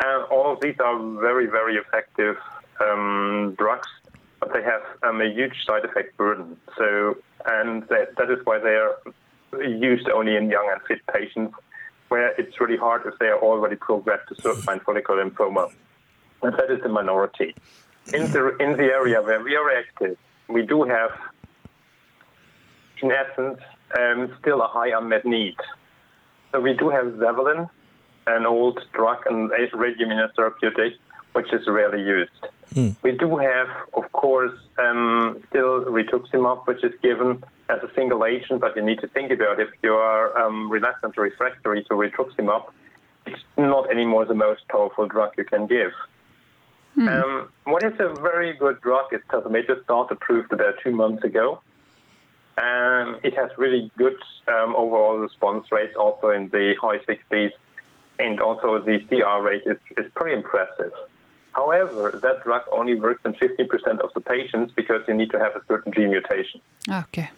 And 0.01 0.25
all 0.25 0.53
of 0.53 0.61
these 0.61 0.77
are 0.81 0.99
very, 1.21 1.47
very 1.47 1.77
effective 1.77 2.37
um, 2.81 3.55
drugs, 3.57 3.89
but 4.41 4.53
they 4.53 4.63
have 4.63 4.83
um, 5.03 5.21
a 5.21 5.29
huge 5.33 5.65
side 5.67 5.85
effect 5.85 6.17
burden. 6.17 6.57
So, 6.77 7.17
and 7.47 7.83
that, 7.89 8.17
that 8.17 8.31
is 8.31 8.39
why 8.45 8.59
they 8.59 8.77
are 8.77 8.97
used 9.63 10.09
only 10.09 10.37
in 10.37 10.51
young 10.51 10.69
and 10.73 10.81
fit 10.83 11.01
patients 11.13 11.55
where 12.09 12.29
it's 12.41 12.61
really 12.61 12.77
hard 12.77 13.03
if 13.07 13.19
they 13.19 13.27
are 13.27 13.39
already 13.39 13.77
progressed 13.77 14.29
to 14.29 14.35
third-line 14.35 14.81
follicular 14.81 15.25
lymphoma. 15.25 15.73
And 16.43 16.53
that 16.55 16.71
is 16.71 16.83
the 16.83 16.89
minority. 16.89 17.55
In 18.13 18.31
the, 18.33 18.57
in 18.59 18.77
the 18.77 18.85
area 18.85 19.23
where 19.23 19.43
we 19.43 19.57
are 19.57 19.71
active, 19.71 20.19
we 20.49 20.63
do 20.63 20.83
have, 20.85 21.11
in 23.03 23.11
essence, 23.11 23.61
um, 23.99 24.35
still 24.41 24.63
a 24.63 24.69
high 24.69 24.97
unmet 24.97 25.25
need. 25.25 25.57
So 26.53 26.61
we 26.61 26.75
do 26.75 26.89
have 26.91 27.07
Zevalin, 27.15 27.69
an 28.27 28.47
old 28.47 28.81
drug 28.93 29.19
and 29.27 29.51
radioimmunotherapeutic, 29.51 30.95
which 31.33 31.53
is 31.53 31.67
rarely 31.67 32.03
used. 32.03 32.31
We 33.03 33.13
do 33.13 33.37
have, 33.37 33.69
of 33.95 34.11
course, 34.13 34.59
um, 34.79 35.43
still 35.51 35.85
rituximab, 35.85 36.67
which 36.67 36.83
is 36.83 36.93
given 37.03 37.43
as 37.69 37.79
a 37.83 37.91
single 37.95 38.25
agent, 38.25 38.61
but 38.61 38.77
you 38.77 38.83
need 38.83 39.01
to 39.01 39.09
think 39.09 39.31
about 39.31 39.61
if 39.61 39.69
you 39.83 39.95
are 39.95 40.37
um, 40.39 40.71
relapsed 40.71 41.05
and 41.05 41.17
refractory 41.17 41.85
to 41.85 41.95
rituximab, 41.95 42.65
it's 43.27 43.43
not 43.57 43.91
anymore 43.91 44.25
the 44.25 44.35
most 44.35 44.67
powerful 44.69 45.07
drug 45.07 45.33
you 45.39 45.45
can 45.45 45.67
give. 45.67 45.93
Um, 46.97 47.49
what 47.65 47.83
is 47.83 47.95
a 47.99 48.09
very 48.21 48.53
good 48.53 48.81
drug 48.81 49.13
is 49.13 49.21
tazemetostat, 49.29 50.11
approved 50.11 50.53
about 50.53 50.75
two 50.83 50.93
months 50.93 51.25
ago. 51.25 51.61
Um, 52.57 53.19
it 53.25 53.35
has 53.35 53.51
really 53.59 53.91
good 53.99 54.17
um, 54.47 54.77
overall 54.77 55.17
response 55.17 55.73
rates, 55.73 55.97
also 55.97 56.31
in 56.31 56.49
the 56.51 56.75
high 56.81 56.99
60s, 56.99 57.51
and 58.19 58.41
also 58.41 58.79
the 58.79 59.01
CR 59.09 59.43
rate 59.43 59.63
is, 59.67 59.79
is 59.97 60.11
pretty 60.15 60.37
impressive. 60.37 60.93
However, 61.53 62.19
that 62.23 62.45
drug 62.45 62.63
only 62.71 62.95
works 62.95 63.23
in 63.25 63.35
50% 63.35 64.01
of 64.01 64.13
the 64.15 64.21
patients 64.21 64.73
because 64.75 65.03
you 65.09 65.15
need 65.15 65.31
to 65.31 65.39
have 65.39 65.57
a 65.57 65.63
certain 65.67 65.93
gene 65.93 66.11
mutation. 66.11 66.61
Okay. 66.89 67.31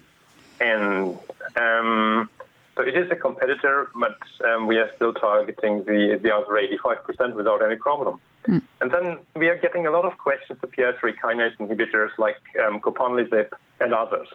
And 0.60 1.18
um, 1.56 2.30
so 2.76 2.82
it 2.82 2.96
is 2.96 3.10
a 3.10 3.16
competitor, 3.16 3.90
but 3.94 4.18
um, 4.46 4.66
we 4.66 4.76
are 4.78 4.90
still 4.96 5.14
targeting 5.14 5.84
the, 5.84 6.18
the 6.22 6.34
other 6.34 6.52
85% 6.52 7.34
without 7.34 7.62
any 7.62 7.76
problem. 7.76 8.20
Mm. 8.48 8.62
And 8.80 8.90
then 8.90 9.18
we 9.34 9.48
are 9.48 9.58
getting 9.58 9.86
a 9.86 9.90
lot 9.90 10.04
of 10.04 10.18
questions 10.18 10.58
to 10.60 10.66
PI3 10.66 11.14
kinase 11.22 11.56
inhibitors 11.58 12.10
like 12.18 12.36
um, 12.64 12.80
copanlisib 12.80 13.48
and 13.80 13.92
others. 13.92 14.28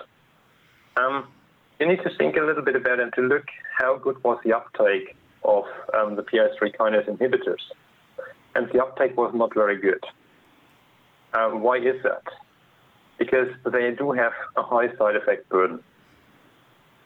Um, 0.97 1.27
you 1.79 1.87
need 1.87 2.03
to 2.03 2.09
think 2.17 2.35
a 2.35 2.41
little 2.41 2.63
bit 2.63 2.75
about 2.75 2.99
and 2.99 3.13
to 3.13 3.21
look 3.21 3.45
how 3.77 3.97
good 3.97 4.21
was 4.23 4.39
the 4.43 4.53
uptake 4.53 5.15
of 5.43 5.63
um, 5.93 6.15
the 6.15 6.23
PI3 6.23 6.75
kinase 6.75 7.07
inhibitors. 7.09 7.61
And 8.53 8.69
the 8.71 8.81
uptake 8.83 9.17
was 9.17 9.31
not 9.33 9.53
very 9.53 9.79
good. 9.79 10.03
Um, 11.33 11.61
why 11.61 11.77
is 11.77 12.01
that? 12.03 12.23
Because 13.17 13.47
they 13.65 13.91
do 13.91 14.11
have 14.11 14.33
a 14.57 14.63
high 14.63 14.95
side 14.97 15.15
effect 15.15 15.47
burden. 15.49 15.79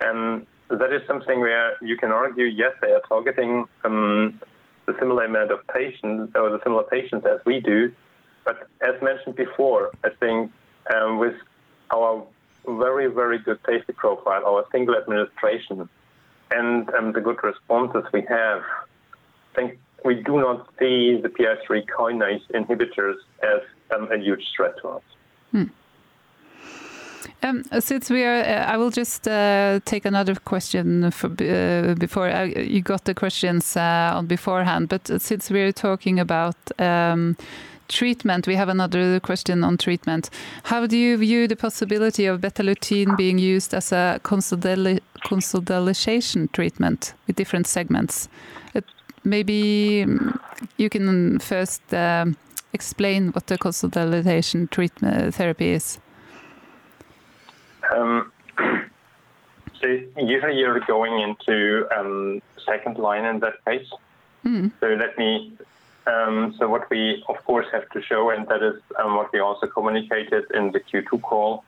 And 0.02 0.48
that 0.70 0.92
is 0.92 1.02
something 1.08 1.40
where 1.40 1.78
you 1.82 1.98
can 1.98 2.12
argue, 2.12 2.46
yes, 2.46 2.72
they 2.82 2.92
are 2.92 3.02
targeting 3.08 3.66
um, 3.84 4.42
the 4.86 4.96
similar 5.00 5.26
amount 5.26 5.52
of 5.52 5.66
patients 5.68 6.34
or 6.36 6.50
the 6.50 6.60
similar 6.64 6.84
patients 6.84 7.26
as 7.26 7.40
we 7.46 7.60
do. 7.60 7.92
But 8.44 8.68
as 8.82 9.02
mentioned 9.02 9.36
before, 9.36 9.92
I 10.04 10.10
think 10.10 10.52
um, 10.94 11.18
with 11.18 11.36
our 11.94 12.26
very, 12.68 13.08
very 13.08 13.40
good 13.40 13.60
safety 13.66 13.94
profile, 13.94 14.46
our 14.46 14.66
single 14.72 14.96
administration, 14.96 15.90
and 16.52 16.90
um, 16.94 17.12
the 17.14 17.22
good 17.22 17.44
responses 17.44 18.04
we 18.14 18.22
have, 18.30 18.62
I 18.62 19.56
think 19.56 19.80
we 20.04 20.16
do 20.16 20.38
not 20.40 20.68
see 20.80 21.20
the 21.22 21.30
PI3 21.30 21.86
kinase 21.88 22.48
inhibitors 22.52 23.16
as 23.42 23.62
um, 23.96 24.12
a 24.12 24.18
huge 24.18 24.44
threat 24.56 24.76
to 24.82 24.90
us. 24.90 25.04
Hmm. 25.52 25.64
Um, 27.44 27.64
since 27.80 28.10
we 28.10 28.24
are, 28.24 28.42
uh, 28.42 28.74
I 28.74 28.78
will 28.78 28.90
just 28.90 29.28
uh, 29.28 29.80
take 29.86 30.06
another 30.06 30.36
question 30.36 31.12
for, 31.12 31.28
uh, 31.28 31.94
before 31.96 32.30
uh, 32.30 32.46
you 32.46 32.82
got 32.82 33.06
the 33.06 33.14
questions 33.14 33.78
uh, 33.78 34.14
on 34.16 34.26
beforehand. 34.26 34.90
But 34.90 35.22
since 35.22 35.52
we're 35.52 35.72
talking 35.72 36.20
about 36.20 36.56
um, 36.80 37.38
treatment, 37.88 38.48
we 38.48 38.56
have 38.56 38.70
another 38.70 39.20
question 39.20 39.64
on 39.64 39.78
treatment. 39.78 40.30
How 40.64 40.88
do 40.88 40.98
you 40.98 41.18
view 41.18 41.48
the 41.48 41.56
possibility 41.56 42.26
of 42.26 42.42
betalutin 42.42 43.16
being 43.16 43.38
used 43.38 43.74
as 43.74 43.92
a 43.92 44.20
consolidation 44.24 46.50
treatment 46.52 47.14
with 47.28 47.36
different 47.36 47.68
segments? 47.68 48.28
It, 48.74 48.86
maybe 49.24 50.04
um, 50.04 50.40
you 50.78 50.90
can 50.90 51.40
first 51.40 51.82
explain 52.74 53.30
what 53.30 53.48
the 53.48 53.58
consolidation 53.58 54.68
treatment 54.68 55.36
therapy 55.36 55.74
is. 55.74 56.00
Um, 57.96 58.32
so 59.82 59.88
usually 60.18 60.58
you're 60.60 60.80
going 60.82 61.20
into 61.22 61.88
um, 61.96 62.42
second 62.66 62.98
line 62.98 63.26
in 63.26 63.40
that 63.40 63.64
case. 63.66 63.88
Mm. 64.46 64.72
So 64.80 64.88
let 64.88 65.18
me. 65.18 65.54
Um, 66.08 66.54
so 66.60 66.70
what 66.70 66.88
we 66.92 67.24
of 67.28 67.44
course 67.46 67.66
have 67.72 67.90
to 67.90 68.02
show, 68.02 68.30
and 68.30 68.48
that 68.48 68.62
is 68.62 68.80
um, 69.00 69.16
what 69.16 69.34
we 69.34 69.40
also 69.40 69.66
communicated 69.66 70.44
in 70.54 70.72
the 70.72 70.80
Q2 70.80 71.22
call, 71.22 71.64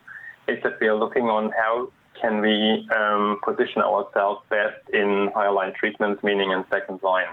is 0.48 0.62
that 0.62 0.80
we 0.80 0.88
are 0.88 0.96
looking 0.96 1.24
on 1.24 1.52
how 1.52 1.92
can 2.22 2.42
we 2.42 2.88
um, 2.96 3.40
position 3.44 3.82
ourselves 3.82 4.42
best 4.50 4.78
in 4.94 5.32
higher 5.34 5.52
line 5.52 5.74
treatments, 5.74 6.24
meaning 6.24 6.52
in 6.52 6.64
second 6.70 7.02
line. 7.02 7.28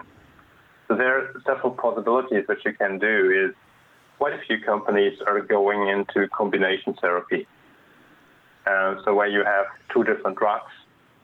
So 0.88 0.96
there 0.96 1.18
are 1.18 1.42
several 1.44 1.72
possibilities 1.72 2.44
that 2.48 2.64
you 2.64 2.72
can 2.72 2.98
do. 2.98 3.48
Is 3.48 3.54
quite 4.18 4.34
a 4.34 4.40
few 4.46 4.58
companies 4.60 5.18
are 5.26 5.40
going 5.40 5.88
into 5.88 6.28
combination 6.28 6.94
therapy. 6.94 7.46
Uh, 8.66 8.96
so 9.04 9.14
where 9.14 9.28
you 9.28 9.44
have 9.44 9.66
two 9.92 10.04
different 10.04 10.38
drugs, 10.38 10.72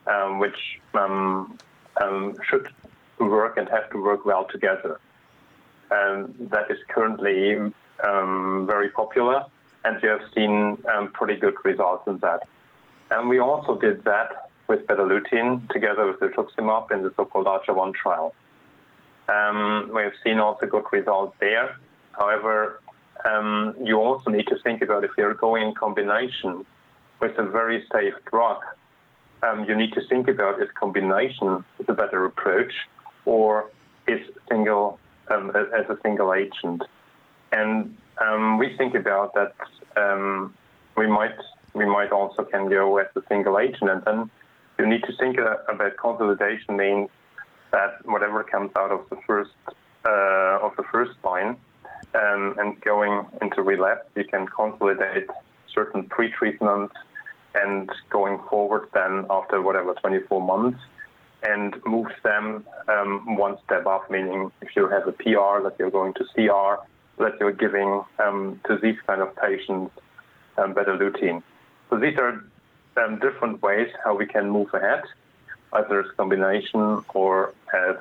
um, 0.07 0.39
which 0.39 0.79
um, 0.93 1.57
um, 2.01 2.35
should 2.47 2.67
work 3.19 3.57
and 3.57 3.67
have 3.69 3.89
to 3.89 4.01
work 4.01 4.25
well 4.25 4.45
together. 4.45 4.99
And 5.89 6.49
that 6.51 6.69
is 6.69 6.77
currently 6.89 7.55
um, 8.03 8.65
very 8.67 8.89
popular, 8.89 9.45
and 9.83 10.01
we 10.01 10.07
have 10.07 10.21
seen 10.35 10.77
um, 10.93 11.11
pretty 11.11 11.35
good 11.35 11.55
results 11.63 12.07
in 12.07 12.17
that. 12.19 12.47
And 13.09 13.27
we 13.27 13.39
also 13.39 13.77
did 13.77 14.03
that 14.05 14.51
with 14.67 14.85
Betalutin 14.87 15.67
together 15.69 16.05
with 16.07 16.19
the 16.19 16.27
rituximab 16.27 16.91
in 16.91 17.03
the 17.03 17.11
so-called 17.17 17.47
Archer-1 17.47 17.93
trial. 17.93 18.33
Um, 19.27 19.91
we 19.93 20.01
have 20.03 20.13
seen 20.23 20.39
also 20.39 20.65
good 20.65 20.85
results 20.91 21.35
there. 21.39 21.75
However, 22.13 22.79
you 23.83 23.99
also 23.99 24.29
need 24.29 24.47
to 24.47 24.57
think 24.63 24.81
about 24.81 25.03
if 25.03 25.11
you're 25.17 25.33
going 25.33 25.69
in 25.69 25.73
combination 25.73 26.65
with 27.21 27.37
a 27.37 27.43
very 27.43 27.85
safe 27.93 28.15
drug, 28.29 28.57
um, 29.43 29.65
you 29.65 29.75
need 29.75 29.93
to 29.93 30.01
think 30.09 30.27
about 30.27 30.61
is 30.61 30.69
combination 30.79 31.63
a 31.87 31.93
better 31.93 32.25
approach 32.25 32.73
or 33.25 33.69
is 34.07 34.19
single 34.49 34.99
um, 35.29 35.51
as 35.55 35.85
a 35.89 35.97
single 36.03 36.33
agent. 36.33 36.83
And 37.51 37.95
um, 38.19 38.57
we 38.57 38.75
think 38.77 38.95
about 38.95 39.33
that 39.35 39.53
um, 39.95 40.53
we 40.97 41.07
might 41.07 41.35
we 41.73 41.85
might 41.85 42.11
also 42.11 42.43
can 42.43 42.69
go 42.69 42.97
as 42.97 43.07
a 43.15 43.21
single 43.29 43.57
agent, 43.57 43.89
and 43.89 44.03
then 44.03 44.29
you 44.77 44.85
need 44.85 45.03
to 45.03 45.15
think 45.17 45.37
about 45.37 45.95
consolidation 45.97 46.75
means 46.75 47.09
that 47.71 48.05
whatever 48.05 48.43
comes 48.43 48.71
out 48.75 48.91
of 48.91 49.09
the 49.09 49.17
first 49.25 49.51
uh, 50.05 50.59
of 50.61 50.75
the 50.75 50.83
first 50.91 51.11
line 51.23 51.55
um, 52.15 52.55
and 52.59 52.79
going 52.81 53.25
into 53.41 53.61
relapse, 53.61 54.09
you 54.15 54.25
can 54.25 54.47
consolidate 54.47 55.27
certain 55.73 56.03
pre-treatment 56.03 56.91
and 57.63 57.89
going 58.09 58.39
forward 58.49 58.87
then 58.93 59.25
after 59.29 59.61
whatever 59.61 59.93
24 59.93 60.41
months 60.41 60.79
and 61.43 61.75
moves 61.85 62.13
them 62.23 62.65
um, 62.87 63.35
one 63.35 63.57
step 63.65 63.85
up, 63.87 64.09
meaning 64.11 64.51
if 64.61 64.75
you 64.75 64.87
have 64.87 65.07
a 65.07 65.11
PR 65.11 65.63
that 65.63 65.75
you're 65.79 65.91
going 65.91 66.13
to 66.13 66.23
CR, 66.35 66.83
that 67.21 67.39
you're 67.39 67.51
giving 67.51 68.03
um, 68.19 68.59
to 68.67 68.77
these 68.77 68.97
kind 69.07 69.21
of 69.21 69.35
patients 69.35 69.91
um, 70.57 70.73
Betalutin. 70.73 71.41
So 71.89 71.97
these 71.97 72.17
are 72.17 72.43
um, 72.97 73.19
different 73.19 73.61
ways 73.61 73.89
how 74.03 74.15
we 74.15 74.25
can 74.25 74.49
move 74.49 74.73
ahead, 74.73 75.03
either 75.73 76.03
as 76.03 76.11
combination 76.17 77.03
or 77.13 77.53
as 77.73 77.95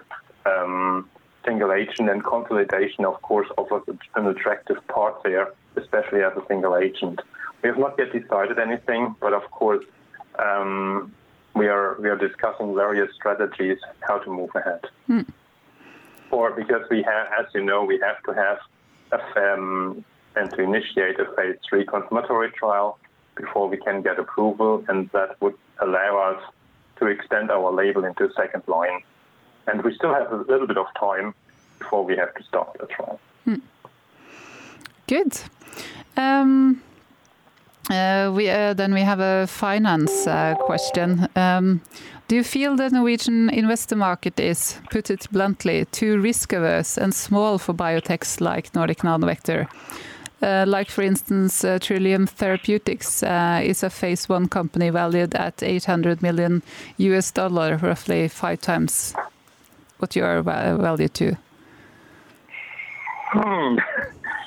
um, 0.46 1.08
single 1.44 1.72
agent 1.72 2.10
and 2.10 2.22
consolidation, 2.22 3.04
of 3.04 3.20
course, 3.22 3.48
offers 3.56 3.82
an 4.14 4.26
attractive 4.26 4.86
part 4.88 5.22
there, 5.22 5.52
especially 5.76 6.22
as 6.22 6.32
a 6.36 6.44
single 6.48 6.76
agent. 6.76 7.20
We 7.62 7.68
have 7.68 7.78
not 7.78 7.94
yet 7.98 8.12
decided 8.12 8.58
anything, 8.58 9.14
but 9.20 9.32
of 9.32 9.50
course, 9.50 9.84
um, 10.38 11.12
we 11.54 11.66
are 11.68 11.96
we 12.00 12.08
are 12.08 12.16
discussing 12.16 12.74
various 12.74 13.12
strategies 13.14 13.78
how 14.00 14.18
to 14.18 14.30
move 14.30 14.50
ahead. 14.54 14.82
Mm. 15.08 15.26
Or 16.30 16.52
because 16.52 16.88
we 16.90 17.02
have, 17.02 17.26
as 17.38 17.46
you 17.54 17.62
know, 17.64 17.84
we 17.84 17.98
have 18.00 18.22
to 18.22 18.32
have 18.32 18.58
a 19.12 19.54
um, 19.54 20.04
and 20.36 20.50
to 20.52 20.62
initiate 20.62 21.18
a 21.18 21.26
phase 21.36 21.56
three 21.68 21.84
confirmatory 21.84 22.50
trial 22.52 22.98
before 23.34 23.68
we 23.68 23.76
can 23.76 24.02
get 24.02 24.18
approval, 24.18 24.84
and 24.88 25.10
that 25.10 25.40
would 25.40 25.54
allow 25.80 26.18
us 26.30 26.42
to 26.98 27.06
extend 27.06 27.50
our 27.50 27.72
label 27.72 28.04
into 28.04 28.30
second 28.36 28.62
line. 28.66 29.00
And 29.66 29.82
we 29.82 29.94
still 29.94 30.14
have 30.14 30.32
a 30.32 30.36
little 30.36 30.66
bit 30.66 30.78
of 30.78 30.86
time 30.98 31.34
before 31.78 32.04
we 32.04 32.16
have 32.16 32.34
to 32.34 32.42
start 32.44 32.76
the 32.78 32.86
trial. 32.86 33.20
Mm. 33.46 33.62
Good. 35.06 35.40
Um, 36.16 36.82
we, 37.90 38.48
uh, 38.48 38.74
then 38.74 38.94
we 38.94 39.00
have 39.00 39.20
a 39.20 39.46
finance 39.46 40.26
uh, 40.26 40.54
question. 40.54 41.28
Um, 41.36 41.80
do 42.28 42.36
you 42.36 42.44
feel 42.44 42.76
the 42.76 42.88
Norwegian 42.90 43.50
investor 43.50 43.96
market 43.96 44.38
is, 44.38 44.78
put 44.90 45.10
it 45.10 45.26
bluntly, 45.32 45.84
too 45.86 46.20
risk 46.20 46.52
averse 46.52 46.96
and 46.96 47.12
small 47.12 47.58
for 47.58 47.74
biotechs 47.74 48.40
like 48.40 48.72
Nordic 48.74 48.98
Nanovector? 48.98 49.66
Uh, 50.42 50.64
like, 50.66 50.90
for 50.90 51.02
instance, 51.02 51.64
uh, 51.64 51.78
Trillium 51.80 52.26
Therapeutics 52.26 53.22
uh, 53.22 53.60
is 53.62 53.82
a 53.82 53.90
phase 53.90 54.28
one 54.28 54.48
company 54.48 54.90
valued 54.90 55.34
at 55.34 55.62
800 55.62 56.22
million 56.22 56.62
US 56.98 57.30
dollar, 57.30 57.76
roughly 57.76 58.28
five 58.28 58.60
times 58.60 59.12
what 59.98 60.16
you 60.16 60.24
are 60.24 60.42
valued 60.42 61.14
to. 61.14 61.36
Hmm. 63.32 63.76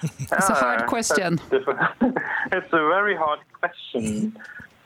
It's 0.03 0.49
a 0.49 0.53
hard 0.53 0.85
question. 0.87 1.39
it's 1.51 2.73
a 2.73 2.83
very 2.95 3.15
hard 3.15 3.39
question. 3.59 4.37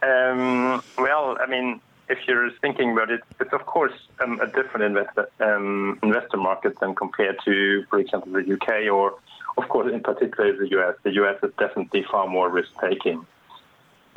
Um, 0.04 0.84
well, 0.98 1.38
I 1.40 1.48
mean, 1.48 1.82
if 2.10 2.20
you're 2.28 2.52
thinking 2.62 2.92
about 2.92 3.10
it, 3.10 3.22
it's 3.40 3.54
of 3.54 3.66
course 3.66 3.94
um, 4.24 4.40
a 4.40 4.48
different 4.48 4.84
investor 4.84 5.30
um, 5.40 6.00
investor 6.04 6.38
market 6.38 6.80
than 6.80 6.96
compared 6.96 7.38
to, 7.46 7.84
for 7.90 8.00
example, 8.00 8.32
the 8.32 8.54
UK 8.54 8.92
or, 8.92 9.16
of 9.58 9.68
course, 9.70 9.92
in 9.92 10.02
particular 10.02 10.56
the 10.56 10.70
US. 10.78 10.96
The 11.04 11.14
US 11.24 11.38
is 11.44 11.52
definitely 11.58 12.04
far 12.10 12.28
more 12.28 12.50
risk 12.50 12.70
taking. 12.80 13.26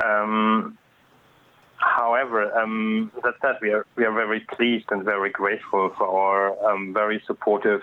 Um, 0.03 0.77
however, 1.77 2.55
um, 2.57 3.11
that 3.23 3.35
said, 3.41 3.55
we 3.61 3.71
are 3.71 3.85
we 3.95 4.05
are 4.05 4.13
very 4.13 4.41
pleased 4.41 4.85
and 4.91 5.03
very 5.03 5.29
grateful 5.29 5.91
for 5.97 6.07
our 6.07 6.71
um, 6.71 6.93
very 6.93 7.21
supportive, 7.25 7.81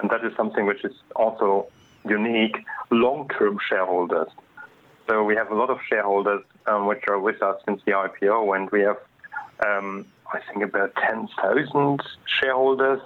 and 0.00 0.10
that 0.10 0.24
is 0.24 0.36
something 0.36 0.66
which 0.66 0.84
is 0.84 0.94
also 1.16 1.66
unique 2.04 2.56
long-term 2.90 3.58
shareholders. 3.68 4.28
So 5.06 5.24
we 5.24 5.36
have 5.36 5.50
a 5.50 5.54
lot 5.54 5.70
of 5.70 5.78
shareholders 5.88 6.44
um, 6.66 6.86
which 6.86 7.04
are 7.08 7.18
with 7.18 7.42
us 7.42 7.60
since 7.64 7.80
the 7.86 7.92
IPO, 7.92 8.54
and 8.56 8.70
we 8.70 8.82
have 8.82 8.98
um, 9.66 10.06
I 10.32 10.40
think, 10.40 10.62
about 10.64 10.94
10,000 10.96 12.00
shareholders, 12.26 13.00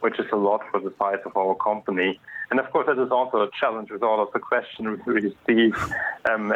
which 0.00 0.18
is 0.18 0.26
a 0.32 0.36
lot 0.36 0.62
for 0.70 0.80
the 0.80 0.92
size 0.98 1.20
of 1.24 1.36
our 1.36 1.54
company. 1.54 2.20
And 2.50 2.60
of 2.60 2.70
course, 2.70 2.86
that 2.86 2.98
is 2.98 3.10
also 3.10 3.42
a 3.42 3.50
challenge 3.58 3.90
with 3.90 4.02
all 4.02 4.22
of 4.22 4.32
the 4.32 4.38
questions 4.38 5.00
we 5.06 5.14
receive. 5.14 5.76
Um, 6.28 6.52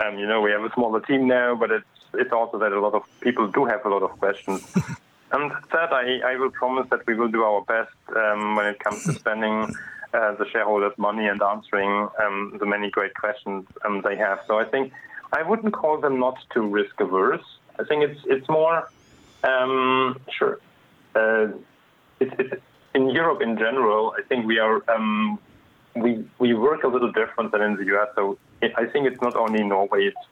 um, 0.00 0.18
you 0.18 0.26
know, 0.26 0.40
we 0.40 0.50
have 0.50 0.64
a 0.64 0.72
smaller 0.74 1.00
team 1.00 1.26
now, 1.26 1.54
but 1.54 1.70
it's 1.70 1.84
it's 2.14 2.32
also 2.32 2.58
that 2.58 2.72
a 2.72 2.80
lot 2.80 2.94
of 2.94 3.02
people 3.20 3.48
do 3.48 3.66
have 3.66 3.84
a 3.84 3.88
lot 3.88 4.02
of 4.02 4.10
questions. 4.18 4.66
and 5.32 5.52
that 5.72 5.92
I, 5.92 6.20
I 6.20 6.36
will 6.36 6.50
promise 6.50 6.88
that 6.90 7.06
we 7.06 7.14
will 7.14 7.28
do 7.28 7.42
our 7.42 7.60
best 7.62 7.92
um, 8.16 8.56
when 8.56 8.66
it 8.66 8.78
comes 8.80 9.04
to 9.04 9.12
spending 9.12 9.74
uh, 10.14 10.34
the 10.34 10.46
shareholders' 10.50 10.96
money 10.96 11.26
and 11.26 11.42
answering 11.42 12.08
um, 12.22 12.56
the 12.58 12.66
many 12.66 12.90
great 12.90 13.14
questions 13.14 13.66
um, 13.84 14.02
they 14.02 14.16
have. 14.16 14.40
So 14.46 14.58
I 14.58 14.64
think 14.64 14.92
I 15.32 15.42
wouldn't 15.42 15.72
call 15.72 16.00
them 16.00 16.18
not 16.18 16.38
too 16.52 16.66
risk 16.66 16.98
averse. 17.00 17.44
I 17.78 17.84
think 17.84 18.02
it's 18.02 18.20
it's 18.26 18.48
more 18.48 18.88
um, 19.44 20.20
sure. 20.30 20.58
Uh, 21.14 21.48
it's, 22.20 22.34
it's, 22.38 22.62
in 22.94 23.10
Europe 23.10 23.42
in 23.42 23.56
general. 23.56 24.14
I 24.18 24.22
think 24.22 24.46
we 24.46 24.58
are 24.58 24.82
um, 24.90 25.38
we 25.94 26.24
we 26.38 26.54
work 26.54 26.84
a 26.84 26.88
little 26.88 27.12
different 27.12 27.52
than 27.52 27.62
in 27.62 27.76
the 27.76 27.84
US. 27.96 28.08
So 28.14 28.38
I 28.62 28.86
think 28.86 29.06
it's 29.06 29.20
not 29.20 29.36
only 29.36 29.62
Norway. 29.62 30.06
It's 30.06 30.24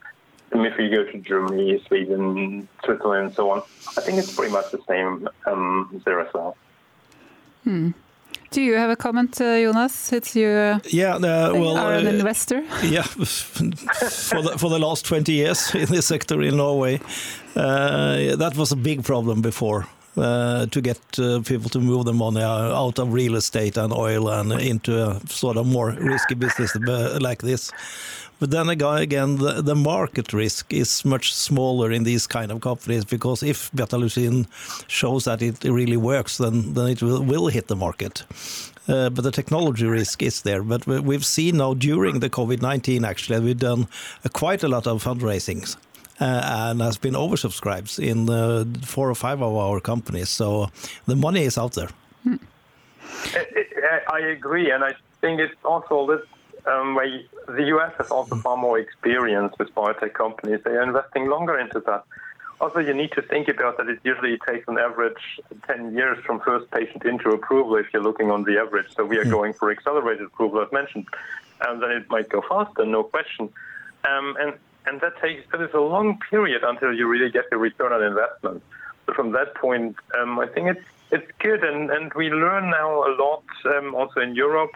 if 0.53 0.79
you 0.79 0.91
go 0.91 1.05
to 1.05 1.19
Germany, 1.19 1.83
Sweden, 1.87 2.69
Switzerland, 2.85 3.27
and 3.27 3.35
so 3.35 3.51
on. 3.51 3.63
I 3.97 4.01
think 4.01 4.19
it's 4.19 4.35
pretty 4.35 4.53
much 4.53 4.71
the 4.71 4.81
same 4.89 5.29
um, 5.47 6.01
there 6.05 6.21
as 6.21 6.33
well. 6.33 6.57
Hmm. 7.65 7.91
Do 8.57 8.63
you 8.63 8.77
have 8.77 8.89
a 8.89 8.97
comment, 8.97 9.39
uh, 9.39 9.61
Jonas? 9.61 10.15
It's 10.15 10.35
you. 10.35 10.49
Uh, 10.49 10.79
yeah, 10.89 11.17
uh, 11.17 11.53
well, 11.53 11.77
are 11.77 11.93
an 11.93 12.07
investor. 12.07 12.63
Yeah, 12.83 13.03
for 14.33 14.43
the 14.43 14.55
for 14.57 14.71
the 14.71 14.79
last 14.79 15.05
twenty 15.05 15.33
years 15.33 15.75
in 15.75 15.85
this 15.91 16.07
sector 16.07 16.41
in 16.41 16.57
Norway, 16.57 16.99
uh, 17.55 18.35
that 18.37 18.55
was 18.57 18.73
a 18.73 18.77
big 18.77 19.05
problem 19.05 19.43
before. 19.43 19.87
Uh, 20.17 20.65
to 20.71 20.81
get 20.81 20.99
uh, 21.19 21.43
people 21.43 21.69
to 21.69 21.79
move 21.79 22.07
the 22.07 22.15
money 22.15 22.41
out 22.41 22.99
of 22.99 23.13
real 23.13 23.35
estate 23.37 23.77
and 23.77 23.93
oil 23.93 24.31
and 24.31 24.51
into 24.53 24.93
a 25.07 25.21
sort 25.29 25.59
of 25.59 25.67
more 25.67 25.91
risky 25.91 26.35
business 26.35 26.75
like 27.21 27.43
this. 27.43 27.71
But 28.39 28.51
then 28.51 28.69
again, 28.69 29.37
the, 29.37 29.63
the, 29.63 29.75
market 29.75 30.33
risk 30.33 30.73
is 30.73 31.05
much 31.05 31.33
smaller 31.33 31.91
in 31.91 32.05
these 32.05 32.27
kind 32.27 32.53
of 32.53 32.61
companies 32.61 33.05
because 33.05 33.43
if 33.43 33.71
Betalutin 33.73 34.47
shows 34.89 35.25
that 35.25 35.41
it 35.41 35.65
really 35.65 35.97
works, 35.97 36.37
then, 36.37 36.75
then 36.75 36.89
it 36.89 37.03
will, 37.03 37.23
will 37.23 37.47
hit 37.47 37.69
the 37.69 37.77
market. 37.77 38.25
Uh, 38.89 39.11
but 39.11 39.23
the 39.23 39.31
technology 39.31 39.87
risk 39.87 40.23
is 40.23 40.43
there. 40.43 40.63
But 40.63 40.87
we've 40.87 41.25
seen 41.25 41.57
now 41.57 41.75
during 41.75 42.21
the 42.21 42.29
COVID-19, 42.31 43.07
actually, 43.07 43.41
we've 43.41 43.59
done 43.59 43.89
uh, 44.25 44.29
quite 44.33 44.63
a 44.63 44.69
lot 44.69 44.87
of 44.87 45.03
fundraisings. 45.03 45.77
Uh, 46.19 46.71
and 46.71 46.81
has 46.81 46.97
been 46.97 47.13
oversubscribed 47.13 47.99
in 47.99 48.31
uh, 48.31 48.65
four 48.87 49.11
or 49.11 49.15
five 49.15 49.43
of 49.43 49.55
our 49.55 49.81
companies. 49.81 50.31
So 50.31 50.71
the 51.05 51.15
money 51.15 51.43
is 51.43 51.59
out 51.59 51.75
there. 51.75 51.91
Hmm. 52.23 52.37
I, 53.35 54.01
I 54.09 54.19
agree, 54.21 54.71
and 54.71 54.83
I 54.83 54.95
think 55.21 55.41
it's 55.41 55.55
also 55.63 56.07
this 56.07 56.27
um, 56.67 56.95
where 56.95 57.21
the 57.47 57.65
US 57.77 57.93
has 57.99 58.11
also 58.11 58.37
far 58.37 58.57
more 58.57 58.79
experience 58.79 59.55
with 59.59 59.75
biotech 59.75 60.15
companies. 60.15 60.61
They 60.65 60.73
are 60.73 60.83
investing 60.83 61.29
longer 61.29 61.59
into 61.59 61.81
that. 61.81 62.05
Also, 62.61 62.79
you 62.79 62.95
need 62.95 63.13
to 63.13 63.23
think 63.23 63.49
about 63.49 63.77
that 63.77 63.89
it 63.89 63.99
usually 64.03 64.39
takes 64.49 64.67
an 64.67 64.79
average 64.79 65.41
10 65.67 65.95
years 65.95 66.19
from 66.25 66.41
first 66.41 66.71
patient 66.71 67.05
into 67.05 67.31
approval 67.31 67.77
if 67.77 67.87
you're 67.93 68.03
looking 68.03 68.31
on 68.31 68.45
the 68.45 68.59
average. 68.59 68.87
So 68.97 69.05
we 69.05 69.19
are 69.19 69.25
hmm. 69.25 69.31
going 69.31 69.53
for 69.53 69.71
accelerated 69.71 70.27
approval, 70.27 70.63
as 70.63 70.73
mentioned. 70.73 71.07
And 71.67 71.83
then 71.83 71.91
it 71.91 72.11
might 72.11 72.29
go 72.29 72.43
faster, 72.49 72.85
no 72.85 73.03
question. 73.03 73.51
Um, 74.09 74.37
and, 74.41 74.55
and 74.87 75.01
that 75.01 75.21
takes, 75.21 75.51
that 75.53 75.61
is 75.61 75.75
a 75.75 75.81
long 75.81 76.19
period 76.31 76.63
until 76.65 76.95
you 76.95 77.07
really 77.07 77.31
get 77.31 77.51
the 77.51 77.59
return 77.59 77.93
on 77.93 78.03
investment. 78.03 78.63
So 79.07 79.13
from 79.13 79.33
that 79.33 79.55
point, 79.55 79.97
um, 80.19 80.39
I 80.39 80.47
think 80.47 80.69
it's, 80.69 80.87
it's 81.11 81.31
good. 81.39 81.63
And, 81.63 81.91
and 81.91 82.13
we 82.15 82.31
learn 82.31 82.71
now 82.71 83.07
a 83.07 83.13
lot 83.21 83.45
um, 83.67 83.95
also 83.95 84.21
in 84.21 84.35
Europe 84.35 84.75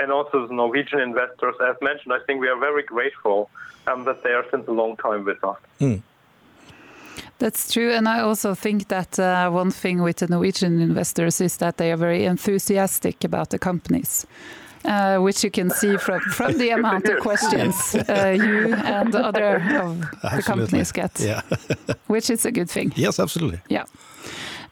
and 0.00 0.10
also 0.10 0.46
the 0.46 0.54
Norwegian 0.54 1.00
investors. 1.00 1.54
As 1.62 1.76
mentioned, 1.82 2.12
I 2.12 2.20
think 2.26 2.40
we 2.40 2.48
are 2.48 2.58
very 2.58 2.82
grateful 2.82 3.50
um, 3.86 4.04
that 4.04 4.22
they 4.22 4.30
are 4.30 4.44
since 4.50 4.66
a 4.68 4.72
long 4.72 4.96
time 4.96 5.24
with 5.24 5.42
us. 5.44 5.58
Mm. 5.80 6.02
That's 7.38 7.72
true, 7.72 7.90
and 7.90 8.06
I 8.08 8.20
also 8.20 8.54
think 8.54 8.88
that 8.88 9.18
uh, 9.18 9.50
one 9.50 9.70
thing 9.70 10.02
with 10.02 10.16
the 10.16 10.26
Norwegian 10.26 10.80
investors 10.80 11.40
is 11.40 11.56
that 11.56 11.78
they 11.78 11.90
are 11.90 11.96
very 11.96 12.24
enthusiastic 12.24 13.24
about 13.24 13.50
the 13.50 13.58
companies. 13.58 14.26
Uh, 14.82 15.18
which 15.18 15.44
you 15.44 15.50
can 15.50 15.68
see 15.68 15.98
from, 15.98 16.20
from 16.20 16.56
the 16.56 16.70
amount 16.70 17.06
of 17.06 17.20
questions 17.28 17.94
uh, 17.94 18.34
you 18.34 18.72
and 18.72 19.14
other 19.14 19.56
of 19.78 20.00
the 20.34 20.42
companies 20.42 20.90
get, 20.90 21.20
yeah. 21.20 21.42
which 22.06 22.30
is 22.30 22.46
a 22.46 22.50
good 22.50 22.70
thing. 22.70 22.90
Yes, 22.96 23.20
absolutely. 23.20 23.60
Yeah. 23.68 23.84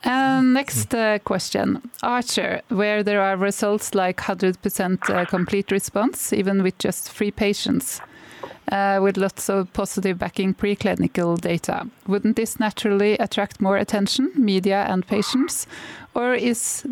And 0.04 0.54
next 0.54 0.94
uh, 0.94 1.18
question. 1.18 1.90
Archer, 2.02 2.62
where 2.68 3.02
there 3.02 3.20
are 3.20 3.36
results 3.36 3.94
like 3.94 4.18
100% 4.18 5.10
uh, 5.10 5.24
complete 5.24 5.70
response, 5.72 6.32
even 6.32 6.62
with 6.62 6.78
just 6.78 7.10
three 7.10 7.32
patients, 7.32 8.00
uh, 8.70 9.00
with 9.02 9.16
lots 9.16 9.48
of 9.48 9.72
positive 9.72 10.18
backing 10.18 10.54
preclinical 10.54 11.40
data. 11.40 11.88
Wouldn't 12.06 12.36
this 12.36 12.60
naturally 12.60 13.14
attract 13.14 13.60
more 13.60 13.76
attention, 13.76 14.30
media 14.36 14.86
and 14.88 15.06
patients? 15.06 15.66
Or 16.14 16.34
is 16.34 16.86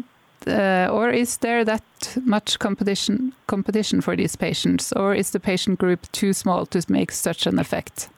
or 0.47 1.11
is 1.11 1.39
there 1.39 1.65
that 1.65 1.83
much 2.25 2.59
competition 2.61 3.33
competition 3.49 4.01
for 4.01 4.17
these 4.17 4.37
patients, 4.37 4.93
or 4.93 5.13
is 5.15 5.31
the 5.31 5.41
patient 5.41 5.79
group 5.79 6.07
too 6.13 6.33
small 6.33 6.67
to 6.67 6.81
make 6.89 7.11
such 7.11 7.47
an 7.47 7.59
effect? 7.59 8.09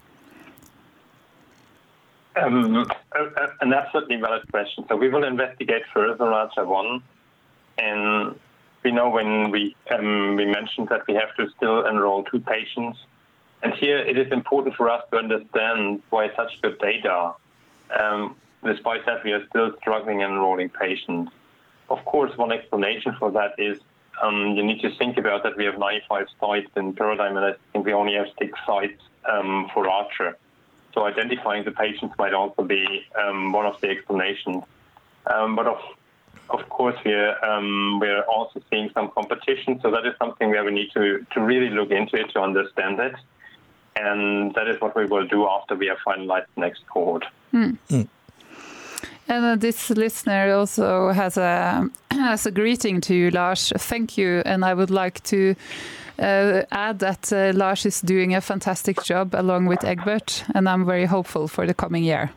Um, 2.45 2.87
an 3.61 3.73
absolutely 3.73 4.17
valid 4.17 4.51
question. 4.51 4.85
So 4.89 4.97
we 4.97 5.09
will 5.09 5.25
investigate 5.25 5.83
further 5.93 6.33
Archer 6.33 6.65
1. 6.65 7.03
And 7.79 8.39
we 8.85 8.93
know 8.93 9.09
when 9.09 9.51
we, 9.51 9.77
um, 9.91 10.37
we 10.37 10.47
mentioned 10.47 10.89
that 10.89 11.07
we 11.07 11.15
have 11.15 11.35
to 11.37 11.49
still 11.57 11.87
enroll 11.87 12.25
two 12.25 12.41
patients. 12.41 12.99
And 13.63 13.75
here 13.75 13.99
it 13.99 14.17
is 14.17 14.31
important 14.33 14.77
for 14.77 14.89
us 14.89 15.03
to 15.11 15.19
understand 15.19 16.03
why 16.11 16.31
such 16.37 16.61
good 16.63 16.79
data. 16.79 17.35
Um, 17.99 18.37
despite 18.65 19.05
that, 19.07 19.25
we 19.25 19.33
are 19.33 19.47
still 19.49 19.73
struggling 19.81 20.21
enrolling 20.21 20.69
patients. 20.69 21.33
Of 21.91 22.05
course, 22.05 22.37
one 22.37 22.53
explanation 22.53 23.17
for 23.19 23.31
that 23.33 23.53
is 23.59 23.79
um, 24.23 24.55
you 24.57 24.65
need 24.65 24.81
to 24.81 24.95
think 24.97 25.17
about 25.17 25.43
that 25.45 25.57
we 25.57 25.65
have 25.65 25.79
95 25.79 26.27
sites 26.41 26.71
in 26.77 26.93
Paradigm, 26.93 27.37
and 27.37 27.47
I 27.47 27.53
think 27.73 27.87
we 27.87 27.93
only 27.93 28.15
have 28.15 28.27
six 28.39 28.59
sites 28.67 29.01
um, 29.31 29.71
for 29.73 29.89
Archer. 29.89 30.37
So 30.95 31.05
identifying 31.05 31.65
the 31.65 31.71
patients 31.71 32.15
might 32.19 32.35
also 32.35 32.63
be 32.63 33.07
um, 33.23 33.53
one 33.53 33.67
of 33.67 33.81
the 33.81 33.89
explanations. 33.89 34.65
Um, 35.27 35.57
but 35.57 35.67
of 35.67 35.79
of 36.51 36.69
course, 36.71 36.97
we're 37.05 37.45
um, 37.45 37.99
we're 38.01 38.23
also 38.23 38.63
seeing 38.71 38.91
some 38.95 39.11
competition. 39.11 39.81
So 39.83 39.91
that 39.91 40.07
is 40.07 40.15
something 40.19 40.49
where 40.51 40.65
we 40.65 40.73
need 40.73 40.91
to 40.95 41.25
to 41.33 41.41
really 41.41 41.71
look 41.71 41.91
into 41.91 42.17
it 42.17 42.31
to 42.31 42.41
understand 42.41 42.99
it, 43.01 43.15
and 43.97 44.55
that 44.55 44.67
is 44.69 44.81
what 44.81 44.97
we 44.97 45.05
will 45.05 45.27
do 45.27 45.47
after 45.47 45.75
we 45.75 45.87
have 45.89 45.99
finalized 46.07 46.47
the 46.55 46.63
next 46.63 46.87
cohort. 46.87 47.27
Mm. 47.53 47.77
Mm. 47.91 48.09
And 49.29 49.45
uh, 49.45 49.57
this 49.57 49.91
listener 49.91 50.55
also 50.55 51.11
has 51.13 51.37
a 51.37 51.91
has 52.11 52.47
a 52.47 52.51
greeting 52.51 53.01
to 53.03 53.15
you, 53.15 53.31
Lars. 53.31 53.73
Thank 53.77 54.17
you, 54.17 54.43
and 54.47 54.65
I 54.65 54.73
would 54.73 54.91
like 54.91 55.23
to 55.25 55.55
add 56.19 56.99
that 56.99 57.33
uh, 57.33 57.53
Lars 57.55 57.87
is 57.87 58.01
doing 58.01 58.35
a 58.35 58.41
fantastic 58.41 59.03
job 59.03 59.35
along 59.35 59.67
with 59.67 59.81
Egberg, 59.81 60.43
and 60.55 60.69
I'm 60.69 60.85
very 60.85 61.07
hopeful 61.07 61.49
for 61.49 61.67
the 61.67 61.75
coming 61.75 62.05
year. 62.05 62.31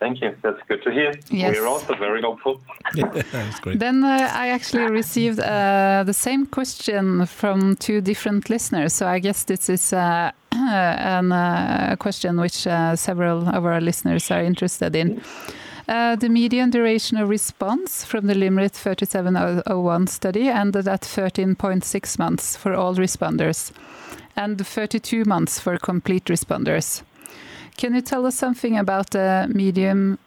Thank 0.00 0.20
you. 0.20 0.34
That's 0.42 0.60
good 0.68 0.82
to 0.84 0.92
hear. 0.92 1.12
Yes. 1.30 1.56
We're 1.56 1.66
also 1.66 1.94
very 1.96 2.22
hopeful. 2.22 2.60
That's 2.94 3.60
great. 3.60 3.80
Then 3.80 4.04
uh, 4.04 4.30
I 4.32 4.48
actually 4.48 4.90
received 4.90 5.40
uh, 5.40 6.04
the 6.06 6.12
same 6.12 6.46
question 6.46 7.26
from 7.26 7.76
two 7.76 8.00
different 8.00 8.48
listeners. 8.48 8.92
So 8.92 9.08
I 9.08 9.18
guess 9.18 9.44
this 9.44 9.68
is 9.68 9.92
uh, 9.92 10.30
a 10.52 10.56
uh, 10.56 11.96
question 11.96 12.40
which 12.40 12.66
uh, 12.66 12.94
several 12.94 13.48
of 13.48 13.64
our 13.64 13.80
listeners 13.80 14.30
are 14.30 14.42
interested 14.42 14.94
in. 14.94 15.20
Uh, 15.88 16.16
the 16.16 16.28
median 16.28 16.68
duration 16.68 17.16
of 17.16 17.30
response 17.30 18.04
from 18.04 18.26
the 18.26 18.34
LYMRIT 18.34 18.72
3701 18.72 20.06
study 20.06 20.48
ended 20.48 20.86
at 20.86 21.00
13.6 21.00 22.18
months 22.18 22.56
for 22.56 22.74
all 22.74 22.94
responders 22.94 23.72
and 24.36 24.64
32 24.66 25.24
months 25.24 25.58
for 25.58 25.78
complete 25.78 26.26
responders. 26.26 27.02
Can 27.78 27.94
you 27.94 28.02
tell 28.02 28.26
us 28.26 28.34
something 28.34 28.76
about 28.76 29.10
the 29.10 29.50
medium 29.50 30.18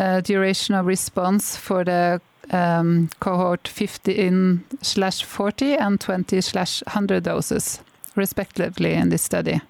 uh, 0.00 0.20
duration 0.22 0.74
of 0.74 0.86
response 0.86 1.56
for 1.56 1.84
the 1.84 2.20
um, 2.50 3.10
cohort 3.20 3.68
15 3.68 4.64
slash 4.82 5.22
40 5.22 5.76
and 5.76 6.00
20 6.00 6.40
slash 6.40 6.82
100 6.86 7.22
doses, 7.22 7.80
respectively, 8.16 8.92
in 8.94 9.10
this 9.10 9.22
study? 9.22 9.60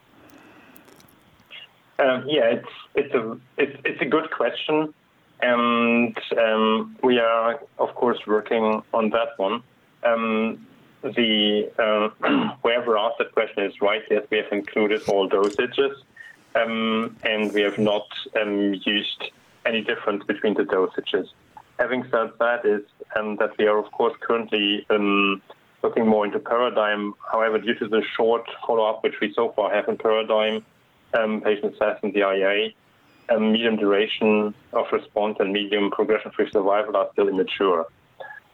Um, 1.98 2.24
yeah, 2.26 2.44
it's 2.44 2.68
it's 2.94 3.14
a 3.14 3.38
it's, 3.56 3.80
it's 3.84 4.00
a 4.00 4.04
good 4.04 4.30
question, 4.30 4.92
and 5.40 6.18
um, 6.38 6.96
we 7.02 7.18
are 7.18 7.60
of 7.78 7.94
course 7.94 8.18
working 8.26 8.82
on 8.92 9.10
that 9.10 9.30
one. 9.36 9.62
Um, 10.02 10.66
the 11.02 11.70
uh, 11.78 12.54
whoever 12.62 12.98
asked 12.98 13.18
that 13.18 13.32
question 13.32 13.64
is 13.64 13.80
right. 13.80 14.02
Yes, 14.10 14.26
we 14.30 14.38
have 14.38 14.52
included 14.52 15.02
all 15.08 15.28
dosages, 15.28 15.94
um, 16.56 17.16
and 17.22 17.52
we 17.52 17.60
have 17.60 17.78
not 17.78 18.06
um, 18.40 18.74
used 18.84 19.30
any 19.64 19.82
difference 19.82 20.24
between 20.24 20.54
the 20.54 20.64
dosages. 20.64 21.28
Having 21.78 22.04
said 22.10 22.30
that, 22.40 22.64
is 22.64 22.82
that 23.14 23.52
we 23.58 23.66
are 23.66 23.78
of 23.78 23.90
course 23.92 24.14
currently 24.20 24.84
looking 25.84 26.06
more 26.08 26.24
into 26.24 26.40
paradigm. 26.40 27.14
However, 27.30 27.58
due 27.58 27.74
to 27.76 27.86
the 27.86 28.02
short 28.16 28.48
follow-up 28.66 29.04
which 29.04 29.20
we 29.20 29.32
so 29.34 29.52
far 29.54 29.72
have 29.72 29.88
in 29.88 29.96
paradigm, 29.96 30.64
um, 31.14 31.40
patients 31.40 31.76
assessed 31.76 32.04
in 32.04 32.12
the 32.12 32.20
IA, 32.20 32.70
um, 33.30 33.52
medium 33.52 33.76
duration 33.76 34.54
of 34.72 34.86
response 34.92 35.36
and 35.40 35.52
medium 35.52 35.90
progression-free 35.90 36.50
survival 36.50 36.96
are 36.96 37.08
still 37.12 37.28
immature. 37.28 37.86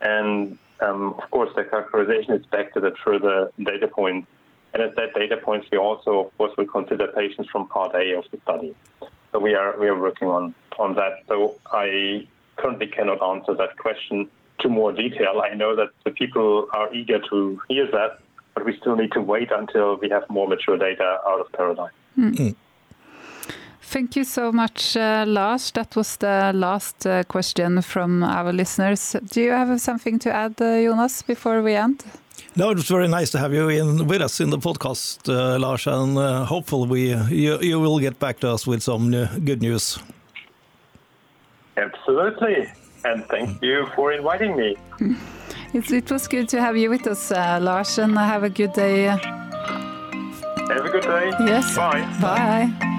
And 0.00 0.58
um, 0.80 1.14
of 1.18 1.30
course, 1.30 1.50
the 1.56 1.64
characterization 1.64 2.34
is 2.34 2.40
expected 2.40 2.84
at 2.84 2.92
the 2.92 2.98
further 3.04 3.50
data 3.62 3.88
points. 3.88 4.28
And 4.72 4.82
at 4.82 4.94
that 4.96 5.14
data 5.14 5.36
points, 5.36 5.66
we 5.70 5.78
also, 5.78 6.26
of 6.26 6.38
course, 6.38 6.56
will 6.56 6.66
consider 6.66 7.08
patients 7.08 7.50
from 7.50 7.66
Part 7.68 7.94
A 7.94 8.16
of 8.16 8.24
the 8.30 8.38
study. 8.42 8.74
So 9.32 9.38
we 9.38 9.54
are 9.54 9.78
we 9.78 9.88
are 9.88 9.98
working 9.98 10.28
on 10.28 10.54
on 10.78 10.94
that. 10.94 11.24
So 11.28 11.56
I 11.72 12.26
currently 12.56 12.86
cannot 12.86 13.22
answer 13.22 13.54
that 13.54 13.76
question 13.78 14.28
to 14.60 14.68
more 14.68 14.92
detail. 14.92 15.42
I 15.44 15.54
know 15.54 15.74
that 15.76 15.90
the 16.04 16.10
people 16.10 16.68
are 16.72 16.92
eager 16.94 17.18
to 17.30 17.60
hear 17.68 17.86
that, 17.90 18.20
but 18.54 18.64
we 18.64 18.76
still 18.76 18.96
need 18.96 19.12
to 19.12 19.20
wait 19.20 19.50
until 19.50 19.96
we 19.96 20.08
have 20.10 20.28
more 20.28 20.46
mature 20.46 20.76
data 20.76 21.18
out 21.26 21.40
of 21.40 21.50
Paradigm. 21.52 21.90
Mm. 22.18 22.54
Thank 23.82 24.14
you 24.14 24.24
so 24.24 24.52
much, 24.52 24.96
uh, 24.96 25.24
Lars. 25.26 25.72
That 25.72 25.96
was 25.96 26.16
the 26.16 26.52
last 26.54 27.06
uh, 27.06 27.24
question 27.24 27.82
from 27.82 28.22
our 28.22 28.52
listeners. 28.52 29.16
Do 29.32 29.40
you 29.40 29.50
have 29.50 29.80
something 29.80 30.18
to 30.20 30.32
add, 30.32 30.60
uh, 30.60 30.80
Jonas, 30.80 31.22
before 31.22 31.60
we 31.60 31.74
end? 31.74 32.04
No, 32.54 32.70
it 32.70 32.76
was 32.76 32.88
very 32.88 33.08
nice 33.08 33.30
to 33.32 33.38
have 33.38 33.52
you 33.52 33.68
in 33.68 34.06
with 34.06 34.22
us 34.22 34.40
in 34.40 34.50
the 34.50 34.58
podcast, 34.58 35.28
uh, 35.28 35.58
Lars, 35.58 35.88
and 35.88 36.16
uh, 36.16 36.44
hopefully 36.44 36.88
we 36.88 37.14
you, 37.34 37.58
you 37.60 37.80
will 37.80 37.98
get 37.98 38.18
back 38.18 38.38
to 38.40 38.48
us 38.48 38.64
with 38.66 38.82
some 38.82 39.10
good 39.44 39.60
news. 39.60 39.98
Absolutely, 41.76 42.70
and 43.04 43.24
thank 43.26 43.62
you 43.62 43.86
for 43.96 44.12
inviting 44.12 44.56
me. 44.56 44.76
It, 45.72 45.92
it 45.92 46.10
was 46.10 46.26
good 46.26 46.48
to 46.48 46.60
have 46.60 46.76
you 46.76 46.90
with 46.90 47.06
us, 47.06 47.30
uh, 47.30 47.60
Lars, 47.62 47.98
and 47.98 48.18
have 48.18 48.42
a 48.42 48.50
good 48.50 48.72
day. 48.72 49.16
Have 50.74 50.86
a 50.86 50.88
good 50.90 51.02
day. 51.02 51.32
Yes. 51.40 51.76
Bye. 51.76 52.00
Bye. 52.20 52.96